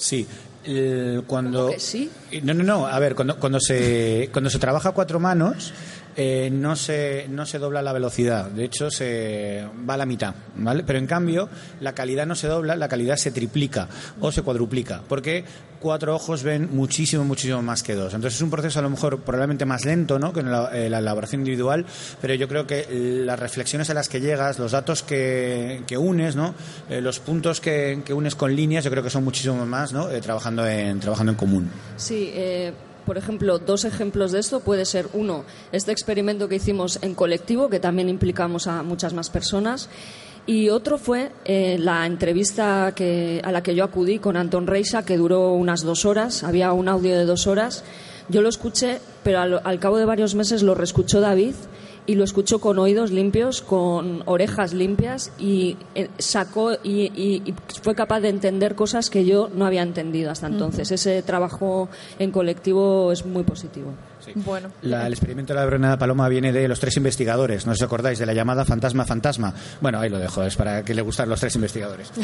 Sí. 0.00 0.26
Eh, 0.64 1.22
cuando 1.26 1.70
que 1.70 1.80
sí? 1.80 2.10
no 2.42 2.52
no 2.52 2.62
no 2.62 2.86
a 2.86 2.98
ver 2.98 3.14
cuando 3.14 3.38
cuando 3.38 3.58
se 3.60 4.28
cuando 4.30 4.50
se 4.50 4.58
trabaja 4.58 4.90
a 4.90 4.92
cuatro 4.92 5.18
manos 5.18 5.72
eh, 6.16 6.50
no, 6.52 6.76
se, 6.76 7.26
no 7.28 7.46
se 7.46 7.58
dobla 7.58 7.82
la 7.82 7.92
velocidad, 7.92 8.50
de 8.50 8.64
hecho 8.64 8.90
se 8.90 9.64
va 9.88 9.94
a 9.94 9.98
la 9.98 10.06
mitad, 10.06 10.34
¿vale? 10.56 10.82
Pero 10.84 10.98
en 10.98 11.06
cambio 11.06 11.48
la 11.80 11.94
calidad 11.94 12.26
no 12.26 12.34
se 12.34 12.48
dobla, 12.48 12.76
la 12.76 12.88
calidad 12.88 13.16
se 13.16 13.30
triplica 13.30 13.88
o 14.20 14.32
se 14.32 14.42
cuadruplica, 14.42 15.02
porque 15.08 15.44
cuatro 15.80 16.14
ojos 16.14 16.42
ven 16.42 16.68
muchísimo, 16.72 17.24
muchísimo 17.24 17.62
más 17.62 17.82
que 17.82 17.94
dos. 17.94 18.12
Entonces 18.14 18.36
es 18.36 18.42
un 18.42 18.50
proceso 18.50 18.78
a 18.78 18.82
lo 18.82 18.90
mejor 18.90 19.20
probablemente 19.20 19.64
más 19.64 19.84
lento 19.84 20.18
¿no? 20.18 20.32
que 20.32 20.40
en 20.40 20.50
la, 20.50 20.68
eh, 20.76 20.90
la 20.90 20.98
elaboración 20.98 21.40
individual, 21.40 21.86
pero 22.20 22.34
yo 22.34 22.48
creo 22.48 22.66
que 22.66 22.86
las 23.24 23.38
reflexiones 23.38 23.88
a 23.90 23.94
las 23.94 24.08
que 24.08 24.20
llegas, 24.20 24.58
los 24.58 24.72
datos 24.72 25.02
que, 25.02 25.82
que 25.86 25.96
unes, 25.96 26.36
¿no? 26.36 26.54
Eh, 26.88 27.00
los 27.00 27.18
puntos 27.18 27.60
que, 27.60 28.02
que 28.04 28.12
unes 28.12 28.34
con 28.34 28.54
líneas, 28.54 28.84
yo 28.84 28.90
creo 28.90 29.02
que 29.02 29.10
son 29.10 29.24
muchísimo 29.24 29.64
más 29.66 29.92
¿no? 29.92 30.06
Trabajando, 30.20 30.66
en, 30.66 31.00
trabajando 31.00 31.32
en 31.32 31.38
común. 31.38 31.70
Sí, 31.96 32.30
eh, 32.34 32.72
por 33.04 33.18
ejemplo, 33.18 33.58
dos 33.58 33.84
ejemplos 33.84 34.32
de 34.32 34.40
esto 34.40 34.60
puede 34.60 34.84
ser 34.84 35.08
uno, 35.12 35.44
este 35.72 35.92
experimento 35.92 36.48
que 36.48 36.56
hicimos 36.56 36.98
en 37.02 37.14
colectivo, 37.14 37.68
que 37.68 37.80
también 37.80 38.08
implicamos 38.08 38.66
a 38.66 38.82
muchas 38.82 39.12
más 39.14 39.30
personas. 39.30 39.88
Y 40.46 40.70
otro 40.70 40.98
fue 40.98 41.30
eh, 41.44 41.76
la 41.78 42.06
entrevista 42.06 42.92
que, 42.94 43.40
a 43.44 43.52
la 43.52 43.62
que 43.62 43.74
yo 43.74 43.84
acudí 43.84 44.18
con 44.18 44.36
Anton 44.36 44.66
Reisa, 44.66 45.04
que 45.04 45.16
duró 45.16 45.52
unas 45.52 45.82
dos 45.82 46.04
horas. 46.04 46.42
Había 46.42 46.72
un 46.72 46.88
audio 46.88 47.16
de 47.16 47.24
dos 47.24 47.46
horas. 47.46 47.84
Yo 48.28 48.42
lo 48.42 48.48
escuché, 48.48 49.00
pero 49.22 49.40
al, 49.40 49.60
al 49.62 49.78
cabo 49.78 49.98
de 49.98 50.06
varios 50.06 50.34
meses 50.34 50.62
lo 50.62 50.74
reescuchó 50.74 51.20
David 51.20 51.54
y 52.10 52.14
lo 52.16 52.24
escuchó 52.24 52.58
con 52.58 52.78
oídos 52.78 53.10
limpios, 53.12 53.62
con 53.62 54.22
orejas 54.26 54.72
limpias 54.74 55.30
y 55.38 55.76
eh, 55.94 56.08
sacó 56.18 56.72
y, 56.82 57.12
y- 57.14 57.42
y 57.46 57.54
fue 57.82 57.94
capaz 57.94 58.18
de 58.20 58.30
entender 58.30 58.74
cosas 58.74 59.10
que 59.10 59.24
yo 59.24 59.48
no 59.54 59.64
había 59.64 59.82
entendido 59.82 60.30
hasta 60.30 60.48
entonces. 60.48 60.90
Ese 60.90 61.22
trabajo 61.22 61.88
en 62.18 62.32
colectivo 62.32 63.12
es 63.12 63.24
muy 63.24 63.44
positivo. 63.44 63.92
Bueno. 64.34 64.70
La- 64.82 65.06
el 65.06 65.12
experimento 65.12 65.52
de 65.52 65.58
la 65.60 65.64
Verona 65.64 65.98
Paloma 65.98 66.28
viene 66.28 66.52
de 66.52 66.68
los 66.68 66.78
tres 66.80 66.96
investigadores, 66.96 67.66
no 67.66 67.72
os 67.72 67.82
acordáis, 67.82 68.18
de 68.18 68.26
la 68.26 68.34
llamada 68.34 68.64
fantasma-fantasma. 68.64 69.54
Bueno, 69.80 70.00
ahí 70.00 70.08
lo 70.10 70.18
dejo, 70.18 70.42
es 70.44 70.56
para 70.56 70.84
que 70.84 70.94
le 70.94 71.02
gustan 71.02 71.28
los 71.28 71.40
tres 71.40 71.54
investigadores. 71.56 72.10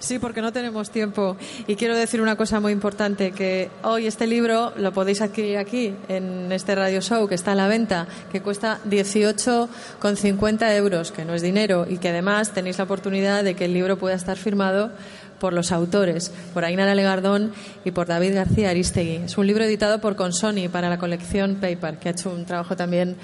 Sí, 0.00 0.18
porque 0.18 0.40
no 0.40 0.52
tenemos 0.52 0.90
tiempo. 0.90 1.36
Y 1.66 1.74
quiero 1.74 1.96
decir 1.96 2.20
una 2.20 2.36
cosa 2.36 2.60
muy 2.60 2.72
importante, 2.72 3.32
que 3.32 3.68
hoy 3.82 4.06
este 4.06 4.26
libro 4.26 4.72
lo 4.76 4.92
podéis 4.92 5.20
adquirir 5.20 5.58
aquí, 5.58 5.94
en 6.08 6.52
este 6.52 6.74
radio 6.74 7.00
show 7.00 7.26
que 7.28 7.34
está 7.34 7.52
a 7.52 7.54
la 7.56 7.66
venta, 7.68 8.06
que 8.30 8.40
cuesta 8.40 8.78
18,50 8.88 10.76
euros, 10.76 11.10
que 11.12 11.24
no 11.24 11.34
es 11.34 11.42
dinero, 11.42 11.86
y 11.88 11.98
que 11.98 12.08
además 12.10 12.52
tenéis 12.52 12.78
la 12.78 12.84
oportunidad 12.84 13.42
de 13.44 13.54
que 13.54 13.64
el 13.66 13.74
libro 13.74 13.98
pueda 13.98 14.14
estar 14.14 14.36
firmado 14.36 14.92
por 15.40 15.52
los 15.52 15.72
autores, 15.72 16.30
por 16.54 16.64
Ainara 16.64 16.94
Legardón 16.94 17.52
y 17.84 17.90
por 17.90 18.06
David 18.06 18.34
García 18.34 18.70
Aristegui. 18.70 19.16
Es 19.26 19.38
un 19.38 19.46
libro 19.46 19.64
editado 19.64 20.00
por 20.00 20.16
Consoni 20.16 20.68
para 20.68 20.88
la 20.88 20.98
colección 20.98 21.56
Paper, 21.56 21.98
que 21.98 22.08
ha 22.08 22.12
hecho 22.12 22.30
un 22.30 22.44
trabajo 22.44 22.76
también 22.76 23.16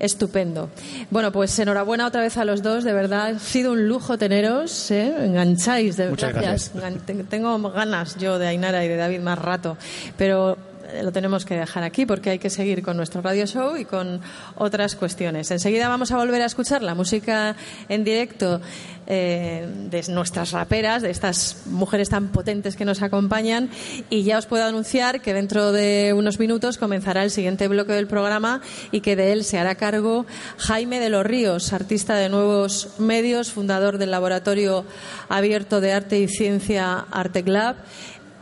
estupendo. 0.00 0.70
Bueno, 1.10 1.30
pues 1.30 1.56
enhorabuena 1.58 2.06
otra 2.06 2.20
vez 2.20 2.36
a 2.36 2.44
los 2.44 2.62
dos, 2.62 2.82
de 2.84 2.92
verdad, 2.92 3.26
ha 3.36 3.38
sido 3.38 3.72
un 3.72 3.88
lujo 3.88 4.18
teneros, 4.18 4.90
¿eh? 4.90 5.14
engancháis. 5.24 5.96
De, 5.96 6.08
Muchas 6.08 6.32
gracias. 6.34 6.72
Te- 7.06 7.14
Tengo 7.24 7.58
ganas 7.70 8.16
yo 8.18 8.38
de 8.38 8.48
Ainara 8.48 8.84
y 8.84 8.88
de 8.88 8.96
David 8.96 9.20
más 9.20 9.38
rato, 9.38 9.76
pero 10.18 10.58
lo 11.02 11.12
tenemos 11.12 11.44
que 11.44 11.56
dejar 11.56 11.82
aquí 11.82 12.06
porque 12.06 12.30
hay 12.30 12.38
que 12.38 12.50
seguir 12.50 12.82
con 12.82 12.96
nuestro 12.96 13.22
radio 13.22 13.46
show 13.46 13.76
y 13.76 13.84
con 13.84 14.20
otras 14.56 14.94
cuestiones. 14.94 15.50
Enseguida 15.50 15.88
vamos 15.88 16.12
a 16.12 16.16
volver 16.16 16.42
a 16.42 16.46
escuchar 16.46 16.82
la 16.82 16.94
música 16.94 17.56
en 17.88 18.04
directo 18.04 18.60
eh, 19.06 19.68
de 19.90 20.02
nuestras 20.08 20.52
raperas, 20.52 21.02
de 21.02 21.10
estas 21.10 21.66
mujeres 21.66 22.08
tan 22.08 22.28
potentes 22.28 22.76
que 22.76 22.84
nos 22.84 23.02
acompañan 23.02 23.68
y 24.08 24.22
ya 24.22 24.38
os 24.38 24.46
puedo 24.46 24.64
anunciar 24.64 25.20
que 25.20 25.34
dentro 25.34 25.72
de 25.72 26.14
unos 26.16 26.38
minutos 26.38 26.78
comenzará 26.78 27.22
el 27.22 27.30
siguiente 27.30 27.68
bloque 27.68 27.92
del 27.92 28.06
programa 28.06 28.62
y 28.92 29.00
que 29.00 29.16
de 29.16 29.32
él 29.32 29.44
se 29.44 29.58
hará 29.58 29.74
cargo 29.74 30.26
Jaime 30.58 31.00
de 31.00 31.10
los 31.10 31.26
Ríos, 31.26 31.72
artista 31.72 32.14
de 32.16 32.28
nuevos 32.28 32.98
medios, 32.98 33.52
fundador 33.52 33.98
del 33.98 34.10
Laboratorio 34.10 34.84
Abierto 35.28 35.80
de 35.80 35.92
Arte 35.92 36.18
y 36.20 36.28
Ciencia 36.28 37.04
Artec 37.10 37.48
Lab. 37.48 37.76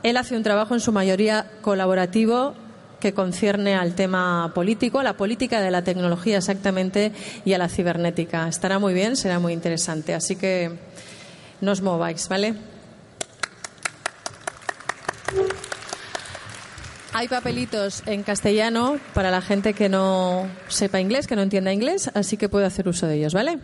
Él 0.03 0.16
hace 0.16 0.36
un 0.36 0.42
trabajo 0.42 0.74
en 0.74 0.80
su 0.80 0.92
mayoría 0.92 1.46
colaborativo 1.61 2.55
que 2.98 3.14
concierne 3.14 3.74
al 3.74 3.94
tema 3.94 4.53
político, 4.55 5.00
a 5.00 5.03
la 5.03 5.16
política 5.16 5.61
de 5.61 5.70
la 5.70 5.82
tecnología 5.82 6.38
exactamente 6.38 7.12
y 7.44 7.53
a 7.53 7.59
la 7.59 7.68
cibernética. 7.68 8.48
Estará 8.48 8.78
muy 8.78 8.94
bien, 8.94 9.16
será 9.16 9.38
muy 9.38 9.53
interesante. 9.53 10.14
Así 10.14 10.36
que 10.36 10.70
no 11.61 11.72
os 11.72 11.82
mováis, 11.82 12.28
¿vale? 12.28 12.55
Hay 17.12 17.28
papelitos 17.28 18.03
en 18.07 18.22
castellano 18.22 18.98
para 19.14 19.30
la 19.30 19.42
gente 19.42 19.74
que 19.74 19.88
no 19.88 20.48
sepa 20.68 21.00
inglés, 21.00 21.26
que 21.26 21.36
no 21.36 21.42
entienda 21.42 21.72
inglés, 21.72 22.11
así 22.14 22.36
que 22.36 22.48
puede 22.48 22.66
hacer 22.66 22.88
uso 22.88 23.07
de 23.07 23.16
ellos, 23.16 23.34
¿vale? 23.34 23.59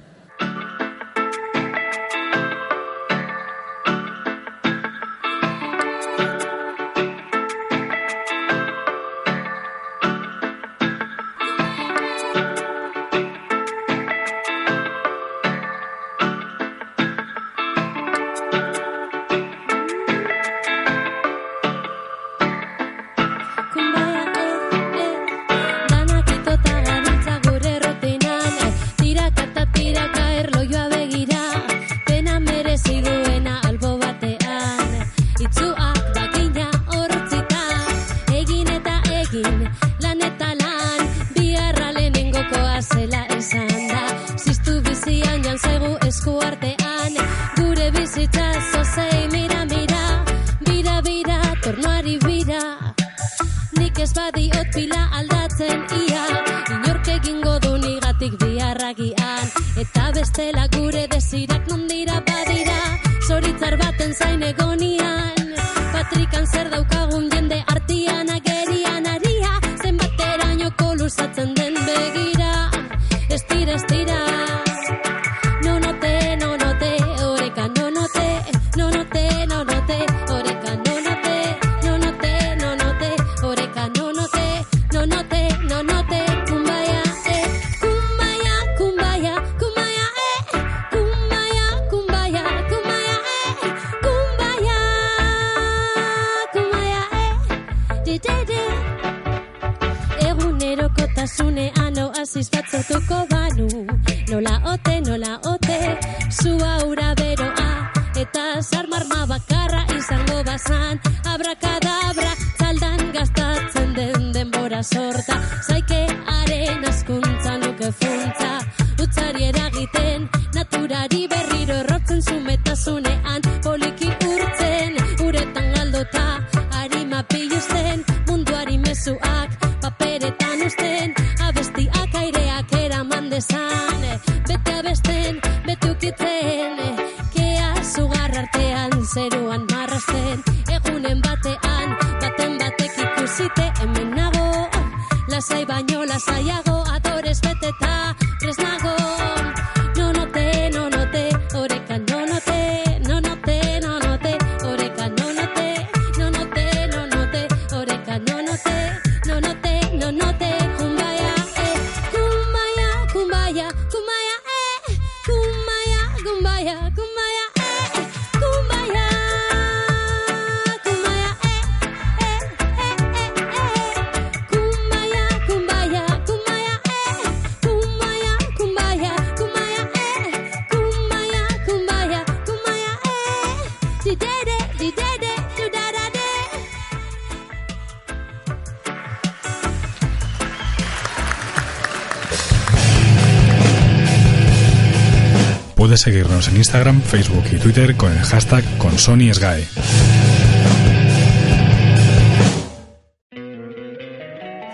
Seguirnos 195.98 196.46
en 196.46 196.58
Instagram, 196.58 197.02
Facebook 197.02 197.44
y 197.50 197.56
Twitter 197.56 197.96
con 197.96 198.12
el 198.12 198.20
hashtag 198.20 198.62
ConsonySGAE. 198.78 199.66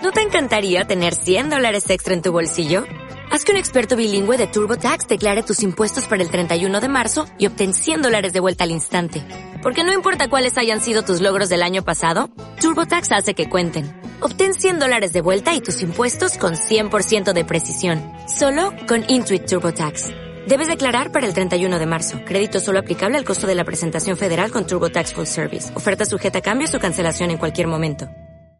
¿No 0.03 0.11
te 0.11 0.21
encantaría 0.21 0.85
tener 0.85 1.15
100 1.15 1.49
dólares 1.49 1.89
extra 1.89 2.13
en 2.13 2.21
tu 2.21 2.31
bolsillo? 2.31 2.83
Haz 3.31 3.43
que 3.43 3.53
un 3.53 3.57
experto 3.57 3.95
bilingüe 3.95 4.37
de 4.37 4.45
TurboTax 4.45 5.07
declare 5.07 5.41
tus 5.41 5.63
impuestos 5.63 6.05
para 6.05 6.21
el 6.21 6.29
31 6.29 6.79
de 6.79 6.89
marzo 6.89 7.25
y 7.39 7.47
obtén 7.47 7.73
100 7.73 8.03
dólares 8.03 8.31
de 8.31 8.39
vuelta 8.39 8.63
al 8.63 8.69
instante. 8.69 9.23
Porque 9.63 9.83
no 9.83 9.93
importa 9.93 10.29
cuáles 10.29 10.59
hayan 10.59 10.79
sido 10.79 11.01
tus 11.01 11.21
logros 11.21 11.49
del 11.49 11.63
año 11.63 11.83
pasado, 11.83 12.29
TurboTax 12.61 13.11
hace 13.13 13.33
que 13.33 13.49
cuenten. 13.49 13.99
Obtén 14.19 14.53
100 14.53 14.79
dólares 14.79 15.11
de 15.11 15.21
vuelta 15.21 15.55
y 15.55 15.61
tus 15.61 15.81
impuestos 15.81 16.37
con 16.37 16.53
100% 16.53 17.33
de 17.33 17.45
precisión. 17.45 17.99
Solo 18.27 18.73
con 18.87 19.03
Intuit 19.07 19.47
TurboTax. 19.47 20.24
Debes 20.47 20.67
declarar 20.67 21.11
para 21.11 21.25
el 21.25 21.33
31 21.33 21.79
de 21.79 21.85
marzo. 21.87 22.19
Crédito 22.23 22.59
solo 22.59 22.77
aplicable 22.77 23.17
al 23.17 23.25
costo 23.25 23.47
de 23.47 23.55
la 23.55 23.63
presentación 23.63 24.15
federal 24.15 24.51
con 24.51 24.67
TurboTax 24.67 25.13
Full 25.13 25.25
Service. 25.25 25.75
Oferta 25.75 26.05
sujeta 26.05 26.37
a 26.39 26.41
cambios 26.41 26.75
o 26.75 26.79
cancelación 26.79 27.31
en 27.31 27.37
cualquier 27.37 27.65
momento. 27.65 28.07